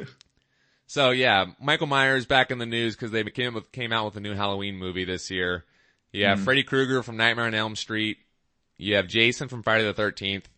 [0.91, 4.17] So yeah, Michael Myers back in the news because they came with came out with
[4.17, 5.65] a new Halloween movie this year.
[6.11, 6.45] You have mm-hmm.
[6.47, 8.17] Freddy Krueger from Nightmare on Elm Street.
[8.77, 10.49] You have Jason from Friday the Thirteenth.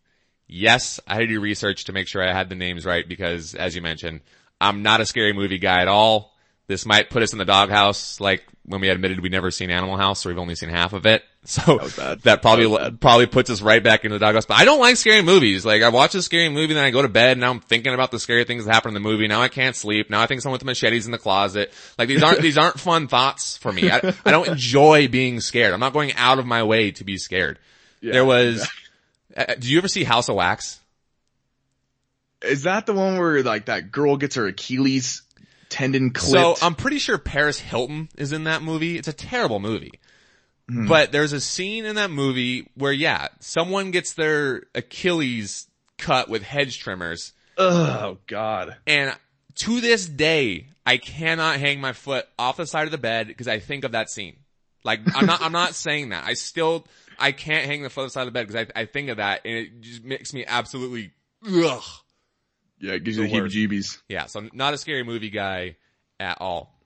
[0.47, 3.55] Yes, I had to do research to make sure I had the names right because,
[3.55, 4.21] as you mentioned,
[4.61, 6.33] I'm not a scary movie guy at all.
[6.67, 9.97] This might put us in the doghouse, like when we admitted we'd never seen Animal
[9.97, 11.23] House, or we've only seen half of it.
[11.45, 12.21] So bad.
[12.21, 14.45] that probably That probably puts us right back into the doghouse.
[14.45, 15.65] But I don't like scary movies.
[15.65, 17.93] Like I watch a scary movie, then I go to bed, and now I'm thinking
[17.93, 19.27] about the scary things that happen in the movie.
[19.27, 20.09] Now I can't sleep.
[20.09, 21.73] Now I think someone with machetes in the closet.
[21.97, 23.91] Like these aren't these aren't fun thoughts for me.
[23.91, 25.73] I, I don't enjoy being scared.
[25.73, 27.59] I'm not going out of my way to be scared.
[28.01, 28.65] there was.
[29.35, 30.79] Uh, did you ever see House of Wax?
[32.43, 35.21] Is that the one where like that girl gets her Achilles
[35.69, 36.59] tendon clipped?
[36.59, 38.97] So I'm pretty sure Paris Hilton is in that movie.
[38.97, 39.99] It's a terrible movie.
[40.69, 46.41] But there's a scene in that movie where yeah, someone gets their Achilles cut with
[46.41, 48.75] hedge trimmers oh god.
[48.87, 49.15] and
[49.55, 53.47] to this day I cannot hang my foot off the side of the bed because
[53.47, 54.37] I think of that scene.
[54.83, 56.25] Like I'm not I'm not saying that.
[56.25, 56.85] I still
[57.23, 59.41] I can't hang the foot side of the bed because I I think of that
[59.45, 61.11] and it just makes me absolutely
[61.45, 61.83] ugh.
[62.79, 64.01] Yeah, it gives you The heebie-jeebies.
[64.09, 65.77] Yeah, so I'm not a scary movie guy
[66.19, 66.77] at all.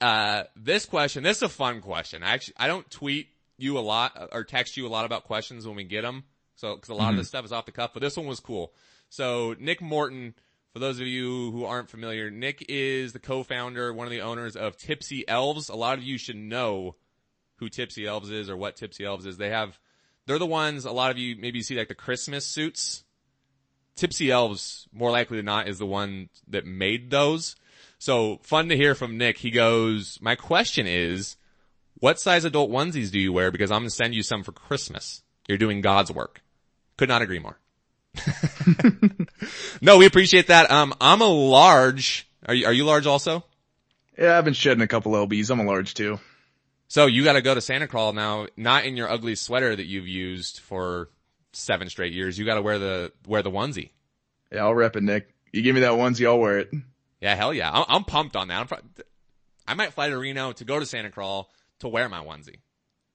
[0.00, 2.22] Uh, this question, this is a fun question.
[2.22, 5.66] I actually, I don't tweet you a lot or text you a lot about questions
[5.66, 6.22] when we get them.
[6.54, 8.38] So, cause a lot of this stuff is off the cuff, but this one was
[8.38, 8.72] cool.
[9.08, 10.34] So Nick Morton,
[10.72, 14.54] for those of you who aren't familiar, Nick is the co-founder, one of the owners
[14.54, 15.68] of Tipsy Elves.
[15.68, 16.94] A lot of you should know
[17.64, 19.38] who Tipsy Elves is or what Tipsy Elves is.
[19.38, 19.78] They have,
[20.26, 23.04] they're the ones, a lot of you maybe see like the Christmas suits.
[23.96, 27.56] Tipsy Elves, more likely than not, is the one that made those.
[27.98, 29.38] So fun to hear from Nick.
[29.38, 31.36] He goes, my question is,
[32.00, 33.50] what size adult onesies do you wear?
[33.50, 35.22] Because I'm going to send you some for Christmas.
[35.48, 36.42] You're doing God's work.
[36.98, 37.58] Could not agree more.
[39.80, 40.70] no, we appreciate that.
[40.70, 42.28] Um, I'm a large.
[42.46, 43.44] Are you, are you large also?
[44.18, 45.50] Yeah, I've been shedding a couple lbs.
[45.50, 46.20] I'm a large too.
[46.94, 49.84] So you got to go to Santa Claus now, not in your ugly sweater that
[49.84, 51.08] you've used for
[51.52, 52.38] seven straight years.
[52.38, 53.90] You got to wear the, wear the onesie.
[54.52, 55.34] Yeah, I'll rep it, Nick.
[55.52, 56.70] You give me that onesie, I'll wear it.
[57.20, 57.68] Yeah, hell yeah.
[57.72, 58.60] I'm, I'm pumped on that.
[58.60, 58.78] I'm, pro-
[59.66, 61.46] I might fly to Reno to go to Santa Claus
[61.80, 62.60] to wear my onesie.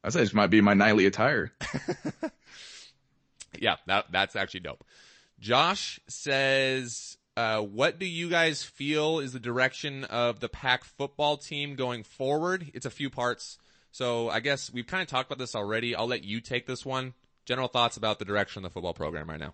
[0.04, 1.54] I say this might be my nightly attire.
[3.58, 4.84] Yeah, that, that's actually dope.
[5.40, 11.38] Josh says, uh, what do you guys feel is the direction of the Pack football
[11.38, 12.72] team going forward?
[12.74, 13.58] It's a few parts.
[13.92, 15.96] So I guess we've kind of talked about this already.
[15.96, 17.14] I'll let you take this one.
[17.46, 19.54] General thoughts about the direction of the football program right now.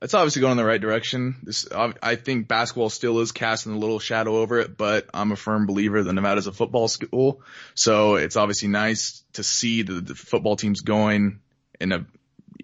[0.00, 1.36] It's obviously going in the right direction.
[1.42, 5.36] This, I think basketball still is casting a little shadow over it, but I'm a
[5.36, 7.42] firm believer that Nevada's a football school.
[7.74, 11.40] So it's obviously nice to see the, the football teams going
[11.80, 12.06] in a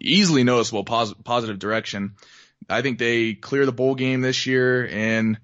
[0.01, 2.15] easily noticeable pos- positive direction.
[2.69, 5.39] I think they clear the bowl game this year and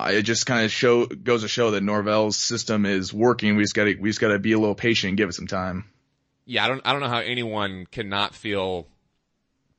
[0.00, 3.56] Uh, it just kind of show, goes to show that Norvell's system is working.
[3.56, 5.84] We just gotta, we just gotta be a little patient and give it some time.
[6.46, 8.86] Yeah, I don't, I don't know how anyone cannot feel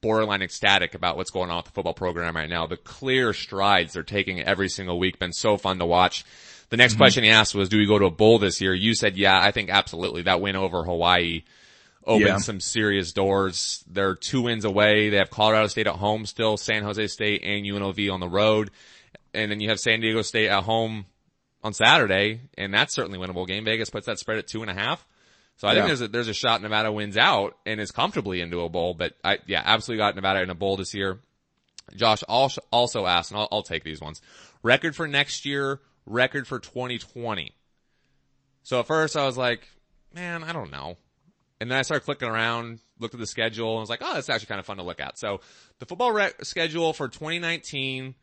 [0.02, 2.65] borderline ecstatic about what's going on with the football program right now.
[2.68, 6.26] The clear strides they're taking every single week been so fun to watch.
[6.69, 7.02] The next mm-hmm.
[7.02, 8.73] question he asked was, do we go to a bowl this year?
[8.73, 10.23] You said, yeah, I think absolutely.
[10.23, 11.43] That win over Hawaii
[12.06, 12.38] opened Yeah.
[12.38, 13.84] some serious doors.
[13.89, 15.10] They're two wins away.
[15.10, 18.72] They have Colorado State at home still, San Jose State and UNLV on the road.
[19.34, 21.06] And then you have San Diego State at home
[21.64, 23.66] on Saturday, and that's certainly a winnable game.
[23.66, 25.06] Vegas puts that spread at two and a half.
[25.58, 28.62] So I think there's a, there's a shot Nevada wins out and is comfortably into
[28.62, 31.20] a bowl, but I, yeah, absolutely got Nevada in a bowl this year.
[31.95, 34.22] Josh also also asked, and I'll, I'll take these ones.
[34.64, 37.53] Record for next year, record for 2020.
[38.64, 39.68] So at first I was like,
[40.14, 40.98] man, I don't know.
[41.60, 44.16] And then I started clicking around, looked at the schedule, and I was like, oh,
[44.16, 45.20] that's actually kind of fun to look at.
[45.20, 45.41] So
[45.78, 48.16] the football re- schedule for 2019,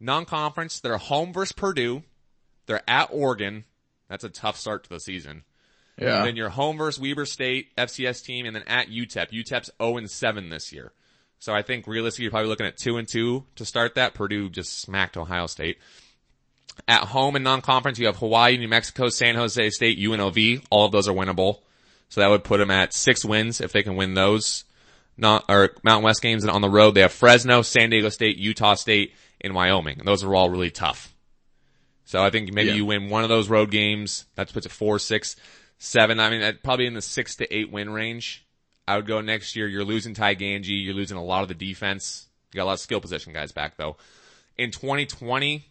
[0.00, 2.02] non-conference, they're home versus Purdue.
[2.66, 3.64] They're at Oregon.
[4.08, 5.44] That's a tough start to the season.
[5.98, 6.18] Yeah.
[6.18, 9.30] And then your home versus Weber State FCS team, and then at UTEP.
[9.30, 10.92] UTEP's 0 and 7 this year.
[11.40, 14.14] So I think realistically you're probably looking at 2 and 2 to start that.
[14.14, 15.78] Purdue just smacked Ohio State.
[16.86, 20.64] At home and non-conference, you have Hawaii, New Mexico, San Jose State, UNLV.
[20.70, 21.60] All of those are winnable.
[22.08, 24.64] So that would put them at six wins if they can win those.
[25.16, 28.38] Not, or Mountain West games and on the road, they have Fresno, San Diego State,
[28.38, 29.98] Utah State, and Wyoming.
[29.98, 31.14] And those are all really tough.
[32.04, 32.74] So I think maybe Yeah.
[32.76, 34.24] you win one of those road games.
[34.34, 35.36] That puts it four, six,
[35.78, 36.18] seven.
[36.20, 38.44] I mean, that- probably in the six to eight win range.
[38.86, 39.68] I would go next year.
[39.68, 40.82] You're losing Ty Gangi.
[40.84, 42.26] You're losing a lot of the defense.
[42.52, 43.98] You got a lot of skill position guys back though.
[44.56, 45.66] In 2020,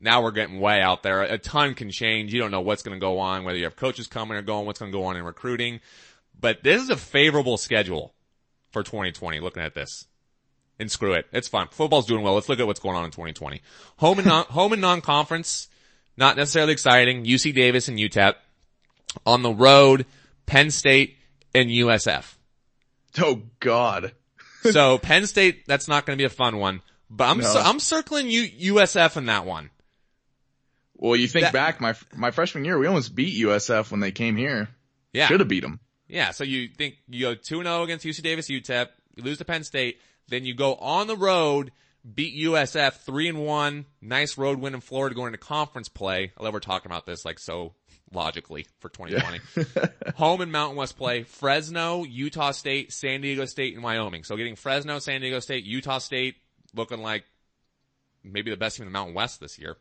[0.00, 1.22] now we're getting way out there.
[1.22, 2.32] A ton can change.
[2.32, 4.64] You don't know what's going to go on, whether you have coaches coming or going,
[4.66, 5.80] what's going to go on in recruiting.
[6.38, 8.14] But this is a favorable schedule
[8.70, 10.06] for 2020 looking at this.
[10.78, 11.26] And screw it.
[11.32, 11.68] It's fine.
[11.70, 12.34] Football's doing well.
[12.34, 13.60] Let's look at what's going on in 2020.
[13.98, 15.68] Home and non, home and non-conference,
[16.16, 17.24] not necessarily exciting.
[17.24, 18.34] UC Davis and UTEP.
[19.26, 20.06] On the road,
[20.46, 21.16] Penn State
[21.54, 22.34] and USF.
[23.20, 24.12] Oh God.
[24.70, 26.82] So Penn State, that's not going to be a fun one.
[27.10, 27.52] But I'm No.
[27.56, 29.70] I'm circling U- USF in that one.
[30.94, 34.12] Well, you think That- back, my my freshman year, we almost beat USF when they
[34.12, 34.68] came here.
[35.12, 35.26] Yeah.
[35.26, 35.80] Should have beat them.
[36.08, 39.64] Yeah, so you think you go 2-0 against UC Davis UTEP, you lose to Penn
[39.64, 41.72] State, then you go on the road,
[42.14, 46.32] beat USF 3 and 1, nice road win in Florida going into conference play.
[46.38, 47.74] I love we're talking about this like so
[48.12, 49.90] logically for 2020.
[50.16, 54.24] Home and Mountain West play, Fresno, Utah State, San Diego State, and Wyoming.
[54.24, 56.36] So getting Fresno, San Diego State, Utah State
[56.74, 57.24] looking like
[58.24, 59.76] maybe the best team in the Mountain West this year.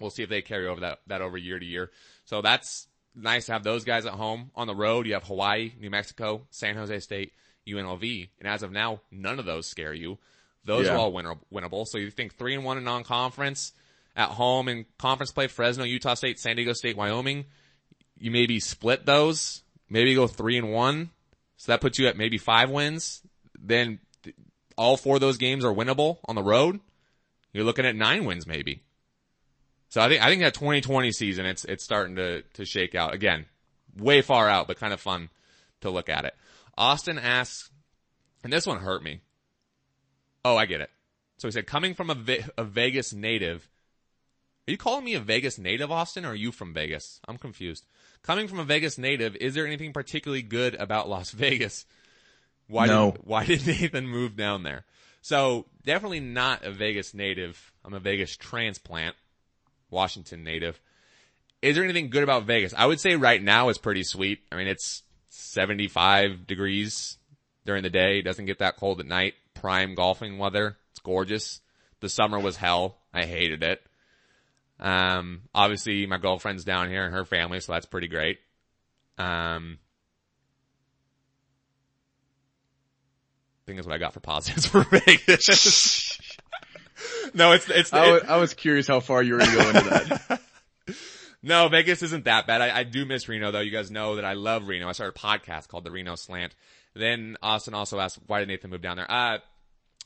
[0.00, 1.90] We'll see if they carry over that, that over year to year.
[2.24, 4.50] So that's nice to have those guys at home.
[4.54, 7.32] On the road, you have Hawaii, New Mexico, San Jose State,
[7.68, 8.28] UNLV.
[8.38, 10.18] And as of now, none of those scare you.
[10.64, 10.94] Those Yeah.
[10.94, 11.86] are all winner- winnable.
[11.86, 13.72] So you think three and one in non-conference
[14.16, 17.46] at home in conference play, Fresno, Utah State, San Diego State, Wyoming.
[18.18, 21.10] You maybe split those, maybe go three and one.
[21.56, 23.22] So that puts you at maybe five wins.
[23.58, 24.36] Then th-
[24.76, 26.80] all four of those games are winnable on the road.
[27.52, 28.82] You're looking at nine wins maybe.
[29.88, 33.14] So I think I think that 2020 season it's it's starting to to shake out
[33.14, 33.46] again,
[33.96, 35.30] way far out, but kind of fun
[35.80, 36.34] to look at it.
[36.78, 37.70] Austin asks,
[38.44, 39.20] and this one hurt me.
[40.44, 40.90] Oh, I get it.
[41.38, 43.68] So he said, coming from a, Ve- a Vegas native,
[44.66, 47.20] are you calling me a Vegas native, Austin, or are you from Vegas?
[47.26, 47.84] I'm confused.
[48.22, 51.84] Coming from a Vegas native, is there anything particularly good about Las Vegas?
[52.68, 53.12] Why No.
[53.12, 54.84] did, why did Nathan move down there?
[55.20, 57.72] So definitely not a Vegas native.
[57.84, 59.16] I'm a Vegas transplant.
[59.90, 60.80] Washington native.
[61.62, 62.74] Is there anything good about Vegas?
[62.76, 64.40] I would say right now it's pretty sweet.
[64.52, 65.02] I mean, it's
[65.38, 67.16] 75 degrees
[67.64, 68.18] during the day.
[68.18, 69.34] It doesn't get that cold at night.
[69.54, 70.76] Prime golfing weather.
[70.90, 71.60] It's gorgeous.
[72.00, 72.98] The summer was hell.
[73.12, 73.82] I hated it.
[74.80, 78.38] Um, obviously my girlfriend's down here and her family, so that's pretty great.
[79.16, 79.78] Um,
[83.62, 86.18] I think that's what I got for positives for Vegas.
[87.34, 89.56] no, it's, it's, I was, it- I was curious how far you were going to
[89.56, 89.80] go into
[90.28, 90.40] that.
[91.42, 92.60] no, Vegas isn't that bad.
[92.60, 93.60] I, I do miss Reno though.
[93.60, 94.88] You guys know that I love Reno.
[94.88, 96.54] I started a podcast called the Reno Slant.
[96.94, 99.10] Then Austin also asked, why did Nathan move down there?
[99.10, 99.38] Uh,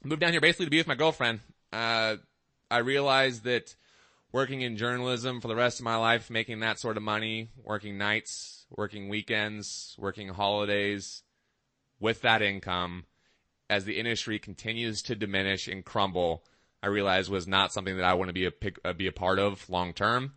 [0.04, 1.40] moved down here basically to be with my girlfriend.
[1.72, 2.16] Uh,
[2.70, 3.74] I realized that
[4.32, 7.98] working in journalism for the rest of my life, making that sort of money, working
[7.98, 11.22] nights, working weekends, working holidays,
[12.00, 13.04] with that income,
[13.70, 16.44] as the industry continues to diminish and crumble,
[16.82, 19.12] I realized was not something that I want to be a pic- uh, be a
[19.12, 20.34] part of long term.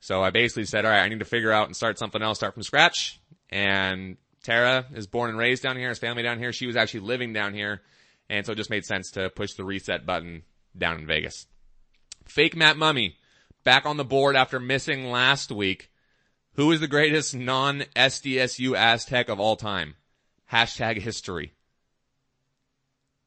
[0.00, 2.38] So I basically said, all right, I need to figure out and start something else,
[2.38, 3.20] start from scratch.
[3.50, 6.52] And Tara is born and raised down here, his family down here.
[6.52, 7.82] She was actually living down here.
[8.30, 10.42] And so it just made sense to push the reset button
[10.76, 11.46] down in Vegas.
[12.26, 13.14] Fake Matt Mumme,
[13.64, 15.90] back on the board after missing last week.
[16.54, 19.94] Who is the greatest non-SDSU Aztec of all time?
[20.52, 21.52] Hashtag history.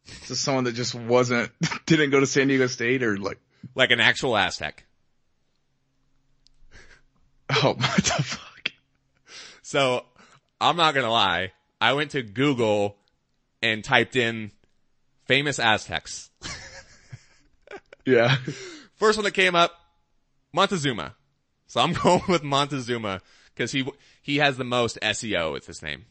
[0.06, 1.52] This is someone that just wasn't,
[1.86, 3.40] didn't go to San Diego State or like,
[3.76, 4.86] Like an actual Aztec.
[7.64, 8.72] oh, what the fuck?
[9.62, 10.06] So
[10.60, 11.52] I'm not gonna lie.
[11.80, 12.98] I went to Google
[13.62, 14.52] and typed in
[15.26, 16.30] famous Aztecs.
[18.06, 18.36] Yeah.
[18.96, 19.72] First one that came up,
[20.54, 21.16] Montezuma.
[21.68, 23.22] So I'm going with Montezuma
[23.54, 23.86] because he
[24.22, 26.06] he has the most SEO with his name.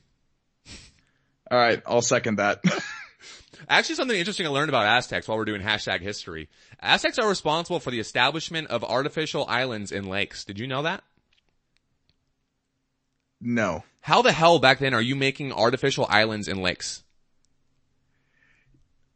[1.50, 1.82] All right.
[1.86, 2.62] I'll second that.
[3.68, 6.48] Actually, something interesting I learned about Aztecs while we're doing hashtag history.
[6.80, 10.44] Aztecs are responsible for the establishment of artificial islands in lakes.
[10.44, 11.04] Did you know that?
[13.40, 13.84] No.
[14.02, 17.02] How the hell back then are you making artificial islands and lakes?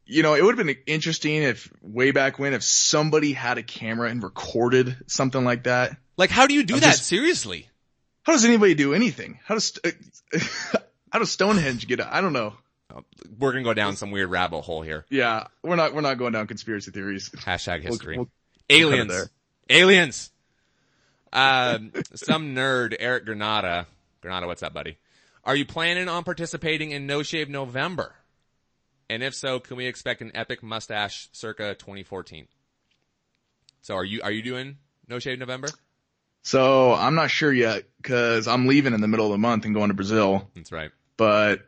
[0.05, 3.63] You know, it would have been interesting if way back when, if somebody had a
[3.63, 5.97] camera and recorded something like that.
[6.15, 6.91] Like, how do you do I'm that?
[6.91, 7.69] just- Seriously?
[8.23, 9.39] How does anybody do anything?
[9.45, 9.77] How does,
[11.11, 12.53] how does Stonehenge get, I don't know.
[13.39, 15.05] We're gonna go down some weird rabbit hole here.
[15.09, 15.47] Yeah.
[15.63, 17.29] We're not, we're not going down conspiracy theories.
[17.29, 18.17] Hashtag history.
[18.17, 18.29] we'll-
[18.69, 19.11] Aliens.
[19.11, 19.29] there.
[19.69, 20.31] Aliens.
[21.33, 23.87] Um, some nerd, Eric Granada.
[24.25, 24.97] Granada, what's up, buddy?
[25.43, 28.15] Are you planning on participating in No Shave November?
[29.07, 32.47] And if so, can we expect an epic mustache circa 2014?
[33.83, 34.77] So are you, are you doing
[35.07, 35.67] No Shave November?
[36.41, 39.75] So I'm not sure yet because I'm leaving in the middle of the month and
[39.75, 40.89] going to Brazil, That's right.
[41.17, 41.61] but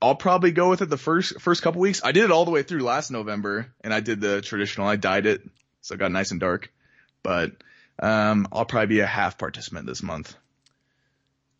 [0.00, 2.00] I'll probably go with it the first, first couple weeks.
[2.02, 4.86] I did it all the way through last November and I did the traditional.
[4.88, 5.42] I dyed it.
[5.82, 6.72] So it got nice and dark,
[7.22, 7.52] but,
[7.98, 10.34] um, I'll probably be a half participant this month.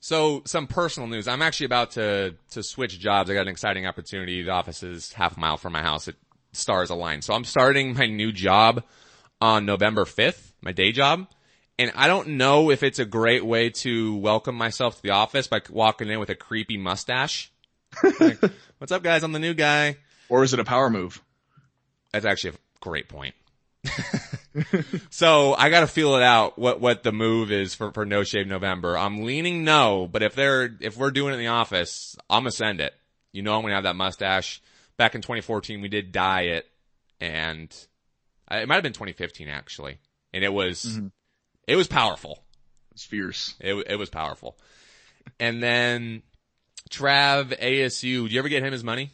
[0.01, 1.29] So some personal news.
[1.29, 3.31] I'm actually about to to switch jobs.
[3.31, 4.43] I got an exciting opportunity.
[4.43, 6.09] The office is half a mile from my house.
[6.09, 6.17] It
[6.53, 7.23] stars align.
[7.23, 8.83] So I'm starting my new job
[9.41, 11.29] on November 5th, my day job.
[11.79, 15.47] And I don't know if it's a great way to welcome myself to the office
[15.47, 17.53] by walking in with a creepy mustache.
[18.21, 18.39] Like,
[18.79, 19.23] What's up guys?
[19.23, 19.97] I'm the new guy.
[20.29, 21.23] Or is it a power move?
[22.13, 23.35] That's actually a great point.
[25.11, 28.47] so I gotta feel it out what, what the move is for, for No Shave
[28.47, 28.97] November.
[28.97, 32.51] I'm leaning no, but if they're, if we're doing it in the office, I'm gonna
[32.51, 32.95] send it.
[33.33, 34.61] You know I'm gonna have that mustache.
[34.97, 36.67] Back in 2014, we did dye it
[37.21, 37.75] and
[38.51, 39.99] it might have been 2015 actually.
[40.33, 41.07] And it was, mm-hmm.
[41.67, 42.43] it was powerful.
[42.93, 43.55] It's fierce.
[43.61, 44.59] It, it was powerful.
[45.39, 46.23] And then
[46.91, 49.11] Trav ASU, did you ever get him his money?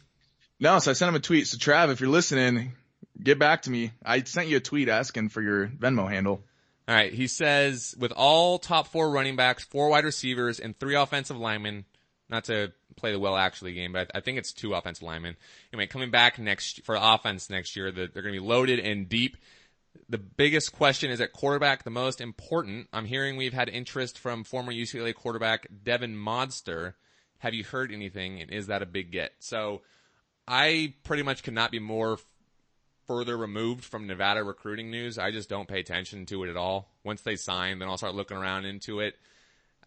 [0.59, 1.47] No, so I sent him a tweet.
[1.47, 2.73] So Trav, if you're listening,
[3.21, 3.91] get back to me.
[4.03, 6.43] I sent you a tweet asking for your Venmo handle.
[6.87, 7.13] All right.
[7.13, 11.85] He says, with all top four running backs, four wide receivers, and three offensive linemen,
[12.29, 15.35] not to play the well actually game, but I, think it's two offensive linemen.
[15.73, 19.37] Anyway, coming back next for offense next year, they're going to be loaded and deep.
[20.09, 22.87] The biggest question is at quarterback, the most important.
[22.93, 26.93] I'm hearing we've had interest from former UCLA quarterback Devon Modster.
[27.39, 28.41] Have you heard anything?
[28.41, 29.33] And is that a big get?
[29.39, 29.81] So
[30.47, 32.17] I pretty much could not be more
[33.07, 35.17] further removed from Nevada recruiting news.
[35.17, 36.91] I just don't pay attention to it at all.
[37.03, 39.15] Once they sign, then I'll start looking around into it.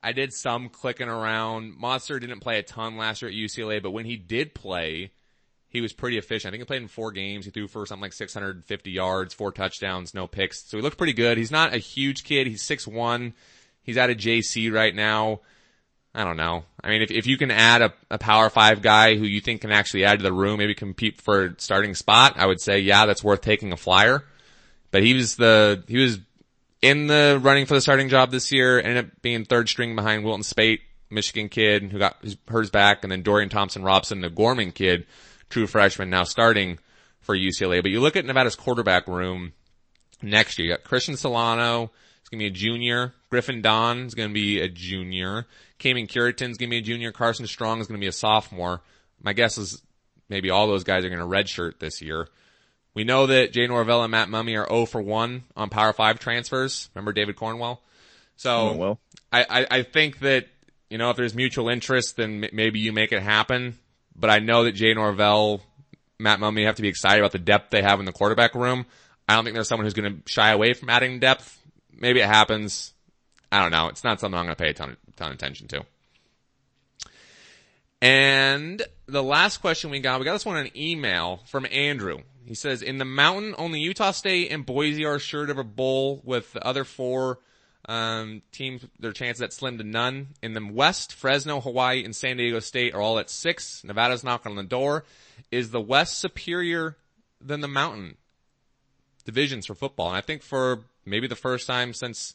[0.03, 1.75] I did some clicking around.
[1.79, 5.13] Modster didn't play a ton last year at UCLA, but when he did play,
[5.69, 6.51] he was pretty efficient.
[6.51, 7.45] I think he played in four games.
[7.45, 10.65] He threw for something like 650 yards, four touchdowns, no picks.
[10.65, 11.37] So he looked pretty good.
[11.37, 12.47] He's not a huge kid.
[12.47, 13.35] He's 6'1".
[13.83, 15.41] He's at a JC right now.
[16.15, 16.65] I don't know.
[16.83, 19.61] I mean, if, if you can add a, a power five guy who you think
[19.61, 23.07] can actually add to the room, maybe compete for starting spot, I would say, yeah,
[23.07, 24.25] that's worth taking a flyer.
[24.91, 26.19] But he was the, he was
[26.83, 30.25] in the running for the starting job this year, ended up being third string behind
[30.25, 30.81] Wilton Speight,
[31.11, 32.17] Michigan kid who got
[32.49, 35.07] hers back, and then Dorian Thompson Robinson, the Gorman kid,
[35.49, 36.79] true freshman, now starting
[37.21, 37.83] for UCLA.
[37.83, 39.53] But you look at Nevada's quarterback room
[40.23, 41.91] next year, you got Cristian Solano,
[42.31, 45.47] he's gonna be a junior, Griffin Dahn is gonna be a junior,
[45.79, 47.13] Kaymen Cureton's gonna be a junior.
[47.13, 48.83] Carson Strong is gonna be a sophomore.
[49.23, 49.83] My guess is
[50.29, 52.29] maybe all those guys are gonna redshirt this year.
[52.95, 56.19] We know that Jay Norvell and Matt Mumme are 0 for 1 on Power 5
[56.19, 56.91] transfers.
[56.95, 57.81] Remember David Cornwell?
[58.37, 59.01] So, well.
[59.31, 60.47] I, I, I think that,
[60.89, 63.79] you know, if there's mutual interest, then m- maybe you make it happen.
[64.17, 65.63] But I know that Jay Norvell,
[66.19, 68.87] Matt Mumme have to be excited about the depth they have in the quarterback room.
[69.29, 71.60] I don't think there's someone who's going to shy away from adding depth.
[72.01, 72.95] Maybe it happens.
[73.53, 73.89] I don't know.
[73.89, 75.85] It's not something I'm going to pay a ton of, ton of attention to.
[78.03, 82.21] And the last question we got, we got this one on email from Andrew.
[82.47, 86.23] He says, in the mountain, only Utah State and Boise are assured of a bowl
[86.25, 87.39] with the other four
[87.87, 90.29] um, teams, their chances at slim to none.
[90.43, 93.85] In the West, Fresno, Hawaii, and San Diego State are all at six.
[93.85, 95.05] Nevada's knocking on the door.
[95.51, 96.97] Is the West superior
[97.41, 98.17] than the mountain
[99.25, 100.09] divisions for football?
[100.09, 102.35] And I think for maybe the first time since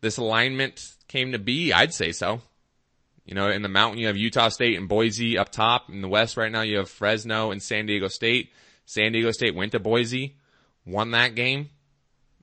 [0.00, 2.40] this alignment came to be, I'd say so.
[3.24, 5.88] You know, in the mountain you have Utah State and Boise up top.
[5.88, 8.52] In the West right now you have Fresno and San Diego State.
[8.84, 10.36] San Diego State went to Boise,
[10.84, 11.70] won that game.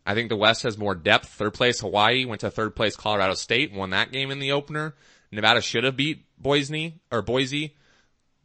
[0.06, 1.30] I think the West has more depth.
[1.30, 4.96] Third place Hawaii went to third place Colorado State, won that game in the opener.
[5.32, 7.76] Nevada should have beat Boise or Boise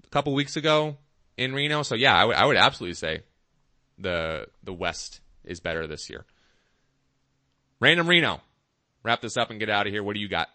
[0.04, 0.98] a couple weeks ago
[1.36, 1.82] in Reno.
[1.82, 3.22] So yeah, I would, I would absolutely say
[3.98, 6.26] the, the West is better this year.
[7.80, 8.40] Random Reno
[9.02, 10.02] wrap this up and get out of here.
[10.02, 10.48] What do you got?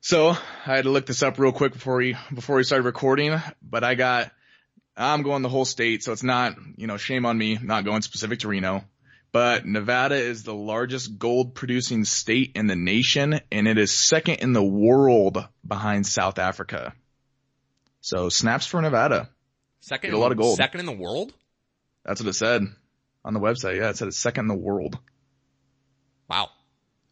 [0.00, 0.36] So I
[0.76, 3.94] had to look this up real quick before we before we started recording, but I
[3.94, 4.30] got
[4.96, 8.02] I'm going the whole state, so it's not you know shame on me not going
[8.02, 8.84] specific to Reno.
[9.32, 14.36] But Nevada is the largest gold producing state in the nation, and it is second
[14.36, 16.94] in the world behind South Africa.
[18.00, 19.30] So snaps for Nevada.
[19.80, 20.56] Second, Get a lot of gold.
[20.56, 21.32] Second in the world.
[22.04, 22.62] That's what it said
[23.24, 23.78] on the website.
[23.78, 24.98] Yeah, it said it's second in the world.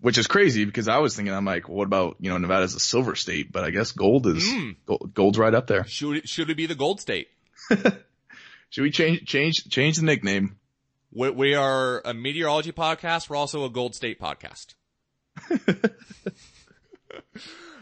[0.02, 2.80] Which is crazy because I was thinking, I'm like, what about, you know, Nevada's a
[2.80, 4.74] silver state, but I guess gold is, mm.
[4.84, 5.86] gold, gold's right up there.
[5.86, 7.28] Should it, should it be the gold state?
[7.68, 10.56] should we change, change, change the nickname?
[11.12, 13.30] We, we are a meteorology podcast.
[13.30, 14.74] We're also a gold state podcast.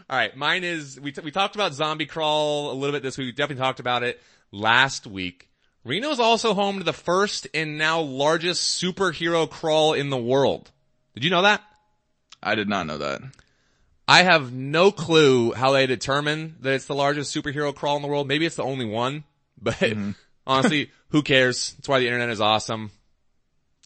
[0.07, 0.37] All right.
[0.37, 3.29] Mine is, we, t- we talked about zombie crawl a little bit this week.
[3.29, 4.21] We definitely talked about it
[4.51, 5.49] last week.
[5.83, 10.69] Reno is also home to the first and now largest superhero crawl in the world.
[11.15, 11.63] Did you know that?
[12.41, 13.21] I did not know that.
[14.07, 18.07] I have no clue how they determine that it's the largest superhero crawl in the
[18.07, 18.27] world.
[18.27, 19.23] Maybe it's the only one,
[19.61, 20.11] but mm-hmm.
[20.45, 21.73] honestly, who cares?
[21.73, 22.91] That's why the internet is awesome.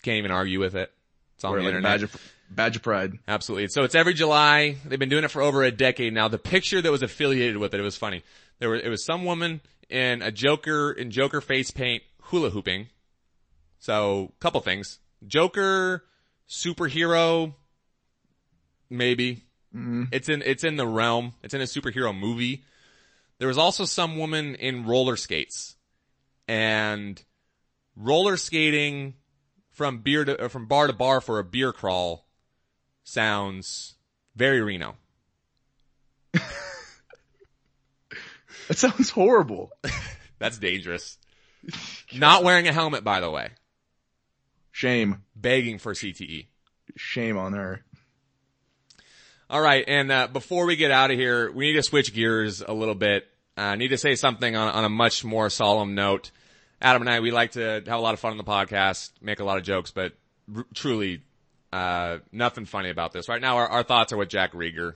[0.03, 0.91] Can't even argue with it.
[1.35, 1.91] It's on We're the like internet.
[1.91, 3.13] Badge of, badge of pride.
[3.27, 3.67] Absolutely.
[3.67, 4.77] So it's every July.
[4.85, 6.27] They've been doing it for over a decade now.
[6.27, 8.23] The picture that was affiliated with it, it was funny.
[8.59, 12.87] There were, it was some woman in a Joker, in Joker face paint hula hooping.
[13.79, 14.99] So, couple things.
[15.27, 16.03] Joker,
[16.49, 17.53] superhero,
[18.89, 19.43] maybe.
[19.75, 20.03] Mm-hmm.
[20.11, 21.33] It's in, it's in the realm.
[21.43, 22.63] It's in a superhero movie.
[23.37, 25.75] There was also some woman in roller skates
[26.47, 27.21] and
[27.95, 29.15] roller skating
[29.71, 32.25] from beer to, from bar to bar for a beer crawl
[33.03, 33.95] sounds
[34.35, 34.95] very Reno.
[38.67, 39.71] That sounds horrible.
[40.39, 41.17] That's dangerous.
[42.13, 43.49] Not wearing a helmet, by the way.
[44.71, 45.23] Shame.
[45.35, 46.47] Begging for CTE.
[46.95, 47.84] Shame on her.
[49.47, 52.63] All right, and uh, before we get out of here, we need to switch gears
[52.67, 53.27] a little bit.
[53.55, 56.31] Uh, I need to say something on, on a much more solemn note.
[56.81, 59.39] Adam and I, we like to have a lot of fun on the podcast, make
[59.39, 60.13] a lot of jokes, but
[60.53, 61.21] r- truly,
[61.71, 63.29] uh, nothing funny about this.
[63.29, 64.95] Right now, our, our thoughts are with Jack Rieger.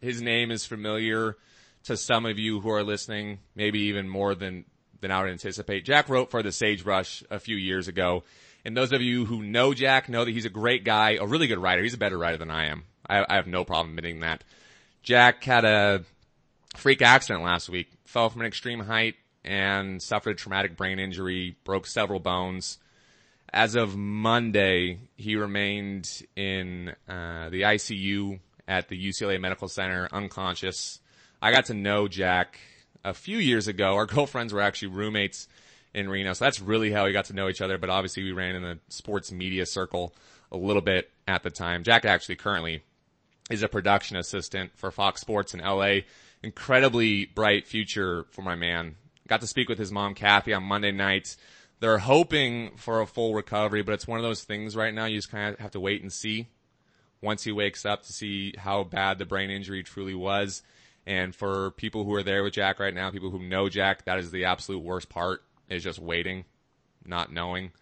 [0.00, 1.36] His name is familiar
[1.84, 4.64] to some of you who are listening, maybe even more than,
[5.00, 5.84] than I would anticipate.
[5.84, 8.22] Jack wrote for the Sagebrush a few years ago.
[8.64, 11.46] And those of you who know Jack know that he's a great guy, a really
[11.46, 11.82] good writer.
[11.82, 12.84] He's a better writer than I am.
[13.08, 14.44] I, I have no problem admitting that.
[15.02, 16.04] Jack had a
[16.76, 21.56] freak accident last week, fell from an extreme height and suffered a traumatic brain injury,
[21.64, 22.78] broke several bones.
[23.52, 31.00] As of Monday, he remained in uh, the ICU at the UCLA Medical Center, unconscious.
[31.40, 32.58] I got to know Jack
[33.04, 33.94] a few years ago.
[33.94, 35.48] Our girlfriends were actually roommates
[35.94, 37.78] in Reno, so that's really how we got to know each other.
[37.78, 40.14] But obviously, we ran in the sports media circle
[40.50, 41.82] a little bit at the time.
[41.82, 42.82] Jack actually currently
[43.50, 46.00] is a production assistant for Fox Sports in LA.
[46.42, 48.96] Incredibly bright future for my man.
[49.28, 51.36] Got to speak with his mom, Kathy, on Monday night.
[51.80, 55.18] They're hoping for a full recovery, but it's one of those things right now you
[55.18, 56.48] just kind of have to wait and see
[57.20, 60.62] once he wakes up to see how bad the brain injury truly was.
[61.06, 64.18] And for people who are there with Jack right now, people who know Jack, that
[64.18, 66.44] is the absolute worst part is just waiting,
[67.04, 67.72] not knowing.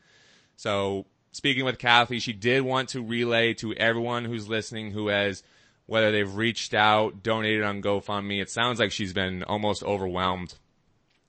[0.56, 5.42] So speaking with Kathy, she did want to relay to everyone who's listening who has,
[5.86, 10.54] whether they've reached out, donated on GoFundMe, it sounds like she's been almost overwhelmed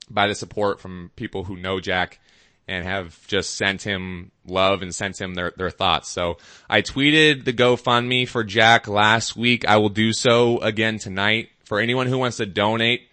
[0.10, 2.20] by the support from people who know Jack
[2.68, 6.10] and have just sent him love and sent him their, their thoughts.
[6.10, 6.38] So
[6.70, 9.68] I tweeted the GoFundMe for Jack last week.
[9.68, 13.10] I will do so again tonight for anyone who wants to donate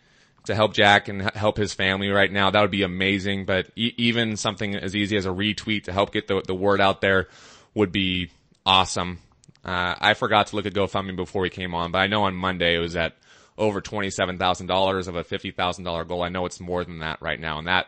[0.46, 2.50] to help Jack and help his family right now.
[2.50, 3.44] That would be amazing.
[3.44, 6.80] But e- even something as easy as a retweet to help get the, the word
[6.80, 7.28] out there
[7.74, 8.30] would be
[8.64, 9.18] awesome.
[9.64, 12.34] Uh, I forgot to look at GoFundMe before we came on, but I know on
[12.34, 13.16] Monday it was at
[13.58, 16.22] over $27,000 of a $50,000 goal.
[16.22, 17.58] I know it's more than that right now.
[17.58, 17.86] And that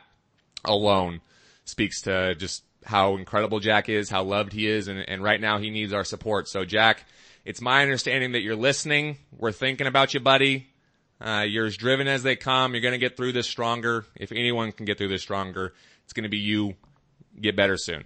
[0.65, 1.21] alone
[1.65, 4.89] speaks to just how incredible Jack is, how loved he is.
[4.89, 6.49] And, and right now he needs our support.
[6.49, 7.05] So Jack,
[7.45, 9.19] it's my understanding that you're listening.
[9.37, 10.70] We're thinking about you, buddy.
[11.21, 12.73] Uh, you're as driven as they come.
[12.73, 14.07] You're going to get through this stronger.
[14.17, 15.75] If anyone can get through this stronger,
[16.05, 16.75] it's going to be you.
[17.41, 18.05] Get better soon.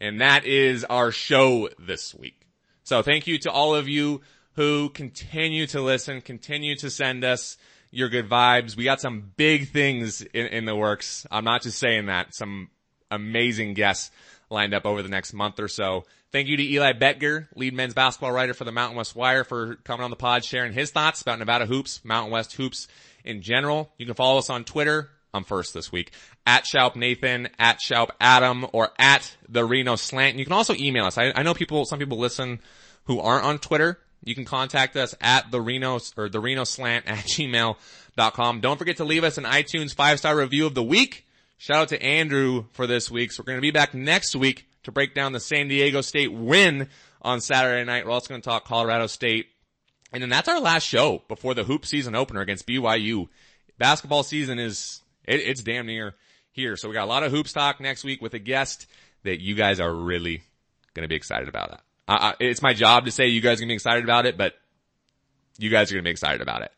[0.00, 2.46] And that is our show this week.
[2.84, 4.20] So thank you to all of you
[4.52, 7.58] who continue to listen, continue to send us
[7.90, 8.76] your good vibes.
[8.76, 11.26] We got some big things in, in the works.
[11.30, 12.34] I'm not just saying that.
[12.34, 12.70] Some
[13.10, 14.10] amazing guests
[14.50, 16.04] lined up over the next month or so.
[16.30, 19.76] Thank you to Eli Boettger, lead men's basketball writer for the Mountain West Wire for
[19.76, 22.86] coming on the pod, sharing his thoughts about Nevada hoops, Mountain West hoops
[23.24, 23.90] in general.
[23.96, 25.08] You can follow us on Twitter.
[25.32, 26.12] I'm first this week
[26.46, 30.32] at Shoup Nathan, at Shoup Adam, or at the Reno Slant.
[30.32, 31.16] And you can also email us.
[31.16, 32.60] I, I know people, some people listen
[33.04, 33.98] who aren't on Twitter.
[34.22, 38.60] You can contact us at the Reno or the Reno Slant at gmail.com.
[38.60, 41.26] Don't forget to leave us an iTunes five star review of the week.
[41.56, 43.32] Shout out to Andrew for this week.
[43.32, 46.32] So we're going to be back next week to break down the San Diego State
[46.32, 46.88] win
[47.22, 48.06] on Saturday night.
[48.06, 49.46] We're also going to talk Colorado State.
[50.12, 53.28] And then that's our last show before the hoop season opener against BYU.
[53.78, 56.14] Basketball season is, it, it's damn near
[56.52, 56.76] here.
[56.76, 58.86] So we got a lot of hoops talk next week with a guest
[59.24, 60.42] that you guys are really
[60.94, 61.72] going to be excited about.
[61.72, 61.80] It.
[62.08, 64.38] I, it's my job to say you guys are going to be excited about it,
[64.38, 64.54] but
[65.58, 66.72] you guys are going to be excited about it.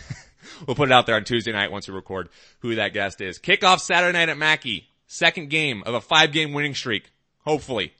[0.66, 2.28] we'll put it out there on Tuesday night once we record
[2.60, 3.40] who that guest is.
[3.40, 4.86] Kickoff Saturday night at Mackay.
[5.08, 7.10] Second game of a five game winning streak.
[7.46, 7.92] Hopefully.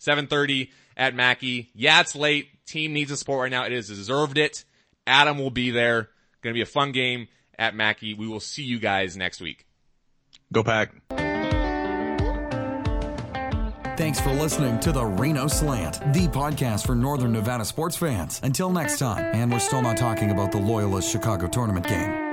[0.00, 1.70] 7.30 at Mackay.
[1.74, 2.48] Yeah, it's late.
[2.66, 3.64] Team needs a support right now.
[3.64, 4.64] It has deserved it.
[5.06, 6.08] Adam will be there.
[6.42, 7.28] Gonna be a fun game
[7.58, 8.14] at Mackay.
[8.14, 9.66] We will see you guys next week.
[10.52, 10.92] Go pack.
[13.96, 18.40] Thanks for listening to the Reno Slant, the podcast for Northern Nevada sports fans.
[18.42, 22.31] Until next time, and we're still not talking about the Loyola Chicago tournament game.